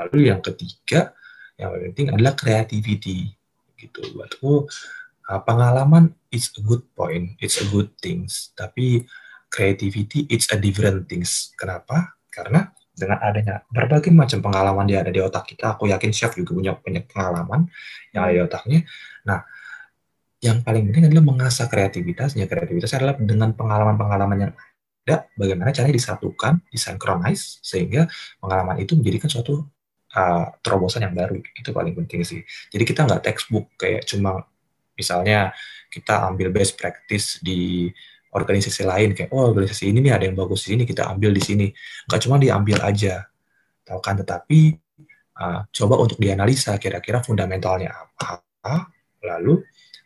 lalu 0.05 0.29
yang 0.29 0.41
ketiga 0.43 1.15
yang 1.55 1.71
penting 1.77 2.13
adalah 2.13 2.33
creativity 2.37 3.31
gitu. 3.79 4.01
Buatku 4.13 4.67
uh, 5.29 5.41
pengalaman 5.41 6.13
it's 6.33 6.51
a 6.57 6.61
good 6.61 6.83
point 6.93 7.37
it's 7.39 7.57
a 7.63 7.65
good 7.69 7.89
things. 8.03 8.51
Tapi 8.53 9.05
creativity 9.47 10.27
it's 10.27 10.51
a 10.51 10.57
different 10.59 11.07
things. 11.07 11.51
Kenapa? 11.55 12.17
Karena 12.31 12.71
dengan 12.91 13.17
adanya 13.23 13.63
berbagai 13.71 14.11
macam 14.11 14.43
pengalaman 14.43 14.85
dia 14.85 15.01
ada 15.01 15.09
di 15.09 15.23
otak 15.23 15.47
kita, 15.47 15.79
aku 15.79 15.89
yakin 15.89 16.11
chef 16.11 16.35
juga 16.35 16.51
punya 16.53 16.73
banyak 16.75 17.07
pengalaman 17.07 17.71
yang 18.11 18.21
ada 18.27 18.33
di 18.35 18.41
otaknya. 18.43 18.79
Nah, 19.25 19.39
yang 20.41 20.65
paling 20.65 20.89
penting 20.89 21.07
adalah 21.07 21.23
mengasah 21.23 21.69
kreativitasnya. 21.69 22.49
Kreativitas 22.49 22.91
adalah 22.97 23.15
dengan 23.15 23.53
pengalaman-pengalaman 23.53 24.37
yang 24.41 24.53
ada, 25.05 25.25
bagaimana 25.33 25.73
caranya 25.73 25.97
disatukan, 25.97 26.61
disinkronize, 26.69 27.61
sehingga 27.61 28.09
pengalaman 28.41 28.77
itu 28.81 28.93
menjadikan 28.97 29.29
suatu 29.29 29.65
uh, 30.17 30.45
terobosan 30.61 31.05
yang 31.05 31.13
baru. 31.13 31.37
Itu 31.57 31.73
paling 31.73 31.93
penting 31.93 32.21
sih. 32.25 32.41
Jadi 32.73 32.83
kita 32.85 33.05
nggak 33.05 33.21
textbook 33.21 33.69
kayak 33.77 34.05
cuma 34.05 34.45
misalnya 34.97 35.53
kita 35.89 36.29
ambil 36.29 36.53
best 36.53 36.77
practice 36.77 37.41
di 37.41 37.89
organisasi 38.31 38.87
lain 38.87 39.11
kayak 39.11 39.29
oh 39.35 39.51
organisasi 39.51 39.91
ini 39.91 39.99
nih 39.99 40.13
ada 40.15 40.23
yang 40.27 40.35
bagus 40.39 40.63
di 40.67 40.75
sini 40.75 40.83
kita 40.87 41.07
ambil 41.11 41.31
di 41.35 41.43
sini. 41.43 41.67
Nggak 42.07 42.19
cuma 42.27 42.35
diambil 42.39 42.77
aja 42.83 43.27
tahu 43.83 43.99
kan? 43.99 44.15
Tetapi 44.23 44.59
uh, 45.39 45.59
coba 45.67 45.95
untuk 45.99 46.17
dianalisa 46.17 46.79
kira-kira 46.79 47.19
fundamentalnya 47.19 47.91
apa 47.91 48.91
lalu 49.21 49.61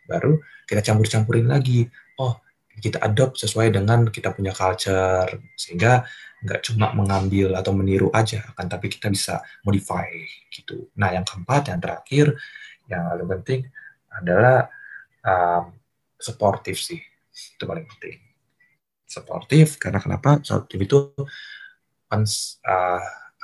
baru 0.10 0.42
kita 0.66 0.82
campur-campurin 0.82 1.46
lagi. 1.46 1.86
Oh 2.18 2.42
kita 2.76 3.00
adopt 3.00 3.40
sesuai 3.40 3.72
dengan 3.72 4.10
kita 4.12 4.36
punya 4.36 4.52
culture 4.52 5.30
sehingga 5.56 6.04
nggak 6.46 6.62
cuma 6.62 6.92
mengambil 6.94 7.56
atau 7.56 7.72
meniru 7.72 8.12
aja 8.12 8.44
akan 8.54 8.66
tapi 8.68 8.92
kita 8.92 9.08
bisa 9.08 9.40
modify 9.64 10.06
gitu. 10.52 10.92
Nah 11.00 11.16
yang 11.16 11.24
keempat 11.24 11.72
yang 11.72 11.80
terakhir 11.80 12.36
yang 12.92 13.02
paling 13.10 13.30
penting 13.40 13.60
adalah 14.12 14.70
um, 15.26 15.74
supportive 16.20 16.78
sih 16.78 17.02
itu 17.36 17.64
paling 17.68 17.86
penting. 17.86 18.18
Sportif 19.06 19.78
karena 19.78 20.00
kenapa? 20.00 20.40
Sportif 20.42 20.80
itu 20.80 21.14
uh, 22.10 23.02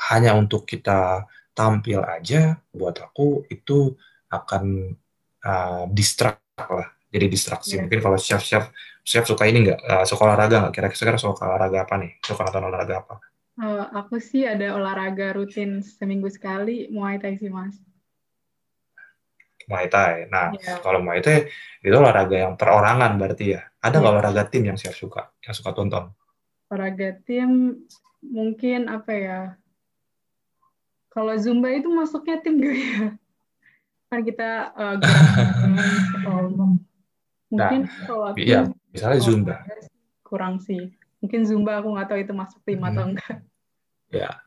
hanya 0.09 0.31
untuk 0.33 0.65
kita 0.65 1.27
tampil 1.51 2.01
aja 2.01 2.57
buat 2.71 2.95
aku 2.97 3.45
itu 3.51 3.93
akan 4.31 4.95
uh, 5.43 5.83
distract 5.91 6.41
lah. 6.71 6.89
Jadi 7.11 7.25
distraksi. 7.27 7.75
Yeah. 7.75 7.83
mungkin 7.85 7.99
kalau 7.99 8.15
chef 8.15 8.39
chef 8.39 8.71
chef 9.03 9.27
suka 9.27 9.43
ini 9.43 9.67
nggak? 9.67 9.79
Uh, 9.83 10.03
suka 10.07 10.23
olahraga 10.23 10.67
nggak? 10.67 10.73
Kira-kira 10.73 11.19
suka 11.19 11.43
olahraga 11.43 11.83
apa 11.83 11.95
nih? 11.99 12.11
Suka 12.23 12.47
nonton 12.47 12.63
olahraga 12.71 12.95
apa? 13.03 13.15
Uh, 13.59 13.83
aku 13.91 14.17
sih 14.23 14.47
ada 14.47 14.73
olahraga 14.79 15.35
rutin 15.35 15.83
seminggu 15.83 16.31
sekali 16.31 16.87
muay 16.87 17.19
thai 17.19 17.35
sih 17.35 17.51
mas 17.51 17.75
Muay 19.69 19.89
Thai. 19.91 20.29
Nah, 20.31 20.53
yeah. 20.55 20.79
kalau 20.81 21.03
Muay 21.03 21.19
Thai 21.21 21.49
itu 21.81 21.95
olahraga 21.95 22.37
yang 22.37 22.53
perorangan 22.55 23.17
berarti 23.17 23.57
ya. 23.57 23.61
Ada 23.81 23.99
nggak 23.99 24.07
yeah. 24.07 24.17
olahraga 24.21 24.43
tim 24.49 24.63
yang 24.65 24.77
siap 24.77 24.93
suka, 24.93 25.33
yang 25.41 25.53
suka 25.53 25.73
tonton? 25.73 26.13
Olahraga 26.71 27.17
tim 27.25 27.81
mungkin 28.21 28.87
apa 28.87 29.11
ya? 29.11 29.39
Kalau 31.11 31.35
Zumba 31.35 31.67
itu 31.75 31.91
masuknya 31.91 32.39
tim 32.39 32.63
gak 32.63 32.77
ya? 32.77 33.03
Kan 34.07 34.19
kita 34.23 34.71
uh, 34.75 34.95
mungkin 37.51 37.79
nah, 37.83 38.07
kalau 38.07 38.31
tim, 38.31 38.43
iya, 38.47 38.59
misalnya 38.95 39.19
Zumba. 39.19 39.55
Kurang 40.23 40.63
sih. 40.63 40.95
Mungkin 41.19 41.43
Zumba 41.43 41.83
aku 41.83 41.95
nggak 41.95 42.07
tahu 42.07 42.19
itu 42.23 42.33
masuk 42.35 42.59
tim 42.63 42.79
hmm. 42.79 42.87
atau 42.91 43.03
enggak. 43.11 43.37
Ya, 44.11 44.39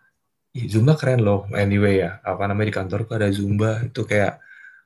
Zumba 0.69 0.97
keren 0.97 1.25
loh 1.25 1.49
anyway 1.53 2.01
ya. 2.01 2.21
Apa 2.25 2.49
namanya 2.49 2.73
di 2.73 2.77
kantorku 2.77 3.13
ada 3.17 3.29
Zumba 3.33 3.85
itu 3.85 4.05
kayak 4.05 4.44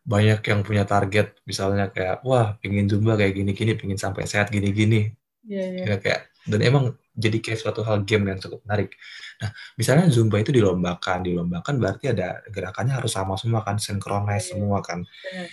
banyak 0.08 0.40
yang 0.40 0.60
punya 0.64 0.88
target. 0.88 1.36
Misalnya 1.44 1.92
kayak 1.92 2.24
wah 2.24 2.56
pingin 2.64 2.88
zumba 2.88 3.20
kayak 3.20 3.36
gini-gini 3.36 3.76
pingin 3.76 4.00
sampai 4.00 4.24
sehat 4.24 4.48
gini-gini. 4.48 5.12
Yeah, 5.44 5.68
yeah. 5.84 5.86
ya, 5.92 5.96
kayak 6.00 6.20
dan 6.48 6.60
emang 6.64 6.84
jadi 7.12 7.44
kayak 7.44 7.60
suatu 7.60 7.84
hal 7.84 8.08
game 8.08 8.32
yang 8.32 8.40
cukup 8.40 8.64
menarik. 8.64 8.96
Nah 9.44 9.52
misalnya 9.76 10.08
zumba 10.08 10.40
itu 10.40 10.48
dilombakan 10.48 11.28
dilombakan 11.28 11.76
berarti 11.76 12.16
ada 12.16 12.40
gerakannya 12.48 12.96
harus 12.96 13.12
sama 13.12 13.36
semua 13.36 13.60
kan 13.60 13.76
sinkronis 13.76 14.48
yeah, 14.48 14.56
semua 14.56 14.80
kan. 14.80 15.04
Yeah. 15.28 15.48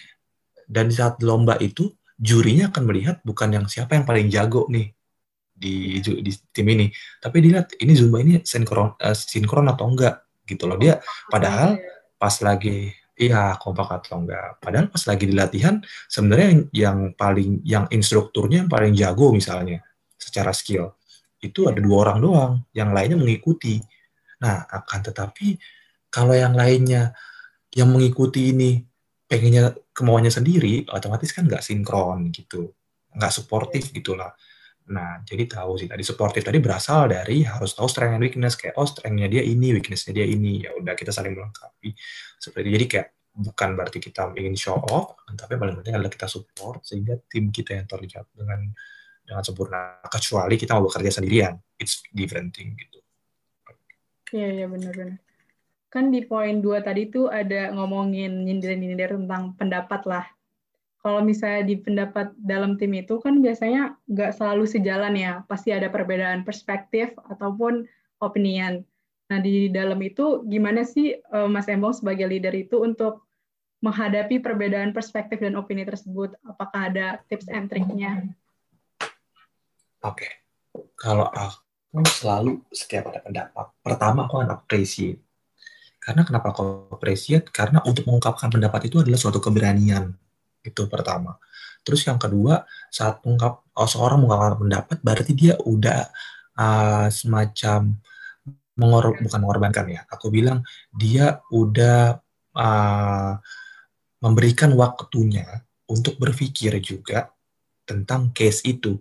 dan 0.66 0.90
di 0.90 0.96
saat 0.98 1.22
lomba 1.22 1.62
itu 1.62 1.94
jurinya 2.18 2.72
akan 2.74 2.84
melihat 2.90 3.22
bukan 3.22 3.54
yang 3.54 3.66
siapa 3.70 3.94
yang 3.94 4.08
paling 4.08 4.32
jago 4.32 4.66
nih 4.72 4.96
di 5.56 6.00
di 6.00 6.32
tim 6.52 6.68
ini. 6.72 6.88
Tapi 7.20 7.38
dilihat 7.44 7.76
ini 7.80 7.92
zumba 7.96 8.24
ini 8.24 8.40
sinkron 8.44 8.96
uh, 9.00 9.16
sinkron 9.16 9.68
atau 9.68 9.88
enggak? 9.92 10.24
Gitu 10.48 10.64
loh. 10.64 10.80
Dia 10.80 11.00
oh, 11.00 11.32
padahal 11.32 11.80
pas 12.16 12.36
lagi 12.44 12.96
Iya, 13.16 13.56
kompak 13.56 14.04
atau 14.04 14.20
enggak. 14.20 14.60
Padahal 14.60 14.92
pas 14.92 15.04
lagi 15.08 15.24
di 15.24 15.36
latihan, 15.36 15.80
sebenarnya 16.12 16.48
yang, 16.52 16.62
yang 16.76 17.00
paling, 17.16 17.64
yang 17.64 17.86
instrukturnya 17.88 18.68
yang 18.68 18.72
paling 18.72 18.92
jago 18.92 19.32
misalnya, 19.32 19.80
secara 20.20 20.52
skill, 20.52 21.00
itu 21.40 21.72
ada 21.72 21.80
dua 21.80 21.98
orang 22.08 22.20
doang, 22.20 22.54
yang 22.76 22.92
lainnya 22.92 23.16
mengikuti. 23.16 23.80
Nah, 24.44 24.68
akan 24.68 25.00
tetapi 25.00 25.56
kalau 26.12 26.36
yang 26.36 26.60
lainnya 26.60 27.16
yang 27.72 27.88
mengikuti 27.92 28.52
ini 28.52 28.84
pengennya 29.32 29.72
kemauannya 29.96 30.32
sendiri, 30.32 30.84
otomatis 30.92 31.32
kan 31.32 31.48
nggak 31.48 31.64
sinkron 31.64 32.36
gitu, 32.36 32.76
nggak 33.16 33.32
suportif 33.32 33.96
gitulah. 33.96 34.36
Nah, 34.86 35.18
jadi 35.26 35.50
tahu 35.50 35.82
sih 35.82 35.90
tadi 35.90 36.06
suportif 36.06 36.46
tadi 36.46 36.62
berasal 36.62 37.10
dari 37.10 37.42
harus 37.42 37.74
tahu 37.74 37.90
strength 37.90 38.22
and 38.22 38.22
weakness 38.22 38.54
kayak 38.54 38.78
oh 38.78 38.86
strengthnya 38.86 39.26
dia 39.26 39.42
ini, 39.42 39.74
weaknessnya 39.74 40.14
dia 40.14 40.26
ini. 40.30 40.62
Ya 40.62 40.78
udah 40.78 40.94
kita 40.94 41.10
saling 41.10 41.34
melengkapi. 41.34 41.98
Seperti 42.38 42.68
jadi 42.70 42.86
kayak 42.86 43.08
bukan 43.34 43.70
berarti 43.74 43.98
kita 43.98 44.38
ingin 44.38 44.54
show 44.54 44.78
off, 44.78 45.18
tapi 45.34 45.58
paling 45.58 45.82
penting 45.82 45.98
adalah 45.98 46.14
kita 46.14 46.30
support 46.30 46.86
sehingga 46.86 47.18
tim 47.26 47.50
kita 47.50 47.82
yang 47.82 47.90
terlihat 47.90 48.30
dengan 48.38 48.62
dengan 49.26 49.42
sempurna. 49.42 50.06
Kecuali 50.06 50.54
kita 50.54 50.78
mau 50.78 50.86
bekerja 50.86 51.18
sendirian, 51.18 51.58
it's 51.82 52.06
different 52.14 52.54
thing 52.54 52.78
gitu. 52.78 53.02
Iya, 54.38 54.48
iya 54.54 54.66
benar-benar. 54.70 55.18
Kan 55.90 56.14
di 56.14 56.22
poin 56.28 56.62
dua 56.62 56.86
tadi 56.86 57.10
tuh 57.10 57.32
ada 57.32 57.74
ngomongin 57.74 58.46
nyindir-nyindir 58.46 59.18
tentang 59.18 59.58
pendapat 59.58 60.02
lah 60.06 60.26
kalau 61.06 61.22
misalnya 61.22 61.70
di 61.70 61.78
pendapat 61.78 62.34
dalam 62.34 62.82
tim 62.82 62.90
itu 62.98 63.22
kan 63.22 63.38
biasanya 63.38 63.94
nggak 64.10 64.42
selalu 64.42 64.66
sejalan 64.66 65.14
ya, 65.14 65.46
pasti 65.46 65.70
ada 65.70 65.86
perbedaan 65.94 66.42
perspektif 66.42 67.14
ataupun 67.30 67.86
opinion. 68.26 68.82
Nah 69.30 69.38
di 69.38 69.70
dalam 69.70 70.02
itu 70.02 70.42
gimana 70.50 70.82
sih 70.82 71.14
eh, 71.14 71.46
Mas 71.46 71.70
Embong 71.70 71.94
sebagai 71.94 72.26
leader 72.26 72.50
itu 72.58 72.82
untuk 72.82 73.22
menghadapi 73.86 74.42
perbedaan 74.42 74.98
perspektif 74.98 75.46
dan 75.46 75.54
opini 75.54 75.86
tersebut? 75.86 76.34
Apakah 76.42 76.90
ada 76.90 77.22
tips 77.30 77.54
and 77.54 77.70
triknya? 77.70 78.26
Oke, 80.02 80.26
okay. 80.26 80.32
kalau 80.98 81.30
aku 81.30 82.02
selalu 82.18 82.66
setiap 82.74 83.14
ada 83.14 83.22
pendapat, 83.22 83.70
pertama 83.86 84.26
aku 84.26 84.42
akan 84.42 84.58
appreciate. 84.58 85.22
Karena 86.02 86.26
kenapa 86.26 86.50
aku 86.50 86.90
appreciate? 86.90 87.54
Karena 87.54 87.86
untuk 87.86 88.10
mengungkapkan 88.10 88.50
pendapat 88.50 88.90
itu 88.90 89.06
adalah 89.06 89.22
suatu 89.22 89.38
keberanian 89.38 90.25
itu 90.66 90.90
pertama. 90.90 91.38
Terus 91.86 92.02
yang 92.10 92.18
kedua, 92.18 92.66
saat 92.90 93.22
mengungkap 93.22 93.62
oh, 93.78 93.90
seorang 93.90 94.26
mengungkapkan 94.26 94.58
pendapat, 94.58 94.98
berarti 95.06 95.32
dia 95.38 95.54
udah 95.62 96.10
uh, 96.58 97.08
semacam 97.14 97.94
mengor 98.76 99.16
bukan 99.22 99.40
mengorbankan 99.40 99.86
ya. 99.94 100.02
Aku 100.10 100.34
bilang 100.34 100.66
dia 100.90 101.40
udah 101.54 102.18
uh, 102.58 103.34
memberikan 104.20 104.74
waktunya 104.74 105.46
untuk 105.86 106.18
berpikir 106.18 106.74
juga 106.82 107.30
tentang 107.86 108.34
case 108.34 108.66
itu. 108.66 108.98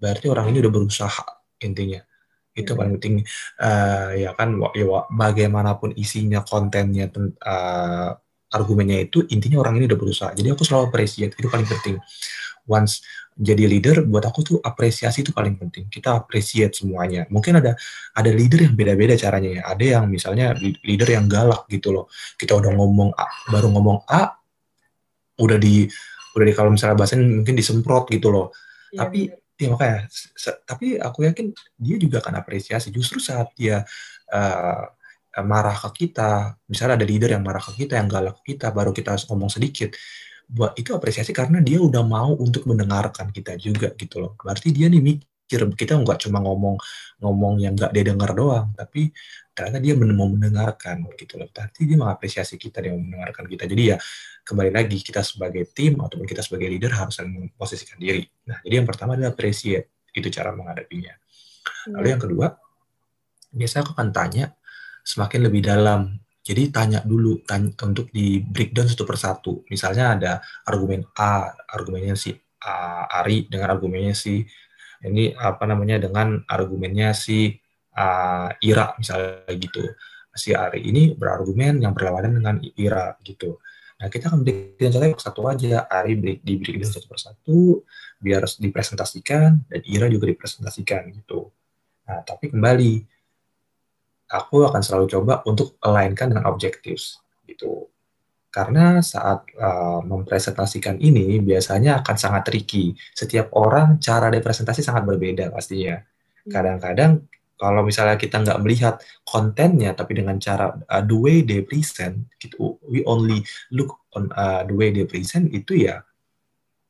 Berarti 0.00 0.32
orang 0.32 0.50
ini 0.50 0.64
udah 0.64 0.72
berusaha 0.72 1.24
intinya. 1.60 2.00
Itu 2.56 2.72
hmm. 2.72 2.78
paling 2.80 2.92
penting. 2.96 3.14
Uh, 3.60 4.10
ya 4.16 4.30
kan, 4.32 4.56
ya, 4.72 5.04
bagaimanapun 5.12 5.92
isinya, 6.00 6.40
kontennya, 6.40 7.12
uh, 7.44 8.16
argumennya 8.54 9.10
itu 9.10 9.26
intinya 9.34 9.58
orang 9.66 9.82
ini 9.82 9.90
udah 9.90 9.98
berusaha. 9.98 10.30
Jadi 10.30 10.48
aku 10.54 10.62
selalu 10.62 10.94
appreciate 10.94 11.34
itu 11.34 11.50
paling 11.50 11.66
penting. 11.66 11.98
Once 12.70 13.02
jadi 13.34 13.66
leader 13.66 14.06
buat 14.06 14.22
aku 14.22 14.40
tuh 14.46 14.58
apresiasi 14.62 15.26
itu 15.26 15.34
paling 15.34 15.58
penting. 15.58 15.90
Kita 15.90 16.22
appreciate 16.22 16.78
semuanya. 16.78 17.26
Mungkin 17.26 17.58
ada 17.58 17.74
ada 18.14 18.30
leader 18.30 18.62
yang 18.62 18.78
beda-beda 18.78 19.18
caranya 19.18 19.50
ya. 19.50 19.62
Ada 19.74 19.84
yang 19.98 20.04
misalnya 20.06 20.54
leader 20.86 21.08
yang 21.10 21.26
galak 21.26 21.66
gitu 21.66 21.90
loh. 21.90 22.06
Kita 22.38 22.54
udah 22.54 22.70
ngomong 22.70 23.10
A, 23.18 23.26
baru 23.50 23.74
ngomong 23.74 24.06
A 24.06 24.38
udah 25.34 25.58
di 25.58 25.90
udah 26.38 26.46
di 26.46 26.54
kalau 26.54 26.70
misalnya 26.70 26.94
bahasanya 26.94 27.42
mungkin 27.42 27.58
disemprot 27.58 28.06
gitu 28.06 28.30
loh. 28.30 28.54
Ya, 28.94 29.02
tapi 29.02 29.34
ya 29.58 29.68
makanya 29.70 29.98
tapi 30.62 30.86
aku 31.02 31.26
yakin 31.26 31.50
dia 31.74 31.96
juga 31.98 32.22
akan 32.22 32.38
apresiasi. 32.38 32.94
Justru 32.94 33.18
saat 33.18 33.50
dia 33.58 33.82
uh, 34.30 34.82
marah 35.42 35.74
ke 35.74 36.06
kita 36.06 36.54
misalnya 36.70 37.02
ada 37.02 37.06
leader 37.08 37.34
yang 37.34 37.42
marah 37.42 37.58
ke 37.58 37.74
kita 37.74 37.98
yang 37.98 38.06
galak 38.06 38.38
ke 38.38 38.54
kita 38.54 38.70
baru 38.70 38.94
kita 38.94 39.18
ngomong 39.26 39.50
sedikit 39.50 39.90
buat 40.48 40.76
itu 40.76 40.92
apresiasi 40.92 41.32
karena 41.32 41.60
dia 41.64 41.80
udah 41.80 42.04
mau 42.04 42.36
untuk 42.36 42.68
mendengarkan 42.68 43.32
kita 43.32 43.56
juga 43.56 43.92
gitu 43.96 44.20
loh. 44.20 44.32
Berarti 44.36 44.70
dia 44.70 44.92
nih 44.92 45.00
mikir 45.00 45.60
kita 45.72 45.96
nggak 45.96 46.28
cuma 46.28 46.40
ngomong 46.44 46.76
ngomong 47.24 47.54
yang 47.64 47.72
nggak 47.76 47.92
dia 47.96 48.04
dengar 48.04 48.36
doang, 48.36 48.72
tapi 48.76 49.08
ternyata 49.56 49.78
dia 49.80 49.94
mau 49.96 50.28
mendengarkan 50.28 51.08
gitu 51.16 51.40
loh. 51.40 51.48
Berarti 51.48 51.88
dia 51.88 51.96
mengapresiasi 51.96 52.60
kita 52.60 52.84
dia 52.84 52.92
mau 52.92 53.00
mendengarkan 53.00 53.44
kita. 53.48 53.64
Jadi 53.64 53.82
ya 53.94 53.96
kembali 54.44 54.70
lagi 54.70 54.98
kita 55.00 55.24
sebagai 55.24 55.64
tim 55.72 55.96
ataupun 55.96 56.28
kita 56.28 56.44
sebagai 56.44 56.68
leader 56.68 56.92
harus 56.92 57.16
memposisikan 57.24 57.96
diri. 57.96 58.28
Nah 58.44 58.60
jadi 58.60 58.84
yang 58.84 58.88
pertama 58.88 59.16
adalah 59.16 59.32
appreciate 59.32 60.04
itu 60.12 60.28
cara 60.28 60.52
menghadapinya. 60.52 61.16
Lalu 61.96 62.06
yang 62.12 62.20
kedua 62.20 62.46
biasanya 63.54 63.88
aku 63.88 63.92
akan 63.96 64.10
tanya 64.12 64.44
semakin 65.04 65.40
lebih 65.46 65.60
dalam 65.60 66.24
jadi 66.44 66.68
tanya 66.68 67.00
dulu 67.00 67.40
tanya, 67.48 67.72
untuk 67.88 68.12
di 68.12 68.36
breakdown 68.44 68.84
satu 68.84 69.04
persatu. 69.08 69.52
Misalnya 69.72 70.04
ada 70.12 70.32
argumen 70.68 71.08
A, 71.16 71.48
argumennya 71.72 72.12
si 72.20 72.36
A, 72.60 73.08
Ari 73.08 73.48
dengan 73.48 73.72
argumennya 73.72 74.12
si 74.12 74.44
ini 75.04 75.32
apa 75.32 75.64
namanya 75.64 76.04
dengan 76.04 76.44
argumennya 76.44 77.16
si 77.16 77.48
uh, 77.96 78.48
Ira 78.60 78.92
misalnya 79.00 79.48
gitu. 79.56 79.88
Si 80.36 80.52
Ari 80.52 80.84
ini 80.84 81.16
berargumen 81.16 81.80
yang 81.80 81.96
berlawanan 81.96 82.36
dengan 82.36 82.56
Ira 82.76 83.16
gitu. 83.24 83.64
Nah 83.96 84.12
kita 84.12 84.28
akan 84.28 84.44
breakdown 84.44 85.16
satu 85.16 85.48
aja. 85.48 85.88
Ari 85.88 86.12
break, 86.20 86.38
di 86.44 86.60
breakdown 86.60 86.92
satu 86.92 87.08
persatu 87.08 87.58
biar 88.20 88.44
dipresentasikan 88.60 89.64
dan 89.64 89.80
Ira 89.88 90.12
juga 90.12 90.28
dipresentasikan 90.28 91.08
gitu. 91.08 91.48
Nah 92.04 92.20
tapi 92.20 92.52
kembali 92.52 93.13
aku 94.34 94.66
akan 94.66 94.82
selalu 94.82 95.06
coba 95.14 95.46
untuk 95.46 95.78
alignkan 95.78 96.34
dengan 96.34 96.50
objektif 96.50 97.22
gitu. 97.46 97.86
Karena 98.50 99.02
saat 99.02 99.50
uh, 99.58 99.98
mempresentasikan 100.02 100.98
ini 101.02 101.42
biasanya 101.42 102.02
akan 102.02 102.16
sangat 102.18 102.42
tricky. 102.50 102.94
Setiap 103.14 103.50
orang 103.54 103.98
cara 103.98 104.30
representasi 104.30 104.78
sangat 104.82 105.02
berbeda 105.06 105.50
pastinya. 105.50 105.98
Hmm. 105.98 106.50
Kadang-kadang 106.50 107.12
kalau 107.54 107.82
misalnya 107.86 108.14
kita 108.14 108.42
nggak 108.42 108.58
melihat 108.62 108.94
kontennya, 109.26 109.94
tapi 109.94 110.22
dengan 110.22 110.38
cara 110.38 110.70
uh, 110.70 111.02
the 111.02 111.18
way 111.18 111.42
they 111.42 111.66
present, 111.66 112.30
gitu, 112.38 112.78
we 112.86 113.02
only 113.06 113.42
look 113.74 114.06
on 114.14 114.30
uh, 114.34 114.62
the 114.66 114.74
way 114.74 114.94
they 114.94 115.06
present 115.06 115.50
itu 115.50 115.86
ya 115.90 116.02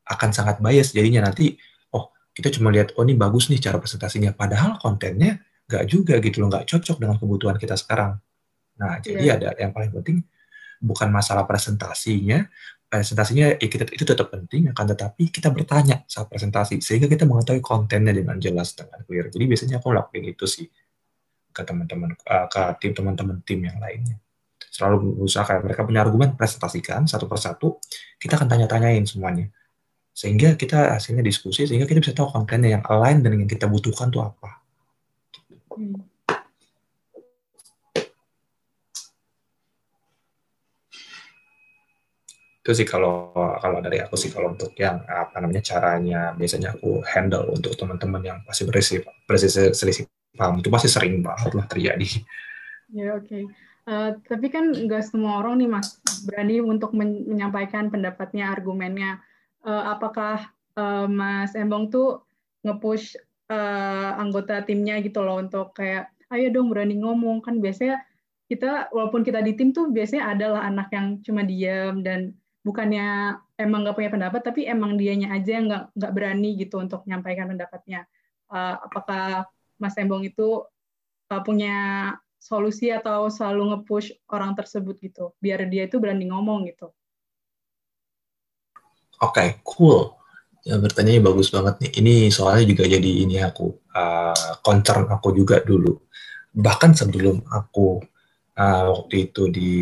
akan 0.04 0.36
sangat 0.36 0.60
bias. 0.60 0.92
Jadinya 0.92 1.32
nanti, 1.32 1.56
oh 1.96 2.12
kita 2.36 2.52
cuma 2.52 2.68
lihat, 2.72 2.92
oh 2.96 3.04
ini 3.08 3.16
bagus 3.16 3.48
nih 3.48 3.60
cara 3.60 3.80
presentasinya. 3.80 4.36
Padahal 4.36 4.76
kontennya 4.76 5.40
nggak 5.64 5.84
juga 5.88 6.14
gitu 6.20 6.44
loh, 6.44 6.48
nggak 6.52 6.66
cocok 6.68 6.96
dengan 7.00 7.16
kebutuhan 7.16 7.56
kita 7.56 7.74
sekarang. 7.78 8.20
Nah, 8.80 8.98
jadi 9.00 9.24
yeah. 9.24 9.36
ada 9.38 9.48
yang 9.56 9.72
paling 9.72 9.90
penting 9.94 10.20
bukan 10.84 11.08
masalah 11.08 11.48
presentasinya, 11.48 12.44
presentasinya 12.90 13.56
ya 13.56 13.68
kita, 13.68 13.88
itu 13.88 14.04
tetap 14.04 14.28
penting, 14.28 14.68
akan 14.74 14.84
tetapi 14.92 15.32
kita 15.32 15.48
bertanya 15.48 16.04
saat 16.04 16.28
presentasi 16.28 16.84
sehingga 16.84 17.08
kita 17.08 17.24
mengetahui 17.24 17.64
kontennya 17.64 18.12
dengan 18.12 18.36
jelas 18.36 18.76
dengan 18.76 19.00
clear. 19.08 19.32
Jadi 19.32 19.44
biasanya 19.48 19.76
aku 19.80 19.94
lakuin 19.94 20.24
itu 20.28 20.44
sih 20.44 20.66
ke 21.54 21.62
teman-teman, 21.62 22.12
uh, 22.28 22.46
ke 22.50 22.60
tim 22.82 22.92
teman-teman 22.92 23.40
tim 23.46 23.64
yang 23.64 23.78
lainnya. 23.80 24.20
Selalu 24.74 25.22
berusaha 25.22 25.46
kayak 25.46 25.62
mereka 25.62 25.86
punya 25.86 26.02
argumen 26.02 26.34
presentasikan 26.34 27.06
satu 27.06 27.30
persatu, 27.30 27.78
kita 28.18 28.36
akan 28.36 28.50
tanya-tanyain 28.50 29.06
semuanya 29.06 29.48
sehingga 30.14 30.54
kita 30.54 30.94
hasilnya 30.94 31.26
diskusi 31.26 31.66
sehingga 31.66 31.90
kita 31.90 31.98
bisa 31.98 32.14
tahu 32.14 32.30
kontennya 32.30 32.78
yang 32.78 32.84
align 32.86 33.18
dengan 33.18 33.42
yang 33.42 33.50
kita 33.50 33.66
butuhkan 33.66 34.14
tuh 34.14 34.22
apa 34.22 34.63
Itu 42.64 42.72
sih 42.72 42.88
kalau 42.88 43.36
kalau 43.60 43.78
dari 43.84 44.00
aku 44.00 44.16
sih 44.16 44.32
kalau 44.32 44.56
untuk 44.56 44.72
yang 44.80 45.04
apa 45.04 45.36
namanya 45.36 45.60
caranya 45.60 46.32
biasanya 46.32 46.72
aku 46.72 47.04
handle 47.04 47.52
untuk 47.52 47.76
teman-teman 47.76 48.24
yang 48.24 48.38
pasti 48.48 48.64
berisi 48.64 49.04
berisi 49.28 49.52
selisih 49.52 50.08
paham 50.32 50.64
itu 50.64 50.72
pasti 50.72 50.88
sering 50.88 51.20
banget 51.20 51.52
lah 51.52 51.66
terjadi. 51.68 52.08
Ya 52.94 53.20
oke. 53.20 53.28
Okay. 53.28 53.44
Uh, 53.84 53.92
eh, 53.92 54.10
tapi 54.24 54.48
kan 54.48 54.72
nggak 54.72 55.04
semua 55.04 55.44
orang 55.44 55.60
nih 55.60 55.68
mas 55.68 56.00
berani 56.24 56.64
untuk 56.64 56.96
men 56.96 57.28
menyampaikan 57.28 57.92
pendapatnya, 57.92 58.48
argumennya. 58.48 59.20
Uh, 59.64 59.96
apakah 59.96 60.48
uh, 60.76 61.08
Mas 61.08 61.52
Embong 61.56 61.88
tuh 61.88 62.24
nge-push 62.64 63.16
uh, 63.50 64.10
anggota 64.20 64.64
timnya 64.64 65.00
gitu 65.04 65.20
loh 65.20 65.40
untuk 65.40 65.76
kayak 65.76 66.12
ayo 66.32 66.48
dong 66.52 66.70
berani 66.72 67.00
ngomong. 67.00 67.44
Kan 67.44 67.58
biasanya 67.60 68.00
kita 68.48 68.92
walaupun 68.92 69.24
kita 69.24 69.40
di 69.40 69.56
tim 69.56 69.72
tuh 69.72 69.88
biasanya 69.88 70.36
adalah 70.36 70.62
anak 70.68 70.92
yang 70.92 71.06
cuma 71.24 71.42
diam 71.42 72.04
dan 72.04 72.36
bukannya 72.64 73.36
emang 73.60 73.84
nggak 73.84 73.96
punya 73.96 74.10
pendapat 74.12 74.40
tapi 74.40 74.64
emang 74.64 74.96
dianya 74.96 75.32
aja 75.36 75.60
yang 75.60 75.68
nggak 75.68 75.84
nggak 75.96 76.12
berani 76.16 76.50
gitu 76.56 76.80
untuk 76.80 77.04
menyampaikan 77.04 77.52
pendapatnya. 77.52 78.08
Uh, 78.48 78.76
apakah 78.84 79.48
Mas 79.80 79.96
Embong 79.96 80.24
itu 80.24 80.64
uh, 81.32 81.42
punya 81.42 81.74
solusi 82.44 82.92
atau 82.92 83.32
selalu 83.32 83.72
nge-push 83.72 84.12
orang 84.28 84.52
tersebut 84.52 85.00
gitu 85.00 85.32
biar 85.40 85.64
dia 85.72 85.88
itu 85.88 85.96
berani 85.96 86.28
ngomong 86.28 86.68
gitu? 86.68 86.92
Oke, 89.22 89.40
okay, 89.40 89.48
cool. 89.64 90.12
Ya 90.64 90.80
bertanya 90.80 91.20
bagus 91.20 91.52
banget 91.52 91.76
nih. 91.76 91.90
Ini 92.00 92.14
soalnya 92.32 92.64
juga 92.64 92.88
jadi 92.88 93.10
ini 93.28 93.36
aku 93.44 93.68
uh, 93.92 94.64
concern 94.64 95.04
aku 95.12 95.36
juga 95.36 95.60
dulu. 95.60 95.92
Bahkan 96.56 96.96
sebelum 96.96 97.44
aku 97.52 98.00
uh, 98.56 98.84
waktu 98.96 99.28
itu 99.28 99.52
di 99.52 99.72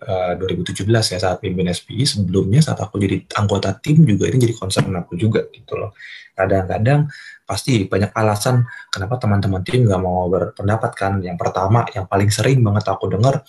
uh, 0.00 0.32
2017 0.40 0.88
ya 0.88 1.18
saat 1.20 1.44
pimpin 1.44 1.68
SPI 1.68 2.08
sebelumnya 2.08 2.64
saat 2.64 2.80
aku 2.80 2.96
jadi 2.96 3.20
anggota 3.36 3.76
tim 3.76 4.00
juga 4.08 4.24
ini 4.32 4.40
jadi 4.48 4.56
concern 4.56 4.96
aku 4.96 5.12
juga 5.20 5.44
gitu 5.52 5.76
loh. 5.76 5.92
Kadang-kadang 6.32 7.12
pasti 7.44 7.84
banyak 7.84 8.16
alasan 8.16 8.64
kenapa 8.88 9.20
teman-teman 9.20 9.60
tim 9.60 9.84
nggak 9.84 10.00
mau 10.00 10.32
berpendapat 10.32 10.92
kan. 10.96 11.12
Yang 11.20 11.36
pertama 11.36 11.84
yang 11.92 12.08
paling 12.08 12.32
sering 12.32 12.64
banget 12.64 12.88
aku 12.88 13.12
dengar 13.12 13.44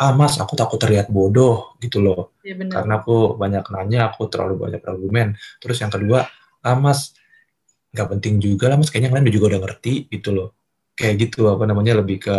ah 0.00 0.16
mas 0.16 0.40
aku 0.40 0.56
takut 0.56 0.80
terlihat 0.80 1.12
bodoh 1.12 1.76
gitu 1.76 2.00
loh. 2.00 2.32
Ya, 2.40 2.56
karena 2.56 3.04
aku 3.04 3.36
banyak 3.36 3.68
nanya 3.68 4.08
aku 4.08 4.32
terlalu 4.32 4.56
banyak 4.56 4.82
argumen. 4.88 5.36
Terus 5.60 5.76
yang 5.84 5.92
kedua 5.92 6.24
ah 6.64 6.76
mas 6.80 7.12
nggak 7.92 8.08
penting 8.16 8.40
juga 8.40 8.72
lah 8.72 8.80
mas 8.80 8.88
kayaknya 8.88 9.12
yang 9.12 9.16
lain 9.20 9.36
juga 9.36 9.46
udah 9.56 9.60
ngerti 9.68 10.08
gitu 10.08 10.32
loh. 10.32 10.48
Kayak 10.96 11.28
gitu 11.28 11.52
apa 11.52 11.68
namanya 11.68 12.00
lebih 12.00 12.16
ke 12.16 12.36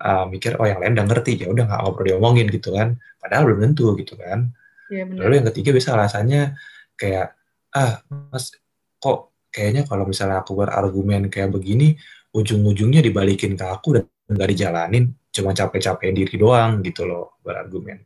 uh, 0.00 0.24
mikir 0.32 0.56
oh 0.56 0.64
yang 0.64 0.80
lain 0.80 0.96
udah 0.96 1.06
ngerti 1.12 1.44
ya 1.44 1.46
udah 1.52 1.64
nggak 1.68 1.80
perlu 1.92 2.06
diomongin 2.08 2.48
gitu 2.48 2.72
kan. 2.72 2.96
Padahal 3.20 3.52
belum 3.52 3.60
tentu 3.68 3.92
gitu 4.00 4.16
kan. 4.16 4.48
Ya, 4.88 5.04
lalu 5.04 5.44
yang 5.44 5.46
ketiga 5.52 5.76
bisa 5.76 5.92
alasannya 5.92 6.56
kayak 6.96 7.36
ah 7.76 8.00
mas 8.32 8.48
kok 8.96 9.36
kayaknya 9.52 9.84
kalau 9.84 10.08
misalnya 10.08 10.40
aku 10.40 10.56
berargumen 10.56 11.28
kayak 11.28 11.52
begini 11.52 12.00
ujung-ujungnya 12.32 13.04
dibalikin 13.04 13.60
ke 13.60 13.64
aku 13.68 14.00
dan 14.00 14.04
nggak 14.24 14.48
dijalanin 14.56 15.12
cuma 15.34 15.50
capek-capek 15.50 16.14
diri 16.14 16.34
doang 16.38 16.78
gitu 16.86 17.02
loh 17.04 17.42
berargumen. 17.42 17.98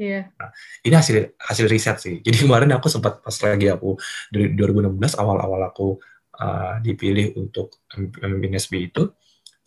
Iya. 0.00 0.10
Yeah. 0.10 0.24
Nah, 0.34 0.50
ini 0.82 0.94
hasil 0.96 1.16
hasil 1.38 1.66
riset 1.70 1.96
sih. 2.02 2.16
Jadi 2.24 2.48
kemarin 2.48 2.72
aku 2.74 2.90
sempat 2.90 3.22
pas 3.22 3.36
lagi 3.46 3.70
aku 3.70 3.94
dari 4.32 4.56
2016 4.56 4.98
awal-awal 5.20 5.60
aku 5.70 6.00
uh, 6.40 6.80
dipilih 6.82 7.36
untuk 7.38 7.84
memimpin 7.94 8.56
SB 8.58 8.90
itu, 8.90 9.12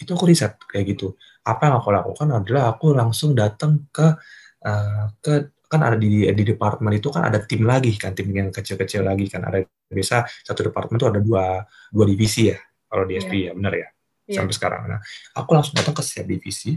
itu 0.01 0.11
aku 0.11 0.25
riset 0.27 0.57
kayak 0.65 0.97
gitu. 0.97 1.15
Apa 1.45 1.69
yang 1.69 1.75
aku 1.79 1.89
lakukan 1.93 2.27
adalah 2.33 2.73
aku 2.73 2.97
langsung 2.97 3.37
datang 3.37 3.87
ke 3.93 4.17
uh, 4.65 5.05
ke 5.21 5.53
kan 5.73 5.81
ada 5.81 5.97
di 5.97 6.29
di 6.29 6.43
departemen 6.45 6.93
itu 6.93 7.09
kan 7.09 7.25
ada 7.33 7.41
tim 7.41 7.65
lagi 7.65 7.97
kan 7.97 8.13
tim 8.13 8.29
yang 8.29 8.53
kecil-kecil 8.53 9.01
lagi 9.01 9.25
kan 9.25 9.41
ada 9.41 9.65
biasa 9.89 10.21
satu 10.45 10.69
departemen 10.69 11.01
itu 11.01 11.07
ada 11.09 11.17
dua 11.17 11.65
dua 11.89 12.05
divisi 12.05 12.53
ya 12.53 12.61
kalau 12.85 13.09
di 13.09 13.17
SB 13.17 13.33
yeah. 13.33 13.49
ya 13.49 13.51
benar 13.57 13.73
ya 13.73 13.87
yeah. 14.33 14.41
sampai 14.41 14.55
sekarang. 14.57 14.81
Nah, 14.89 14.99
aku 15.37 15.49
langsung 15.53 15.77
datang 15.77 15.93
ke 15.93 16.01
setiap 16.01 16.27
divisi 16.27 16.73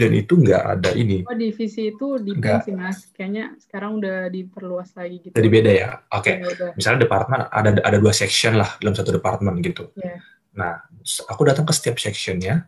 dan 0.00 0.10
itu 0.16 0.32
nggak 0.32 0.62
ada 0.64 0.90
ini. 0.96 1.20
Oh, 1.28 1.36
divisi 1.36 1.92
itu 1.92 2.16
di 2.24 2.32
sih 2.40 2.72
mas, 2.72 3.12
kayaknya 3.12 3.52
sekarang 3.60 4.00
udah 4.00 4.32
diperluas 4.32 4.96
lagi 4.96 5.28
gitu. 5.28 5.34
Jadi 5.36 5.48
beda 5.52 5.70
ya. 5.70 5.90
Oke. 6.16 6.40
Okay. 6.40 6.56
Ya, 6.56 6.72
Misalnya 6.72 7.04
departemen 7.04 7.40
ada 7.52 7.70
ada 7.84 7.98
dua 8.00 8.14
section 8.16 8.56
lah 8.56 8.80
dalam 8.80 8.96
satu 8.96 9.12
departemen 9.12 9.60
gitu. 9.60 9.92
Yeah. 10.00 10.24
Nah, 10.56 10.80
aku 11.28 11.42
datang 11.44 11.68
ke 11.68 11.76
setiap 11.76 12.00
sectionnya. 12.00 12.64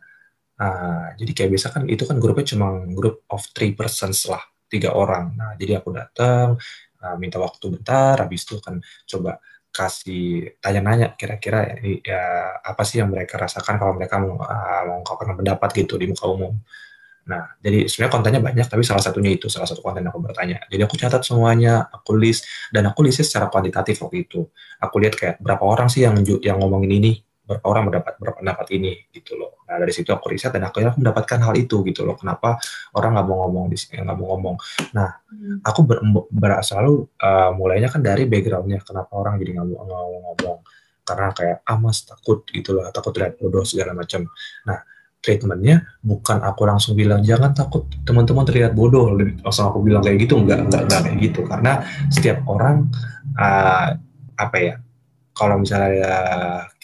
Nah, 0.61 1.17
jadi 1.17 1.33
kayak 1.33 1.51
biasa 1.57 1.67
kan 1.73 1.83
itu 1.89 2.05
kan 2.05 2.21
grupnya 2.21 2.47
cuma 2.53 2.85
grup 2.93 3.25
of 3.33 3.43
three 3.57 3.73
persons 3.73 4.29
lah, 4.29 4.43
tiga 4.69 4.93
orang. 4.93 5.33
Nah, 5.35 5.57
jadi 5.57 5.81
aku 5.81 5.91
datang, 5.91 6.61
uh, 7.03 7.17
minta 7.19 7.41
waktu 7.43 7.67
bentar, 7.73 8.21
habis 8.23 8.47
itu 8.47 8.61
akan 8.61 8.79
coba 9.09 9.43
kasih 9.73 10.55
tanya-nanya 10.61 11.17
kira-kira 11.17 11.75
ya, 12.05 12.21
apa 12.61 12.85
sih 12.85 13.01
yang 13.01 13.09
mereka 13.09 13.41
rasakan 13.41 13.81
kalau 13.81 13.97
mereka 13.97 14.21
mau 14.21 14.37
uh, 14.37 14.83
mengungkapkan 14.85 15.33
pendapat 15.33 15.69
gitu 15.73 15.97
di 15.97 16.07
muka 16.13 16.29
umum. 16.29 16.53
Nah, 17.23 17.55
jadi 17.63 17.87
sebenarnya 17.87 18.13
kontennya 18.13 18.43
banyak, 18.43 18.67
tapi 18.67 18.83
salah 18.83 18.99
satunya 18.99 19.31
itu, 19.31 19.47
salah 19.47 19.65
satu 19.65 19.79
konten 19.79 20.03
aku 20.03 20.19
bertanya. 20.19 20.59
Jadi 20.67 20.83
aku 20.83 20.99
catat 20.99 21.23
semuanya, 21.23 21.87
aku 21.87 22.19
list, 22.19 22.45
dan 22.75 22.91
aku 22.91 23.07
listnya 23.07 23.23
secara 23.23 23.47
kuantitatif 23.47 24.03
waktu 24.03 24.27
itu. 24.27 24.43
Aku 24.83 24.99
lihat 24.99 25.15
kayak 25.15 25.37
berapa 25.39 25.63
orang 25.63 25.87
sih 25.87 26.03
yang 26.03 26.19
yang 26.43 26.59
ngomongin 26.59 26.91
ini, 26.99 27.13
orang 27.65 27.91
mendapat 27.91 28.15
berpendapat 28.17 28.67
ini 28.73 29.09
gitu 29.13 29.37
loh. 29.37 29.63
Nah 29.69 29.77
dari 29.81 29.93
situ 29.93 30.13
aku 30.13 30.33
riset 30.33 30.53
dan 30.53 30.69
akhirnya 30.69 30.93
aku 30.93 31.01
mendapatkan 31.05 31.39
hal 31.43 31.55
itu 31.57 31.83
gitu 31.87 32.05
loh. 32.05 32.17
Kenapa 32.17 32.57
orang 32.97 33.19
nggak 33.19 33.27
mau 33.29 33.37
ngomong 33.47 33.67
di 33.73 33.77
sini, 33.77 34.01
nggak 34.01 34.17
mau 34.17 34.37
ngomong. 34.37 34.57
Nah 34.97 35.09
hmm. 35.29 35.57
aku 35.65 35.81
ber, 35.85 35.99
ber, 36.31 36.53
selalu 36.65 37.09
uh, 37.21 37.51
mulainya 37.57 37.89
kan 37.93 38.01
dari 38.01 38.25
backgroundnya. 38.29 38.81
Kenapa 38.85 39.13
orang 39.17 39.37
jadi 39.41 39.61
nggak 39.61 39.67
mau 39.69 40.09
ngomong? 40.33 40.59
Karena 41.03 41.29
kayak 41.35 41.67
ah 41.67 41.79
mas 41.81 42.07
takut 42.07 42.47
gitu 42.49 42.79
loh, 42.79 42.87
takut 42.95 43.11
terlihat 43.11 43.37
bodoh 43.37 43.67
segala 43.67 43.93
macam. 43.93 44.29
Nah 44.69 44.79
treatmentnya 45.23 45.87
bukan 46.03 46.43
aku 46.43 46.67
langsung 46.67 46.99
bilang 46.99 47.23
jangan 47.23 47.55
takut 47.55 47.87
teman-teman 48.03 48.43
terlihat 48.43 48.75
bodoh 48.75 49.15
langsung 49.15 49.71
aku 49.71 49.79
bilang 49.87 50.03
kayak 50.03 50.27
gitu 50.27 50.43
enggak 50.43 50.67
enggak 50.67 50.83
enggak 50.91 51.01
kayak 51.07 51.19
gitu 51.23 51.41
karena 51.47 51.73
setiap 52.11 52.43
orang 52.51 52.91
uh, 53.39 53.95
apa 54.35 54.57
ya 54.59 54.75
kalau 55.31 55.63
misalnya 55.63 56.11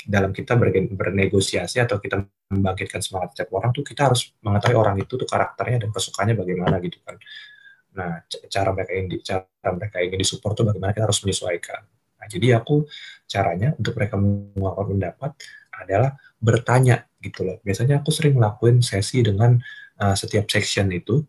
dalam 0.07 0.30
kita 0.30 0.55
bernegosiasi 0.94 1.82
atau 1.82 1.99
kita 1.99 2.22
membangkitkan 2.53 3.03
semangat 3.03 3.34
setiap 3.34 3.51
orang 3.59 3.74
tuh 3.74 3.82
kita 3.82 4.12
harus 4.12 4.30
mengetahui 4.44 4.76
orang 4.78 4.96
itu 5.01 5.18
tuh 5.18 5.26
karakternya 5.26 5.82
dan 5.82 5.90
kesukaannya 5.90 6.34
bagaimana 6.38 6.76
gitu 6.78 7.03
kan 7.03 7.16
nah 7.99 8.22
cara 8.28 8.70
mereka 8.70 8.92
ingin 8.94 9.18
cara 9.24 9.70
mereka 9.74 9.96
ingin 9.99 10.18
disupport 10.22 10.55
tuh 10.55 10.66
bagaimana 10.70 10.94
kita 10.94 11.09
harus 11.11 11.18
menyesuaikan 11.26 11.82
nah 12.20 12.26
jadi 12.30 12.62
aku 12.62 12.86
caranya 13.26 13.74
untuk 13.74 13.99
mereka 13.99 14.14
mengeluarkan 14.20 14.86
pendapat 14.94 15.32
adalah 15.78 16.18
bertanya 16.38 17.07
gitu 17.22 17.46
loh. 17.46 17.59
Biasanya 17.62 18.03
aku 18.03 18.11
sering 18.11 18.38
ngelakuin 18.38 18.82
sesi 18.82 19.22
dengan 19.22 19.59
uh, 19.99 20.14
setiap 20.14 20.46
section 20.51 20.90
itu 20.90 21.22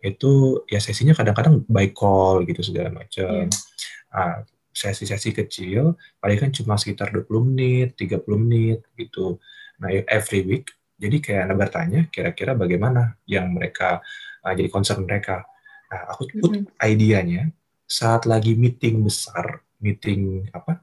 itu 0.00 0.64
ya 0.64 0.80
sesinya 0.80 1.12
kadang-kadang 1.12 1.60
by 1.68 1.92
call 1.92 2.44
gitu 2.48 2.64
segala 2.64 2.88
macam. 2.88 3.48
Yeah. 3.48 4.12
Uh, 4.12 4.38
sesi-sesi 4.70 5.34
kecil 5.34 5.98
paling 6.22 6.38
kan 6.38 6.50
cuma 6.54 6.78
sekitar 6.78 7.10
20 7.10 7.26
menit, 7.50 7.88
30 7.98 8.22
menit 8.38 8.80
gitu. 8.94 9.36
Nah, 9.82 9.90
every 10.06 10.46
week 10.46 10.72
jadi 11.00 11.16
kayak 11.18 11.40
Anda 11.48 11.56
bertanya 11.56 12.00
kira-kira 12.12 12.52
bagaimana 12.54 13.18
yang 13.24 13.50
mereka 13.50 14.04
uh, 14.44 14.52
jadi 14.52 14.68
concern 14.68 15.04
mereka. 15.04 15.44
Nah, 15.90 16.14
aku 16.14 16.28
put 16.38 16.52
mm 16.54 16.62
-hmm. 16.70 16.86
idenya 16.86 17.42
saat 17.90 18.28
lagi 18.28 18.54
meeting 18.54 19.02
besar, 19.02 19.64
meeting 19.82 20.46
apa? 20.54 20.78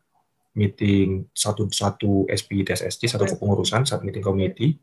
meeting 0.58 1.30
satu 1.38 1.70
satu 1.70 2.26
SP 2.34 2.66
TSSC 2.66 3.06
satu 3.06 3.30
kepengurusan 3.30 3.86
saat 3.86 4.02
meeting 4.02 4.26
committee 4.26 4.74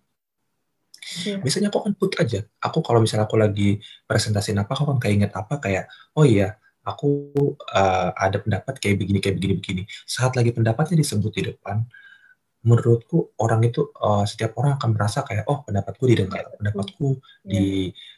yeah. 1.26 1.42
biasanya 1.42 1.68
aku 1.74 1.82
akan 1.82 1.98
put 1.98 2.14
aja 2.22 2.46
aku 2.62 2.78
kalau 2.80 3.02
misalnya 3.02 3.26
aku 3.26 3.34
lagi 3.34 3.82
presentasi 4.07 4.55
apa 4.55 4.70
aku 4.70 4.94
kayak 5.02 5.14
inget 5.18 5.32
apa 5.34 5.59
kayak 5.59 5.90
oh 6.14 6.22
iya 6.22 6.55
aku 6.85 7.09
uh, 7.72 8.11
ada 8.14 8.39
pendapat 8.41 8.78
kayak 8.78 9.01
begini 9.01 9.18
kayak 9.24 9.37
begini 9.41 9.55
begini. 9.59 9.82
Saat 10.05 10.37
lagi 10.37 10.53
pendapatnya 10.53 11.01
disebut 11.01 11.32
di 11.32 11.43
depan 11.53 11.85
menurutku 12.64 13.37
orang 13.45 13.61
itu 13.68 13.93
uh, 14.01 14.24
setiap 14.24 14.57
orang 14.57 14.80
akan 14.80 14.97
merasa 14.97 15.20
kayak 15.20 15.45
oh 15.53 15.61
pendapatku 15.68 16.05
didengar 16.09 16.49
pendapatku. 16.57 17.20
yeah. 17.45 17.61
di 17.61 17.64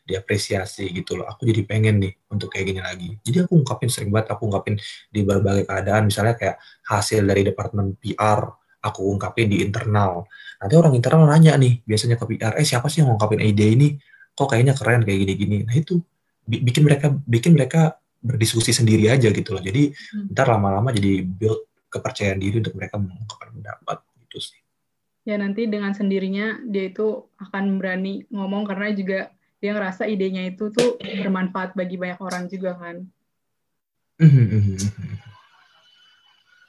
diapresiasi 0.06 0.86
gitu 0.94 1.18
loh. 1.18 1.26
Aku 1.26 1.42
jadi 1.50 1.66
pengen 1.66 1.98
nih 1.98 2.14
untuk 2.30 2.54
kayak 2.54 2.66
gini 2.70 2.80
lagi. 2.80 3.10
Jadi 3.26 3.42
aku 3.42 3.58
ungkapin 3.58 3.90
sering 3.90 4.14
banget 4.14 4.38
aku 4.38 4.46
ungkapin 4.46 4.78
di 5.10 5.20
berbagai 5.26 5.66
keadaan. 5.66 6.06
Misalnya 6.06 6.38
kayak 6.38 6.62
hasil 6.86 7.26
dari 7.26 7.42
departemen 7.42 7.98
PR 7.98 8.46
aku 8.86 9.00
ungkapin 9.10 9.50
di 9.50 9.66
internal. 9.66 10.30
Nanti 10.62 10.74
orang 10.78 10.94
internal 10.94 11.26
nanya 11.26 11.58
nih 11.58 11.82
biasanya 11.82 12.14
ke 12.14 12.24
PR 12.30 12.54
eh 12.54 12.62
siapa 12.62 12.86
sih 12.86 13.02
yang 13.02 13.10
ngungkapin 13.10 13.42
ide 13.42 13.66
ini? 13.66 13.88
Kok 14.38 14.46
kayaknya 14.46 14.78
keren 14.78 15.02
kayak 15.02 15.18
gini-gini? 15.26 15.66
Nah 15.66 15.74
itu 15.74 15.98
bikin 16.46 16.86
mereka 16.86 17.10
bikin 17.26 17.58
mereka 17.58 17.98
berdiskusi 18.26 18.74
sendiri 18.74 19.06
aja 19.06 19.30
gitu 19.30 19.54
loh 19.54 19.62
jadi 19.62 19.94
hmm. 19.94 20.34
ntar 20.34 20.50
lama-lama 20.50 20.90
jadi 20.90 21.22
build 21.22 21.66
kepercayaan 21.96 22.42
diri 22.42 22.60
untuk 22.60 22.74
mereka 22.76 23.00
mengungkapkan 23.00 23.50
pendapat 23.56 23.98
gitu 24.26 24.38
sih. 24.52 24.60
Ya 25.26 25.40
nanti 25.40 25.66
dengan 25.66 25.90
sendirinya 25.90 26.62
dia 26.68 26.92
itu 26.92 27.26
akan 27.40 27.82
berani 27.82 28.28
ngomong 28.30 28.68
karena 28.68 28.94
juga 28.94 29.34
dia 29.58 29.74
ngerasa 29.74 30.06
idenya 30.06 30.46
itu 30.46 30.70
tuh 30.70 31.00
bermanfaat 31.00 31.74
bagi 31.74 31.96
banyak 31.98 32.20
orang 32.20 32.46
juga 32.46 32.78
kan. 32.78 32.96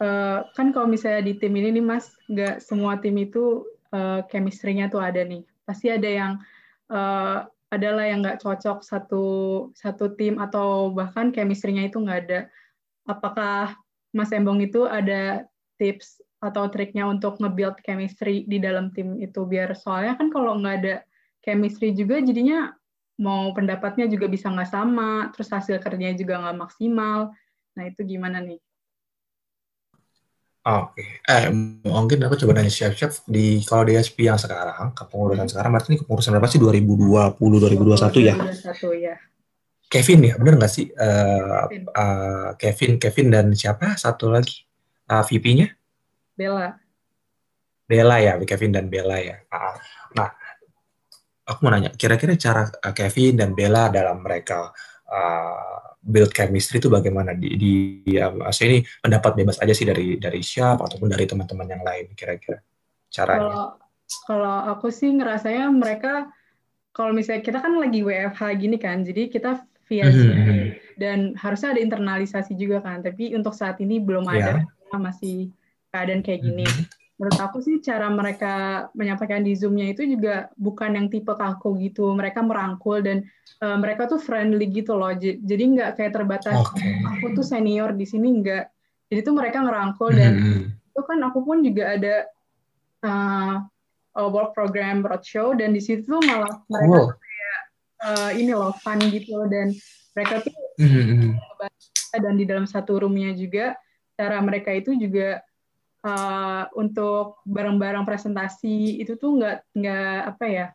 uh, 0.01 0.39
kan 0.58 0.68
kalau 0.74 0.88
misalnya 0.89 1.22
di 1.22 1.38
tim 1.38 1.53
ini 1.53 1.78
nih 1.78 1.86
Mas, 1.86 2.18
nggak 2.26 2.64
semua 2.64 2.97
tim 2.97 3.14
itu 3.22 3.68
uh, 3.93 4.26
chemistry-nya 4.32 4.89
tuh 4.89 5.05
ada 5.05 5.22
nih. 5.22 5.45
Pasti 5.68 5.93
ada 5.93 6.10
yang 6.10 6.34
uh, 6.89 7.45
adalah 7.68 8.07
yang 8.07 8.24
nggak 8.24 8.39
cocok 8.39 8.80
satu 8.80 9.26
satu 9.76 10.15
tim 10.15 10.39
atau 10.39 10.91
bahkan 10.95 11.36
chemistry-nya 11.36 11.91
itu 11.91 11.99
nggak 11.99 12.20
ada. 12.28 12.39
Apakah 13.07 13.76
Mas 14.15 14.32
Embong 14.32 14.63
itu 14.63 14.88
ada 14.88 15.43
tips 15.76 16.24
atau 16.39 16.70
triknya 16.72 17.09
untuk 17.09 17.41
nge-build 17.41 17.82
chemistry 17.84 18.47
di 18.47 18.57
dalam 18.59 18.95
tim 18.95 19.20
itu? 19.20 19.43
Biar 19.43 19.76
soalnya 19.76 20.15
kan 20.15 20.32
kalau 20.32 20.55
nggak 20.59 20.76
ada 20.84 20.95
chemistry 21.43 21.91
juga 21.91 22.24
jadinya 22.24 22.72
mau 23.18 23.51
pendapatnya 23.51 24.05
juga 24.07 24.30
bisa 24.30 24.47
nggak 24.47 24.70
sama 24.72 25.34
terus 25.34 25.49
hasil 25.51 25.82
kerjanya 25.84 26.15
juga 26.15 26.39
nggak 26.39 26.57
maksimal. 26.63 27.36
Nah 27.76 27.84
itu 27.84 28.01
gimana 28.07 28.39
nih 28.39 28.63
Oke, 30.68 31.24
eh 31.24 31.47
mungkin 31.88 32.20
aku 32.28 32.36
coba 32.43 32.59
nanya 32.59 32.68
chef-chef 32.68 33.24
di 33.24 33.63
kalau 33.63 33.88
di 33.88 33.95
SP 33.95 34.28
yang 34.28 34.36
sekarang 34.36 34.91
kepengurusan 34.91 35.47
hmm. 35.47 35.51
sekarang 35.55 35.72
berarti 35.72 35.88
ini 35.95 35.97
kepengurusan 36.03 36.32
berapa 36.36 36.49
sih 36.51 36.59
2020 36.59 37.39
2021 37.39 38.28
ya? 38.28 38.36
2021 38.36 39.07
ya. 39.07 39.15
Kevin 39.88 40.20
ya, 40.28 40.36
benar 40.36 40.59
nggak 40.59 40.74
sih? 40.76 40.91
Uh, 40.91 41.63
Kevin. 41.72 41.84
Uh, 41.95 42.49
Kevin, 42.59 42.91
Kevin 42.99 43.28
dan 43.32 43.45
siapa? 43.55 43.95
Satu 43.95 44.28
lagi 44.28 44.68
uh, 45.07 45.24
VP-nya? 45.24 45.72
Bella. 46.36 46.76
Bella 47.88 48.15
ya, 48.20 48.36
Kevin 48.43 48.76
dan 48.76 48.91
Bella 48.91 49.15
ya. 49.24 49.39
Nah, 50.20 50.30
aku 51.47 51.59
mau 51.63 51.72
nanya, 51.72 51.95
kira-kira 51.95 52.36
cara 52.36 52.68
uh, 52.68 52.91
Kevin 52.91 53.39
dan 53.39 53.55
Bella 53.55 53.88
dalam 53.88 54.20
mereka 54.20 54.76
uh, 55.07 55.97
build 56.08 56.32
chemistry 56.32 56.80
itu 56.80 56.88
bagaimana 56.88 57.36
di, 57.36 57.60
di 57.60 57.74
ya, 58.08 58.32
ini 58.64 58.80
pendapat 59.03 59.36
bebas 59.36 59.60
aja 59.60 59.76
sih 59.76 59.84
dari 59.84 60.16
dari 60.16 60.39
siapa 60.39 60.88
ataupun 60.88 61.12
dari 61.12 61.28
teman-teman 61.28 61.68
yang 61.68 61.84
lain 61.84 62.16
kira-kira 62.16 62.64
caranya. 63.12 63.43
Kalau 63.43 63.66
kalau 64.24 64.58
aku 64.72 64.88
sih 64.88 65.12
ngerasanya 65.12 65.68
mereka 65.68 66.32
kalau 66.95 67.12
misalnya 67.12 67.43
kita 67.43 67.60
kan 67.60 67.76
lagi 67.78 68.01
WFH 68.01 68.41
gini 68.58 68.78
kan, 68.80 69.03
jadi 69.03 69.30
kita 69.30 69.62
via 69.86 70.08
Zoom 70.10 70.34
mm 70.34 70.41
-hmm. 70.41 70.64
dan 70.97 71.20
harusnya 71.38 71.78
ada 71.78 71.82
internalisasi 71.84 72.58
juga 72.58 72.82
kan, 72.82 73.05
tapi 73.05 73.36
untuk 73.38 73.53
saat 73.53 73.78
ini 73.84 74.01
belum 74.01 74.26
ada, 74.26 74.66
yeah. 74.66 74.97
masih 74.97 75.53
keadaan 75.93 76.26
kayak 76.26 76.41
gini. 76.41 76.66
Mm-hmm. 76.66 76.97
Menurut 77.18 77.39
aku 77.41 77.57
sih 77.65 77.82
cara 77.82 78.13
mereka 78.13 78.88
menyampaikan 78.93 79.41
di 79.41 79.57
Zoom-nya 79.57 79.89
itu 79.89 80.05
juga 80.05 80.53
bukan 80.53 80.93
yang 80.93 81.07
tipe 81.09 81.34
kaku 81.34 81.74
gitu. 81.82 82.13
Mereka 82.13 82.45
merangkul 82.45 83.01
dan 83.01 83.26
uh, 83.65 83.78
mereka 83.82 84.05
tuh 84.05 84.22
friendly 84.22 84.70
gitu 84.70 84.93
loh. 84.93 85.09
Jadi 85.18 85.63
nggak 85.74 85.97
kayak 85.97 86.13
terbatas 86.13 86.61
okay. 86.61 87.01
aku 87.01 87.34
tuh 87.34 87.45
senior 87.45 87.97
di 87.97 88.05
sini 88.05 88.38
nggak. 88.38 88.65
Jadi 89.09 89.20
tuh 89.26 89.34
mereka 89.34 89.65
ngerangkul 89.65 90.13
dan 90.13 90.32
mm-hmm. 90.38 90.93
itu 90.93 91.01
kan 91.01 91.20
aku 91.26 91.39
pun 91.41 91.57
juga 91.65 91.84
ada 91.97 92.15
uh, 93.01 93.55
work 94.30 94.53
program 94.53 95.01
roadshow 95.01 95.53
dan 95.57 95.74
di 95.74 95.82
situ 95.82 96.09
malah 96.22 96.53
mereka 96.70 96.97
oh. 96.97 97.09
kayak 97.13 97.59
uh, 98.01 98.32
ini 98.34 98.51
loh 98.53 98.74
fun 98.82 98.97
gitu 99.09 99.45
dan 99.49 99.74
mereka 100.18 100.41
tuh 100.41 100.53
mm-hmm. 100.82 101.38
dan 102.18 102.34
di 102.34 102.45
dalam 102.49 102.65
satu 102.65 103.05
roomnya 103.05 103.32
juga 103.38 103.78
cara 104.18 104.41
mereka 104.41 104.74
itu 104.74 104.97
juga 104.97 105.45
uh, 106.08 106.64
untuk 106.80 107.43
barang-barang 107.43 108.08
presentasi 108.08 109.03
itu 109.03 109.20
tuh 109.20 109.36
nggak 109.36 109.58
nggak 109.76 110.20
apa 110.32 110.45
ya 110.47 110.68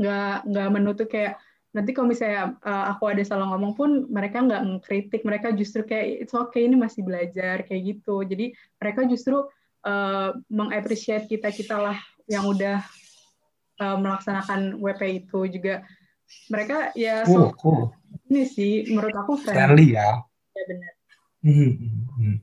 nggak 0.00 0.36
nggak 0.48 0.68
menutup 0.72 1.08
kayak 1.12 1.36
nanti 1.70 1.94
kalau 1.94 2.10
misalnya 2.10 2.58
uh, 2.66 2.90
aku 2.90 3.14
ada 3.14 3.22
salah 3.22 3.46
ngomong 3.52 3.78
pun 3.78 3.90
mereka 4.10 4.42
nggak 4.42 4.64
mengkritik 4.66 5.22
mereka 5.22 5.54
justru 5.54 5.86
kayak 5.86 6.26
it's 6.26 6.34
okay 6.34 6.66
ini 6.66 6.74
masih 6.74 7.06
belajar 7.06 7.62
kayak 7.62 7.82
gitu. 7.94 8.26
Jadi 8.26 8.50
mereka 8.82 9.06
justru 9.06 9.46
uh, 9.86 10.30
mengapresiasi 10.50 11.30
kita 11.30 11.54
kita 11.54 11.78
lah 11.78 11.98
yang 12.26 12.42
udah 12.50 12.82
uh, 13.78 13.96
melaksanakan 14.02 14.82
WP 14.82 15.02
itu 15.26 15.46
juga. 15.46 15.86
Mereka 16.50 16.94
ya 16.94 17.26
cool, 17.26 17.54
cool. 17.58 17.82
ini 18.30 18.46
sih 18.46 18.86
menurut 18.90 19.14
aku 19.14 19.38
friendly. 19.38 19.94
Ya. 19.94 20.26
Ya 20.54 20.62
benar. 20.66 20.92
Hmm, 21.40 21.54
hmm, 21.54 22.02
hmm. 22.18 22.36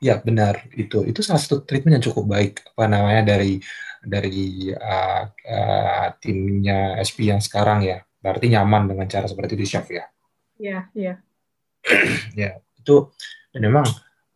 Ya 0.00 0.16
benar 0.20 0.64
itu 0.72 1.04
itu 1.04 1.20
salah 1.20 1.40
satu 1.40 1.60
treatment 1.62 2.00
yang 2.00 2.06
cukup 2.08 2.24
baik 2.32 2.64
apa 2.72 2.84
namanya 2.88 3.36
dari 3.36 3.60
dari 4.00 4.72
uh, 4.72 5.22
uh, 5.28 6.08
timnya 6.24 6.96
SP 7.04 7.28
yang 7.28 7.44
sekarang 7.44 7.84
ya 7.84 8.00
berarti 8.24 8.48
nyaman 8.48 8.88
dengan 8.88 9.06
cara 9.08 9.28
seperti 9.28 9.60
itu 9.60 9.76
chef 9.76 9.86
ya. 9.92 10.08
Iya 10.56 10.78
iya. 10.96 11.14
ya 12.48 12.60
itu 12.80 12.96
dan 13.52 13.60
memang 13.60 13.86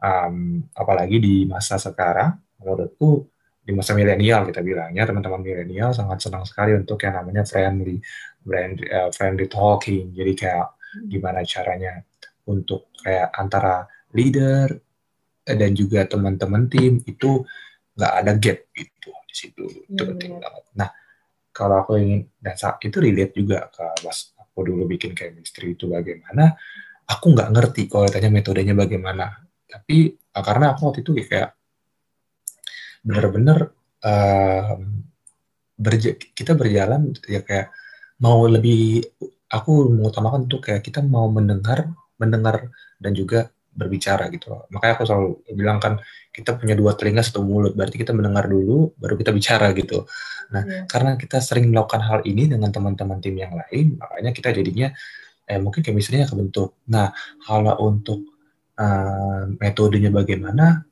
um, 0.01 0.65
apalagi 0.77 1.17
di 1.21 1.49
masa 1.49 1.81
sekarang 1.81 2.37
menurutku 2.61 3.29
di 3.65 3.73
masa 3.73 3.97
milenial 3.97 4.45
kita 4.45 4.61
bilangnya 4.61 5.09
teman-teman 5.09 5.41
milenial 5.41 5.97
sangat 5.97 6.29
senang 6.29 6.45
sekali 6.45 6.77
untuk 6.77 7.01
yang 7.01 7.17
namanya 7.17 7.49
friendly 7.49 7.97
brand 8.45 8.85
uh, 8.85 9.09
friendly 9.09 9.49
talking 9.49 10.13
jadi 10.13 10.33
kayak 10.37 10.69
hmm. 10.69 11.09
gimana 11.09 11.41
caranya 11.49 12.05
untuk 12.45 12.93
kayak 13.01 13.33
antara 13.33 13.89
leader 14.13 14.69
eh, 14.69 14.84
dan 15.45 15.71
juga 15.77 16.09
teman-teman 16.09 16.67
tim 16.73 17.05
itu 17.05 17.45
nggak 17.95 18.13
ada 18.25 18.33
gap 18.41 18.59
gitu 18.75 19.11
di 19.29 19.35
situ. 19.35 19.65
Itu 19.87 20.03
hmm. 20.03 20.11
penting 20.17 20.33
banget. 20.41 20.65
Nah 20.75 20.89
kalau 21.55 21.85
aku 21.85 22.01
ingin 22.01 22.27
dan 22.43 22.57
saat 22.59 22.83
itu 22.83 22.99
relate 22.99 23.37
juga 23.37 23.71
ke 23.71 23.85
mas 24.03 24.35
aku 24.35 24.67
dulu 24.67 24.91
bikin 24.91 25.15
chemistry 25.15 25.79
itu 25.79 25.87
bagaimana 25.87 26.59
aku 27.07 27.35
nggak 27.35 27.51
ngerti 27.55 27.83
kalau 27.87 28.09
tanya 28.11 28.33
metodenya 28.33 28.75
bagaimana. 28.75 29.45
Tapi 29.69 30.17
uh, 30.35 30.43
karena 30.43 30.75
aku 30.75 30.91
waktu 30.91 31.01
itu 31.05 31.13
kayak 31.29 31.55
benar-benar 33.05 33.69
uh, 34.01 34.81
berja 35.75 36.17
kita 36.17 36.57
berjalan 36.57 37.13
ya 37.29 37.45
kayak 37.45 37.75
mau 38.23 38.47
lebih 38.47 39.03
aku 39.51 39.91
mengutamakan 39.91 40.49
untuk 40.49 40.71
kayak 40.71 40.81
kita 40.81 41.03
mau 41.03 41.27
mendengar 41.29 41.91
mendengar 42.17 42.71
dan 43.03 43.13
juga 43.13 43.51
berbicara 43.75 44.31
gitu 44.31 44.55
loh. 44.55 44.65
Makanya 44.71 44.93
aku 44.97 45.05
selalu 45.05 45.29
bilang 45.53 45.79
kan 45.83 45.99
kita 46.31 46.55
punya 46.55 46.79
dua 46.79 46.95
telinga 46.95 47.23
satu 47.23 47.43
mulut, 47.43 47.75
berarti 47.75 47.99
kita 47.99 48.15
mendengar 48.15 48.47
dulu 48.47 48.95
baru 48.99 49.15
kita 49.19 49.31
bicara 49.35 49.75
gitu. 49.75 50.07
Nah, 50.55 50.63
yeah. 50.63 50.85
karena 50.87 51.19
kita 51.19 51.43
sering 51.43 51.71
melakukan 51.71 52.03
hal 52.03 52.21
ini 52.27 52.47
dengan 52.47 52.71
teman-teman 52.71 53.19
tim 53.19 53.35
yang 53.35 53.55
lain, 53.55 53.99
makanya 53.99 54.31
kita 54.31 54.55
jadinya 54.55 54.89
eh 55.45 55.61
mungkin 55.61 55.85
chemistry-nya 55.85 56.31
kebentuk. 56.31 56.81
Nah, 56.89 57.13
kalau 57.45 57.75
untuk 57.85 58.35
uh, 58.79 59.51
metodenya 59.59 60.11
bagaimana 60.11 60.87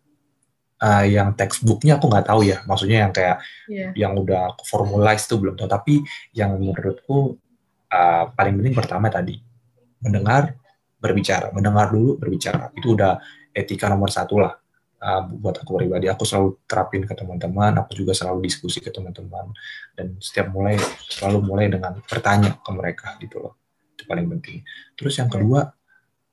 uh, 0.83 1.05
yang 1.07 1.35
textbooknya 1.39 1.97
aku 1.97 2.11
nggak 2.11 2.27
tahu 2.27 2.43
ya 2.47 2.59
maksudnya 2.67 3.07
yang 3.07 3.13
kayak 3.15 3.39
yeah. 3.71 3.91
yang 3.95 4.19
udah 4.19 4.59
formalize 4.67 5.25
itu 5.31 5.39
belum 5.39 5.55
tahu 5.55 5.71
tapi 5.71 6.03
yang 6.35 6.59
menurutku 6.59 7.39
uh, 7.91 8.25
paling 8.35 8.59
penting 8.59 8.75
pertama 8.75 9.07
tadi 9.09 9.39
mendengar 10.03 10.59
berbicara 11.03 11.51
mendengar 11.51 11.91
dulu 11.91 12.15
berbicara. 12.23 12.71
Itu 12.79 12.95
udah 12.95 13.19
etika 13.51 13.91
nomor 13.91 14.09
satu 14.09 14.39
lah 14.39 14.55
uh, 15.03 15.23
buat 15.27 15.59
aku 15.59 15.83
pribadi. 15.83 16.07
Aku 16.07 16.23
selalu 16.23 16.63
terapin 16.71 17.03
ke 17.03 17.13
teman-teman 17.19 17.75
aku 17.83 17.99
juga 17.99 18.15
selalu 18.15 18.47
diskusi 18.47 18.79
ke 18.79 18.95
teman-teman. 18.95 19.51
Dan 19.99 20.17
setiap 20.23 20.55
mulai 20.55 20.79
selalu 21.11 21.43
mulai 21.43 21.67
dengan 21.67 21.99
bertanya 22.07 22.63
ke 22.63 22.71
mereka 22.71 23.19
gitu 23.19 23.43
loh. 23.43 23.55
Itu 23.99 24.07
paling 24.07 24.31
penting. 24.39 24.63
Terus 24.95 25.19
yang 25.19 25.27
kedua 25.29 25.67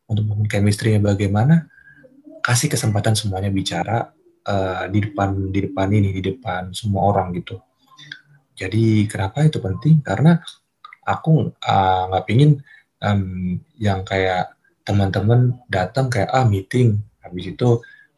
untuk 0.06 0.24
membangun 0.30 0.46
chemistry-nya 0.46 1.02
bagaimana? 1.02 1.66
Kasih 2.40 2.72
kesempatan 2.72 3.18
semuanya 3.20 3.52
bicara 3.52 4.14
uh, 4.48 4.86
di 4.88 5.00
depan 5.04 5.52
di 5.52 5.60
depan 5.68 5.88
ini 5.92 6.16
di 6.16 6.22
depan 6.24 6.72
semua 6.72 7.10
orang 7.10 7.36
gitu. 7.36 7.60
Jadi 8.56 9.08
kenapa 9.08 9.44
itu 9.44 9.64
penting? 9.64 10.04
Karena 10.04 10.36
aku 11.08 11.48
eh, 11.48 12.02
nggak 12.12 12.24
uh, 12.24 12.28
pingin 12.28 12.60
um, 13.00 13.56
yang 13.80 14.04
kayak 14.04 14.59
teman-teman 14.90 15.40
datang 15.70 16.10
kayak 16.14 16.30
ah 16.34 16.46
meeting. 16.50 16.90
Habis 17.24 17.46
itu 17.54 17.70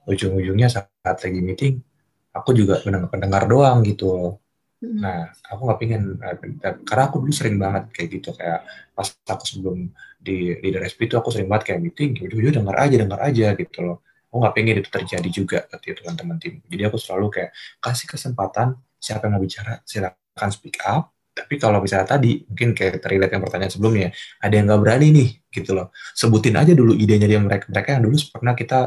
ujung-ujungnya 0.08 0.68
saat 0.72 1.18
lagi 1.24 1.42
meeting 1.44 1.74
aku 2.32 2.56
juga 2.56 2.80
pendengar, 2.84 3.10
pendengar 3.12 3.44
doang 3.52 3.84
gitu 3.84 4.40
Nah, 4.82 5.30
aku 5.46 5.62
nggak 5.70 5.80
pingin, 5.82 6.04
eh, 6.22 6.76
karena 6.86 7.04
aku 7.10 7.22
dulu 7.22 7.34
sering 7.34 7.58
banget 7.62 7.90
kayak 7.94 8.10
gitu, 8.18 8.30
kayak 8.34 8.66
pas 8.98 9.08
aku 9.30 9.46
sebelum 9.46 9.78
di 10.18 10.58
leader 10.62 10.82
SP 10.86 11.06
itu 11.10 11.16
aku 11.22 11.30
sering 11.34 11.50
banget 11.50 11.74
kayak 11.74 11.82
meeting, 11.86 12.18
ujung-ujungnya 12.18 12.56
dengar 12.62 12.76
aja, 12.82 12.96
dengar 12.98 13.20
aja 13.22 13.48
gitu 13.58 13.80
loh. 13.86 13.98
Aku 14.30 14.38
nggak 14.42 14.54
pengen 14.58 14.76
itu 14.82 14.90
terjadi 14.90 15.30
juga 15.30 15.58
ketika 15.70 16.02
teman-teman 16.06 16.38
tim. 16.42 16.54
Jadi 16.66 16.82
aku 16.90 16.98
selalu 16.98 17.28
kayak 17.30 17.52
kasih 17.78 18.08
kesempatan 18.10 18.68
siapa 19.02 19.30
yang 19.30 19.34
mau 19.38 19.44
bicara 19.44 19.82
silakan 19.86 20.50
speak 20.54 20.78
up 20.86 21.14
tapi 21.32 21.56
kalau 21.56 21.80
misalnya 21.80 22.08
tadi 22.08 22.44
mungkin 22.44 22.76
kayak 22.76 23.00
terlihat 23.00 23.32
yang 23.32 23.44
pertanyaan 23.44 23.72
sebelumnya 23.72 24.10
ada 24.44 24.54
yang 24.54 24.66
nggak 24.68 24.82
berani 24.84 25.08
nih 25.16 25.30
gitu 25.48 25.72
loh 25.72 25.96
sebutin 26.12 26.60
aja 26.60 26.76
dulu 26.76 26.92
idenya 26.96 27.28
dia 27.28 27.40
mereka 27.40 27.72
mereka 27.72 27.90
yang 27.96 28.04
dulu 28.04 28.16
pernah 28.32 28.54
kita 28.54 28.80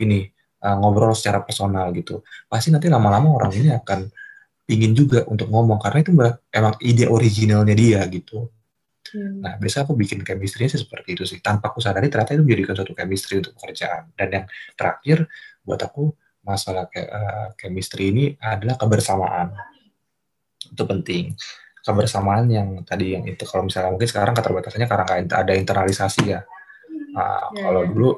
ini 0.00 0.24
uh, 0.64 0.76
ngobrol 0.80 1.12
secara 1.12 1.44
personal 1.44 1.92
gitu 1.92 2.24
pasti 2.48 2.72
nanti 2.72 2.88
lama-lama 2.88 3.36
orang 3.36 3.52
ini 3.52 3.68
akan 3.76 4.08
ingin 4.70 4.92
juga 4.96 5.28
untuk 5.28 5.52
ngomong 5.52 5.76
karena 5.82 5.98
itu 6.00 6.10
emang 6.54 6.74
ide 6.80 7.04
originalnya 7.10 7.74
dia 7.76 8.00
gitu 8.08 8.48
Hmm. 9.10 9.42
Nah, 9.42 9.58
biasa 9.58 9.82
aku 9.82 9.98
bikin 9.98 10.22
chemistry 10.22 10.70
sih 10.70 10.78
seperti 10.78 11.18
itu 11.18 11.24
sih. 11.26 11.42
Tanpa 11.42 11.74
aku 11.74 11.82
sadari 11.82 12.06
ternyata 12.06 12.38
itu 12.38 12.46
menjadikan 12.46 12.74
suatu 12.78 12.94
chemistry 12.94 13.42
untuk 13.42 13.52
pekerjaan. 13.58 14.14
Dan 14.14 14.28
yang 14.30 14.44
terakhir 14.78 15.26
buat 15.66 15.80
aku 15.82 16.14
masalah 16.46 16.86
ke, 16.86 17.02
uh, 17.02 17.50
chemistry 17.58 18.14
ini 18.14 18.24
adalah 18.38 18.78
kebersamaan. 18.78 19.50
Itu 20.70 20.86
penting. 20.86 21.34
Kebersamaan 21.80 22.46
yang 22.52 22.84
tadi 22.84 23.16
yang 23.16 23.24
itu 23.24 23.44
kalau 23.48 23.64
misalnya 23.64 23.92
mungkin 23.92 24.08
sekarang 24.08 24.36
keterbatasannya 24.36 24.88
karena 24.88 25.04
ada 25.32 25.52
internalisasi 25.56 26.22
ya. 26.28 26.40
Nah, 27.16 27.50
yeah, 27.56 27.64
kalau 27.64 27.82
dulu 27.88 28.10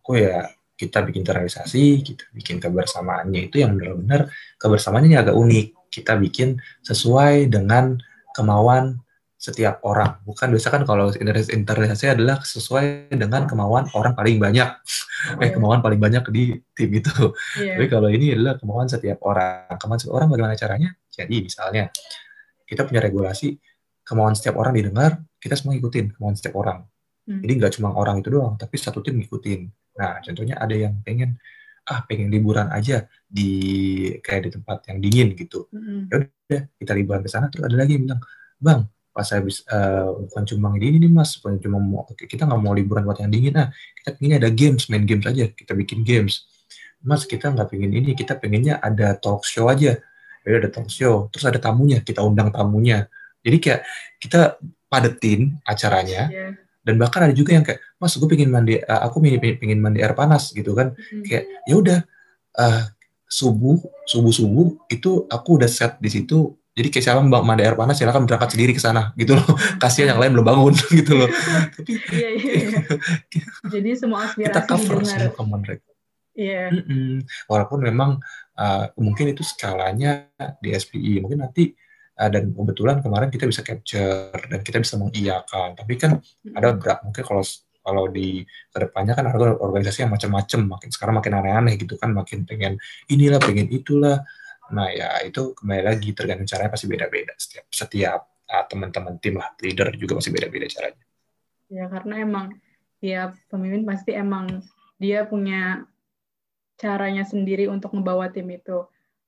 aku 0.00 0.12
ya 0.22 0.48
kita 0.78 1.02
bikin 1.02 1.26
internalisasi, 1.26 2.06
kita 2.06 2.24
bikin 2.30 2.62
kebersamaannya 2.62 3.50
itu 3.50 3.60
yang 3.60 3.74
benar-benar 3.74 4.30
kebersamaannya 4.62 5.18
agak 5.18 5.34
unik. 5.34 5.66
Kita 5.90 6.14
bikin 6.14 6.62
sesuai 6.86 7.50
dengan 7.50 7.98
kemauan 8.36 9.02
setiap 9.38 9.82
orang. 9.86 10.18
Bukan 10.26 10.50
biasa 10.50 10.68
kan 10.70 10.82
kalau 10.82 11.14
internalisasi 11.14 12.10
adalah 12.10 12.42
sesuai 12.42 13.14
dengan 13.14 13.46
kemauan 13.46 13.86
orang 13.94 14.14
paling 14.18 14.38
banyak. 14.38 14.68
Yeah. 14.68 15.42
Eh 15.42 15.50
kemauan 15.50 15.82
paling 15.82 15.98
banyak 15.98 16.22
di 16.30 16.62
tim 16.78 16.90
itu. 16.94 17.34
Yeah. 17.58 17.74
Tapi 17.74 17.86
kalau 17.90 18.06
ini 18.06 18.38
adalah 18.38 18.54
kemauan 18.54 18.86
setiap 18.86 19.18
orang. 19.26 19.74
Kemauan 19.78 19.98
setiap 19.98 20.14
orang 20.14 20.30
bagaimana 20.30 20.54
caranya? 20.54 20.94
Jadi 21.10 21.42
misalnya 21.42 21.90
kita 22.68 22.84
punya 22.84 23.00
regulasi 23.00 23.56
kemauan 24.04 24.36
setiap 24.36 24.60
orang 24.60 24.76
didengar, 24.76 25.24
kita 25.40 25.56
semua 25.56 25.72
ikutin 25.76 26.12
kemauan 26.12 26.36
setiap 26.36 26.60
orang. 26.60 26.84
Hmm. 27.24 27.40
Jadi 27.40 27.52
nggak 27.56 27.72
cuma 27.80 27.96
orang 27.96 28.20
itu 28.20 28.28
doang, 28.28 28.60
tapi 28.60 28.76
satu 28.76 29.00
tim 29.00 29.16
ngikutin. 29.20 29.60
Nah, 29.96 30.20
contohnya 30.20 30.60
ada 30.60 30.76
yang 30.76 31.00
pengen 31.00 31.40
ah 31.88 32.04
pengen 32.04 32.28
liburan 32.28 32.68
aja 32.68 33.08
di 33.24 33.50
kayak 34.20 34.48
di 34.48 34.50
tempat 34.60 34.84
yang 34.92 34.98
dingin 35.00 35.28
gitu. 35.32 35.72
Hmm. 35.72 36.04
Ya 36.12 36.14
udah 36.28 36.62
kita 36.76 36.92
liburan 36.92 37.20
ke 37.24 37.28
sana 37.32 37.48
terus 37.48 37.64
ada 37.64 37.76
lagi 37.80 37.96
yang 37.96 38.04
bilang, 38.04 38.20
"Bang, 38.60 38.80
pas 39.18 39.34
habis 39.34 39.66
uh, 39.66 40.14
bukan 40.30 40.46
cuma 40.46 40.70
ini 40.78 41.02
nih 41.02 41.10
mas 41.10 41.34
bukan 41.42 41.58
cuma 41.58 41.82
mau 41.82 42.06
kita 42.14 42.46
nggak 42.46 42.60
mau 42.62 42.70
liburan 42.70 43.02
buat 43.02 43.18
yang 43.18 43.34
dingin 43.34 43.50
nah 43.50 43.66
kita 43.98 44.14
pengennya 44.14 44.46
ada 44.46 44.50
games 44.54 44.86
main 44.86 45.02
games 45.02 45.26
aja 45.26 45.50
kita 45.50 45.74
bikin 45.74 46.06
games 46.06 46.46
mas 47.02 47.26
kita 47.26 47.50
nggak 47.50 47.66
pengen 47.66 47.98
ini 47.98 48.14
kita 48.14 48.38
pengennya 48.38 48.78
ada 48.78 49.18
talk 49.18 49.42
show 49.42 49.66
aja 49.66 49.98
ya 50.44 50.58
ada 50.58 50.68
talk 50.70 50.88
show 50.90 51.26
terus 51.32 51.44
ada 51.46 51.58
tamunya 51.58 52.02
kita 52.02 52.22
undang 52.22 52.52
tamunya 52.52 53.06
jadi 53.42 53.56
kayak 53.58 53.80
kita 54.18 54.40
padetin 54.88 55.56
acaranya 55.62 56.28
yeah. 56.30 56.52
dan 56.82 56.94
bahkan 56.96 57.30
ada 57.30 57.34
juga 57.34 57.54
yang 57.54 57.64
kayak 57.64 57.80
mas 57.98 58.14
gue 58.14 58.28
pengen 58.28 58.50
mandi 58.50 58.78
uh, 58.80 59.00
aku 59.06 59.22
pengen, 59.22 59.40
pengen 59.58 59.78
mandi 59.82 60.00
air 60.00 60.14
panas 60.14 60.50
gitu 60.54 60.72
kan 60.74 60.94
mm. 60.94 61.24
kayak 61.26 61.44
ya 61.66 61.74
udah 61.76 61.98
uh, 62.58 62.82
subuh 63.28 63.76
subuh 64.08 64.32
subuh 64.32 64.68
itu 64.88 65.28
aku 65.28 65.60
udah 65.60 65.68
set 65.68 66.00
di 66.00 66.08
situ 66.08 66.58
jadi 66.78 66.94
kayak 66.94 67.04
siapa 67.10 67.20
mbak 67.26 67.42
mandi 67.42 67.66
air 67.66 67.74
panas 67.74 67.98
silakan 67.98 68.22
berangkat 68.22 68.54
sendiri 68.54 68.70
ke 68.70 68.78
sana 68.78 69.10
gitu 69.18 69.34
loh. 69.34 69.42
Kasihan 69.82 70.14
yang 70.14 70.22
lain 70.22 70.38
belum 70.38 70.46
bangun 70.46 70.74
gitu 71.02 71.18
loh. 71.18 71.26
Tapi 71.74 71.92
iya, 72.14 72.28
iya, 72.38 72.52
iya. 72.54 72.78
Jadi 73.74 73.88
semua 73.98 74.30
aspirasi 74.30 74.46
kita 74.46 74.60
cover 74.62 75.02
semua 75.02 75.34
ke 75.34 75.42
mereka. 75.42 75.90
Iya. 76.38 76.70
Mm 76.70 76.82
-mm. 76.86 77.12
Walaupun 77.50 77.82
memang 77.82 78.22
uh, 78.58 78.84
mungkin 78.98 79.30
itu 79.30 79.46
skalanya 79.46 80.26
di 80.58 80.74
SPI, 80.74 81.22
mungkin 81.22 81.46
nanti 81.46 81.70
uh, 82.18 82.28
dan 82.28 82.50
kebetulan 82.50 82.98
kemarin 82.98 83.30
kita 83.30 83.46
bisa 83.46 83.62
capture 83.62 84.34
dan 84.50 84.60
kita 84.66 84.82
bisa 84.82 84.98
mengiyakan. 84.98 85.78
Tapi 85.78 85.94
kan 85.94 86.18
ada 86.52 86.74
berat 86.74 87.06
mungkin 87.06 87.22
kalau 87.22 87.44
kalau 87.88 88.04
di 88.12 88.44
ke 88.44 88.78
depannya 88.84 89.16
kan 89.16 89.32
ada 89.32 89.56
organisasi 89.56 90.04
yang 90.04 90.12
macam-macam, 90.12 90.60
makin 90.76 90.88
sekarang 90.92 91.14
makin 91.16 91.32
aneh-aneh 91.40 91.74
gitu 91.80 91.96
kan, 91.96 92.12
makin 92.12 92.44
pengen 92.44 92.76
inilah, 93.08 93.40
pengen 93.40 93.70
itulah. 93.72 94.26
Nah 94.74 94.92
ya 94.92 95.24
itu 95.24 95.56
kembali 95.56 95.82
lagi 95.88 96.12
tergantung 96.12 96.44
caranya 96.44 96.70
pasti 96.74 96.86
beda-beda. 96.90 97.32
Setiap 97.40 97.64
setiap 97.72 98.20
uh, 98.50 98.64
teman-teman 98.68 99.16
tim 99.22 99.40
lah 99.40 99.56
leader 99.62 99.88
juga 99.96 100.20
pasti 100.20 100.30
beda-beda 100.34 100.68
caranya. 100.68 101.04
Ya 101.72 101.84
karena 101.88 102.14
emang 102.20 102.46
tiap 102.98 103.38
pemimpin 103.48 103.86
pasti 103.88 104.12
emang 104.12 104.60
dia 104.98 105.24
punya 105.24 105.86
caranya 106.78 107.26
sendiri 107.26 107.66
untuk 107.66 107.92
membawa 107.92 108.30
tim 108.30 108.46
itu. 108.48 108.86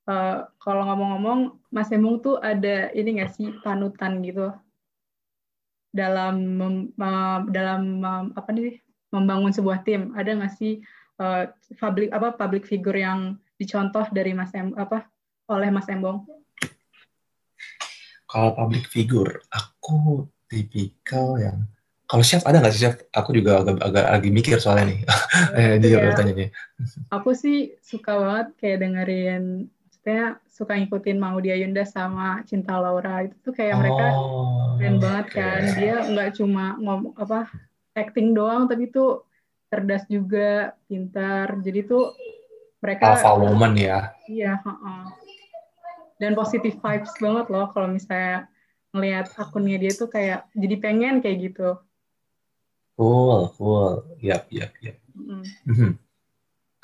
Uh, 0.09 0.47
kalau 0.63 0.87
ngomong-ngomong, 0.87 1.61
Mas 1.69 1.91
Emung 1.93 2.23
tuh 2.23 2.39
ada 2.41 2.89
ini 2.97 3.21
nggak 3.21 3.31
sih 3.35 3.53
panutan 3.61 4.23
gitu 4.25 4.55
dalam 5.91 6.35
mem, 6.57 6.75
uh, 6.97 7.45
dalam 7.51 7.83
um, 8.01 8.27
apa 8.39 8.49
nih 8.55 8.79
membangun 9.11 9.51
sebuah 9.51 9.83
tim? 9.83 10.15
Ada 10.15 10.39
nggak 10.39 10.55
sih 10.55 10.81
uh, 11.19 11.51
public 11.77 12.15
apa 12.15 12.35
public 12.39 12.65
figure 12.65 12.97
yang 12.97 13.37
dicontoh 13.59 14.07
dari 14.15 14.33
Mas 14.33 14.55
Em 14.57 14.73
apa 14.79 15.05
oleh 15.51 15.69
Mas 15.69 15.91
Embong? 15.91 16.25
Kalau 18.31 18.55
public 18.55 18.87
figure, 18.87 19.43
aku 19.51 20.23
tipikal 20.47 21.35
yang 21.35 21.67
kalau 22.11 22.27
chef 22.27 22.43
ada 22.43 22.59
nggak 22.59 22.75
sih 22.75 22.83
chef? 22.83 22.99
Aku 23.15 23.31
juga 23.31 23.63
agak, 23.63 23.79
agak 23.79 24.07
lagi 24.19 24.29
mikir 24.35 24.59
soalnya 24.59 24.91
nih. 24.91 24.99
eh, 25.59 25.75
jadi 25.79 25.95
ya. 25.95 26.03
bertanya 26.11 26.35
Aku 27.15 27.31
sih 27.39 27.79
suka 27.87 28.19
banget 28.19 28.49
kayak 28.59 28.79
dengerin, 28.83 29.71
saya 30.03 30.43
suka 30.51 30.75
ngikutin 30.75 31.23
mau 31.23 31.39
dia 31.39 31.55
Yunda 31.55 31.87
sama 31.87 32.43
Cinta 32.51 32.83
Laura 32.83 33.23
itu 33.23 33.39
tuh 33.47 33.55
kayak 33.55 33.75
oh, 33.77 33.79
mereka 33.79 34.07
keren 34.83 34.97
banget 34.99 35.27
kan. 35.31 35.63
Dia 35.79 35.95
nggak 36.11 36.31
cuma 36.35 36.75
ngomong 36.83 37.15
apa 37.15 37.47
acting 37.95 38.35
doang, 38.35 38.67
tapi 38.67 38.91
tuh 38.91 39.23
cerdas 39.71 40.03
juga, 40.11 40.75
pintar. 40.91 41.63
Jadi 41.63 41.87
tuh 41.87 42.11
mereka 42.83 43.15
alpha 43.15 43.39
woman 43.39 43.79
ya. 43.79 44.11
Iya, 44.27 44.59
uh 44.59 44.71
-uh. 44.75 45.05
dan 46.19 46.35
positive 46.35 46.75
vibes 46.75 47.15
banget 47.23 47.47
loh 47.49 47.71
kalau 47.71 47.87
misalnya 47.87 48.51
ngelihat 48.91 49.31
akunnya 49.39 49.79
dia 49.79 49.93
tuh 49.95 50.11
kayak 50.11 50.51
jadi 50.59 50.77
pengen 50.83 51.23
kayak 51.23 51.55
gitu. 51.55 51.79
Cool, 53.01 53.49
cool. 53.57 54.05
Yap, 54.21 54.45
yap, 54.53 54.77
yap. 54.85 55.01
Mm. 55.17 55.45
Hmm. 55.73 55.93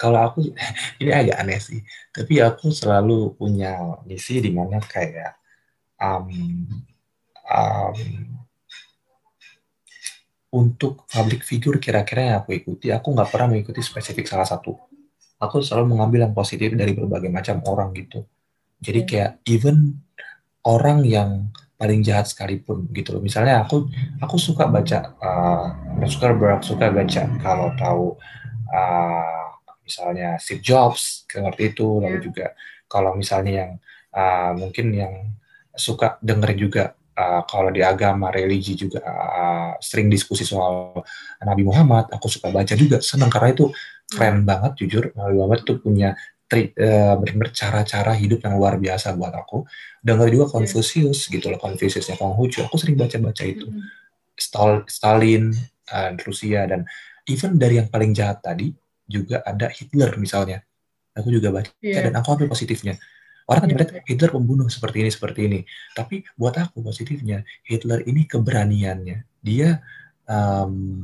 Kalau 0.01 0.21
aku, 0.25 0.49
ini 1.05 1.13
agak 1.13 1.45
aneh 1.45 1.61
sih, 1.61 1.85
tapi 2.09 2.41
aku 2.41 2.73
selalu 2.73 3.37
punya 3.37 4.01
misi 4.09 4.41
di 4.41 4.49
mana 4.49 4.81
kayak 4.81 5.37
um, 6.01 6.33
um, 7.53 7.97
untuk 10.57 11.05
public 11.05 11.45
figure 11.45 11.77
kira-kira 11.77 12.33
yang 12.33 12.37
aku 12.41 12.57
ikuti, 12.57 12.89
aku 12.89 13.13
nggak 13.13 13.29
pernah 13.29 13.53
mengikuti 13.53 13.85
spesifik 13.85 14.25
salah 14.25 14.49
satu. 14.49 14.73
Aku 15.37 15.61
selalu 15.61 15.93
mengambil 16.01 16.25
yang 16.25 16.33
positif 16.33 16.73
dari 16.73 16.97
berbagai 16.97 17.29
macam 17.29 17.61
orang 17.69 17.93
gitu. 17.93 18.25
Jadi 18.81 19.01
iya. 19.05 19.09
kayak 19.09 19.33
even 19.53 20.01
orang 20.65 21.05
yang 21.05 21.53
paling 21.77 22.01
jahat 22.01 22.27
sekalipun 22.29 22.89
gitu 22.93 23.17
loh. 23.17 23.23
Misalnya 23.23 23.65
aku 23.65 23.89
aku 24.21 24.37
suka 24.41 24.65
baca 24.69 25.17
uh, 25.21 25.65
Zuckerberg 26.09 26.65
suka 26.65 26.89
baca 26.89 27.23
kalau 27.41 27.69
tahu 27.77 28.05
uh, 28.73 29.47
misalnya 29.87 30.41
Steve 30.43 30.65
Jobs 30.65 31.29
ngerti 31.31 31.77
itu 31.77 32.03
lalu 32.03 32.19
iya. 32.19 32.25
juga 32.25 32.47
kalau 32.91 33.15
misalnya 33.15 33.53
yang 33.53 33.71
uh, 34.17 34.51
mungkin 34.59 34.87
yang 34.91 35.15
suka 35.77 36.19
denger 36.25 36.51
juga 36.59 36.85
uh, 37.15 37.47
kalau 37.47 37.71
di 37.71 37.85
agama 37.85 38.35
religi 38.35 38.75
juga 38.75 39.05
uh, 39.07 39.73
sering 39.79 40.11
diskusi 40.11 40.43
soal 40.43 41.05
Nabi 41.45 41.63
Muhammad 41.63 42.11
aku 42.11 42.27
suka 42.27 42.51
baca 42.51 42.75
juga 42.75 42.99
senang 42.99 43.31
karena 43.31 43.55
itu 43.55 43.71
keren 44.11 44.43
hmm. 44.43 44.49
banget 44.49 44.73
jujur 44.83 45.05
Nabi 45.15 45.33
Muhammad 45.39 45.61
itu 45.63 45.75
punya 45.79 46.17
tri, 46.47 46.71
uh, 46.79 47.19
benar 47.19 47.51
cara-cara 47.51 48.15
hidup 48.15 48.43
yang 48.47 48.55
luar 48.59 48.79
biasa 48.79 49.15
buat 49.19 49.35
aku. 49.35 49.67
Dengar 49.99 50.31
juga 50.31 50.47
Confucius 50.51 51.27
gitu 51.27 51.51
loh, 51.51 51.59
Confuciusnya 51.59 52.15
Konghucu. 52.15 52.63
Aku 52.67 52.79
sering 52.79 52.95
baca-baca 52.95 53.43
itu. 53.43 53.67
Stal 54.39 54.87
Stalin, 54.87 55.51
uh, 55.91 56.11
Rusia 56.23 56.71
dan 56.71 56.87
even 57.27 57.59
dari 57.59 57.83
yang 57.83 57.91
paling 57.91 58.15
jahat 58.15 58.43
tadi 58.45 58.71
juga 59.07 59.43
ada 59.43 59.67
Hitler 59.71 60.15
misalnya. 60.19 60.63
Aku 61.17 61.33
juga 61.33 61.49
baca 61.49 61.73
yeah. 61.81 62.07
dan 62.07 62.15
aku 62.21 62.37
ambil 62.37 62.53
positifnya. 62.53 63.01
Orang 63.47 63.67
kan 63.67 63.71
yeah. 63.73 64.05
Hitler 64.05 64.31
pembunuh 64.31 64.69
seperti 64.69 65.03
ini 65.03 65.11
seperti 65.11 65.41
ini. 65.49 65.61
Tapi 65.97 66.23
buat 66.37 66.55
aku 66.55 66.85
positifnya 66.85 67.43
Hitler 67.65 68.05
ini 68.05 68.29
keberaniannya. 68.29 69.25
Dia 69.41 69.81
um, 70.29 71.03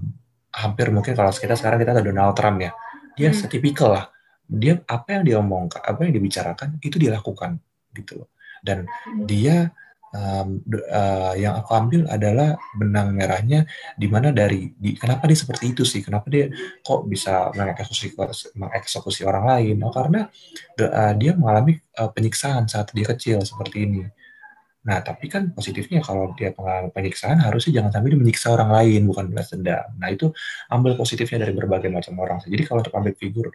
hampir 0.52 0.92
mungkin 0.92 1.16
kalau 1.16 1.32
kita 1.32 1.56
sekarang 1.56 1.80
kita 1.80 1.96
ada 1.96 2.04
Donald 2.04 2.36
Trump 2.36 2.60
ya. 2.60 2.70
Dia 3.16 3.32
hmm. 3.32 3.38
setipikal 3.40 3.90
lah 3.96 4.04
dia 4.48 4.80
apa 4.84 5.18
yang 5.18 5.22
dia 5.24 5.36
omongkan, 5.40 5.80
apa 5.82 6.04
yang 6.04 6.12
dibicarakan 6.14 6.78
itu 6.82 6.96
dilakukan 6.98 7.60
gitu 7.94 8.24
loh. 8.24 8.28
Dan 8.62 8.86
hmm. 8.86 9.26
dia 9.26 9.74
um, 10.12 10.60
uh, 10.92 11.34
yang 11.34 11.58
aku 11.58 11.70
ambil 11.72 12.00
adalah 12.06 12.54
benang 12.76 13.16
merahnya 13.16 13.66
di 13.96 14.06
mana 14.06 14.30
dari 14.30 14.70
di, 14.76 14.94
kenapa 14.94 15.26
dia 15.26 15.38
seperti 15.38 15.72
itu 15.72 15.82
sih? 15.82 16.04
Kenapa 16.04 16.28
dia 16.28 16.52
kok 16.84 17.08
bisa 17.08 17.50
mengeksekusi 17.56 18.14
mengeksekusi 18.54 19.20
orang 19.26 19.44
lain? 19.48 19.76
Oh, 19.82 19.92
karena 19.92 20.28
uh, 20.78 21.12
dia 21.16 21.32
mengalami 21.34 21.80
uh, 21.98 22.12
penyiksaan 22.12 22.68
saat 22.68 22.92
dia 22.92 23.08
kecil 23.08 23.42
seperti 23.42 23.88
ini. 23.88 24.04
Nah, 24.82 24.98
tapi 24.98 25.30
kan 25.30 25.54
positifnya 25.54 26.02
kalau 26.02 26.34
dia 26.34 26.50
mengalami 26.58 26.90
penyiksaan, 26.90 27.38
harusnya 27.38 27.78
jangan 27.78 27.90
sampai 27.94 28.08
dia 28.10 28.18
menyiksa 28.18 28.50
orang 28.50 28.70
lain, 28.74 29.06
bukan 29.06 29.30
balas 29.30 29.54
dendam. 29.54 29.94
Nah, 29.94 30.10
itu 30.10 30.34
ambil 30.74 30.98
positifnya 30.98 31.46
dari 31.46 31.54
berbagai 31.54 31.86
macam 31.86 32.18
orang. 32.18 32.42
Jadi 32.42 32.62
kalau 32.66 32.82
untuk 32.82 32.94
ambil 32.98 33.14
figur 33.14 33.54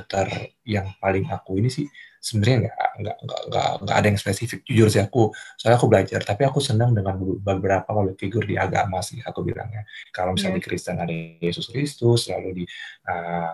ter 0.00 0.56
yang 0.64 0.88
paling 0.96 1.28
aku 1.28 1.60
ini 1.60 1.68
sih 1.68 1.84
sebenarnya 2.22 2.70
nggak 2.70 2.92
nggak 3.02 3.40
nggak 3.50 3.68
nggak 3.82 3.96
ada 3.98 4.06
yang 4.08 4.16
spesifik 4.16 4.62
jujur 4.64 4.88
sih 4.88 5.02
aku 5.02 5.34
soalnya 5.58 5.76
aku 5.76 5.88
belajar 5.90 6.20
tapi 6.22 6.46
aku 6.46 6.62
senang 6.62 6.94
dengan 6.96 7.18
beberapa 7.18 7.84
public 7.90 8.16
figur 8.16 8.46
di 8.46 8.54
agama 8.54 9.02
sih 9.04 9.18
aku 9.20 9.44
bilangnya 9.44 9.84
kalau 10.14 10.32
misalnya 10.32 10.56
yeah. 10.56 10.62
di 10.62 10.64
Kristen 10.64 10.96
ada 11.02 11.12
Yesus 11.42 11.68
Kristus 11.68 12.30
lalu 12.30 12.62
di 12.62 12.64
uh, 13.10 13.52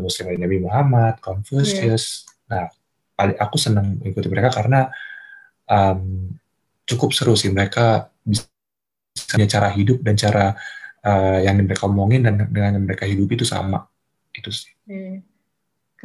Muslim 0.00 0.32
ada 0.32 0.38
Nabi 0.42 0.58
Muhammad 0.58 1.20
Confucius 1.20 2.26
yeah. 2.48 2.66
nah 2.66 3.36
aku 3.36 3.56
senang 3.60 4.00
mengikuti 4.00 4.32
mereka 4.32 4.48
karena 4.48 4.88
um, 5.68 6.32
cukup 6.88 7.12
seru 7.12 7.36
sih 7.36 7.52
mereka 7.52 8.08
bisa 8.24 8.48
punya 9.28 9.46
cara 9.46 9.68
hidup 9.76 10.00
dan 10.00 10.16
cara 10.16 10.56
uh, 11.04 11.38
yang 11.44 11.60
mereka 11.60 11.84
omongin 11.84 12.24
dan 12.24 12.48
dengan 12.48 12.80
yang 12.80 12.84
mereka 12.84 13.04
hidup 13.04 13.28
itu 13.32 13.44
sama 13.44 13.84
itu 14.36 14.52
sih. 14.52 14.72
Yeah 14.84 15.20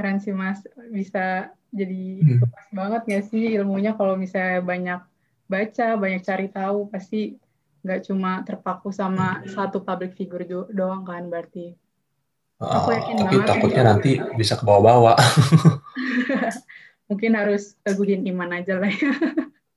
keren 0.02 0.18
sih 0.18 0.34
mas. 0.34 0.66
Bisa 0.89 1.54
jadi 1.70 2.26
hmm. 2.26 2.49
pas 2.49 2.68
banget 2.74 3.02
gak 3.06 3.26
sih 3.30 3.54
ilmunya? 3.54 3.93
Kalau 3.93 4.18
misalnya 4.18 4.66
banyak 4.66 5.02
baca 5.45 5.88
banyak 6.02 6.22
cari 6.26 6.47
tahu 6.49 6.89
pasti 6.89 7.38
nggak 7.82 8.02
cuma 8.10 8.41
terpaku 8.45 8.89
sama 8.93 9.41
satu 9.45 9.82
public 9.82 10.18
figure 10.18 10.66
doang 10.74 11.06
kan 11.06 11.30
berarti. 11.30 11.78
Uh, 12.62 12.78
aku 12.78 12.93
yakin 12.93 13.16
tapi 13.18 13.36
banget 13.38 13.49
takutnya 13.49 13.84
nanti 13.86 14.12
bisa 14.38 14.58
ke 14.58 14.64
bawah-bawah. 14.66 15.18
Mungkin 17.10 17.38
harus 17.38 17.78
teguhin 17.86 18.26
iman 18.30 18.58
aja 18.58 18.82
lah 18.82 18.89
ya. 18.89 19.14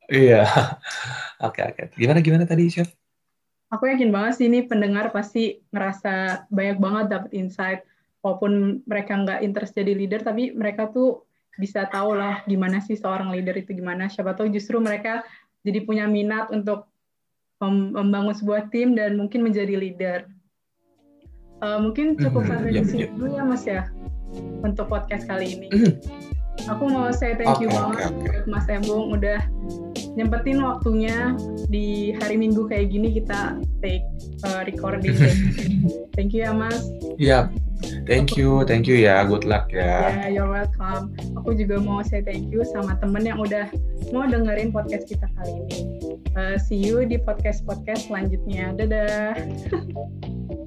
Iya. 0.08 0.42
Oke 1.40 1.64
oke. 1.64 1.96
Gimana 1.96 2.20
gimana 2.20 2.44
tadi 2.44 2.68
chef? 2.68 2.92
Aku 3.72 3.88
yakin 3.88 4.12
banget 4.12 4.38
sih 4.38 4.46
ini 4.46 4.68
pendengar 4.68 5.10
pasti 5.10 5.64
ngerasa 5.72 6.46
banyak 6.52 6.78
banget 6.78 7.04
dapat 7.10 7.30
insight 7.32 7.80
walaupun 8.24 8.80
mereka 8.88 9.20
nggak 9.20 9.44
interest 9.44 9.76
jadi 9.76 9.92
leader 9.92 10.24
tapi 10.24 10.56
mereka 10.56 10.88
tuh 10.88 11.28
bisa 11.60 11.84
tahu 11.92 12.16
lah 12.16 12.40
gimana 12.48 12.80
sih 12.80 12.96
seorang 12.96 13.28
leader 13.30 13.52
itu 13.54 13.76
gimana 13.76 14.08
siapa 14.08 14.32
tahu 14.32 14.48
justru 14.48 14.80
mereka 14.80 15.22
jadi 15.60 15.84
punya 15.84 16.08
minat 16.08 16.48
untuk 16.50 16.88
membangun 17.62 18.34
sebuah 18.34 18.72
tim 18.72 18.96
dan 18.96 19.20
mungkin 19.20 19.44
menjadi 19.44 19.76
leader 19.76 20.26
uh, 21.60 21.78
mungkin 21.78 22.16
cukup 22.16 22.48
mm-hmm. 22.48 22.64
sampai 22.64 22.70
di 22.72 22.82
sini 22.88 23.04
dulu 23.12 23.28
ya 23.36 23.44
mas 23.44 23.64
ya 23.68 23.86
untuk 24.64 24.88
podcast 24.90 25.28
kali 25.28 25.60
ini 25.60 25.68
mm-hmm. 25.70 26.68
aku 26.72 26.84
mau 26.90 27.12
say 27.12 27.36
thank 27.36 27.60
you 27.60 27.68
okay, 27.70 27.76
banget 27.76 28.00
okay, 28.08 28.40
okay. 28.40 28.50
Mas 28.50 28.66
Embung 28.66 29.14
udah 29.14 29.40
nyempetin 30.14 30.62
waktunya 30.62 31.34
di 31.68 32.14
hari 32.22 32.38
Minggu 32.38 32.70
kayak 32.70 32.94
gini 32.94 33.10
kita 33.10 33.58
take 33.82 34.06
uh, 34.46 34.62
recording. 34.62 35.14
thank 36.14 36.30
you 36.30 36.46
ya 36.46 36.54
Mas. 36.54 36.86
Iya. 37.18 37.50
Yeah. 37.50 37.73
Thank 38.04 38.36
you, 38.36 38.64
thank 38.68 38.84
you 38.84 38.96
ya. 39.00 39.24
Good 39.24 39.44
luck 39.48 39.72
ya. 39.72 40.12
Yeah, 40.12 40.28
you're 40.28 40.50
welcome. 40.50 41.16
Aku 41.40 41.56
juga 41.56 41.80
mau 41.80 42.04
say 42.04 42.20
thank 42.20 42.52
you 42.52 42.64
sama 42.64 42.96
temen 43.00 43.24
yang 43.24 43.40
udah 43.40 43.68
mau 44.12 44.28
dengerin 44.28 44.72
podcast 44.72 45.08
kita 45.08 45.28
kali 45.38 45.52
ini. 45.68 45.80
Uh, 46.34 46.56
see 46.58 46.76
you 46.76 47.04
di 47.04 47.16
podcast-podcast 47.20 48.10
selanjutnya. 48.10 48.74
Dadah. 48.76 49.36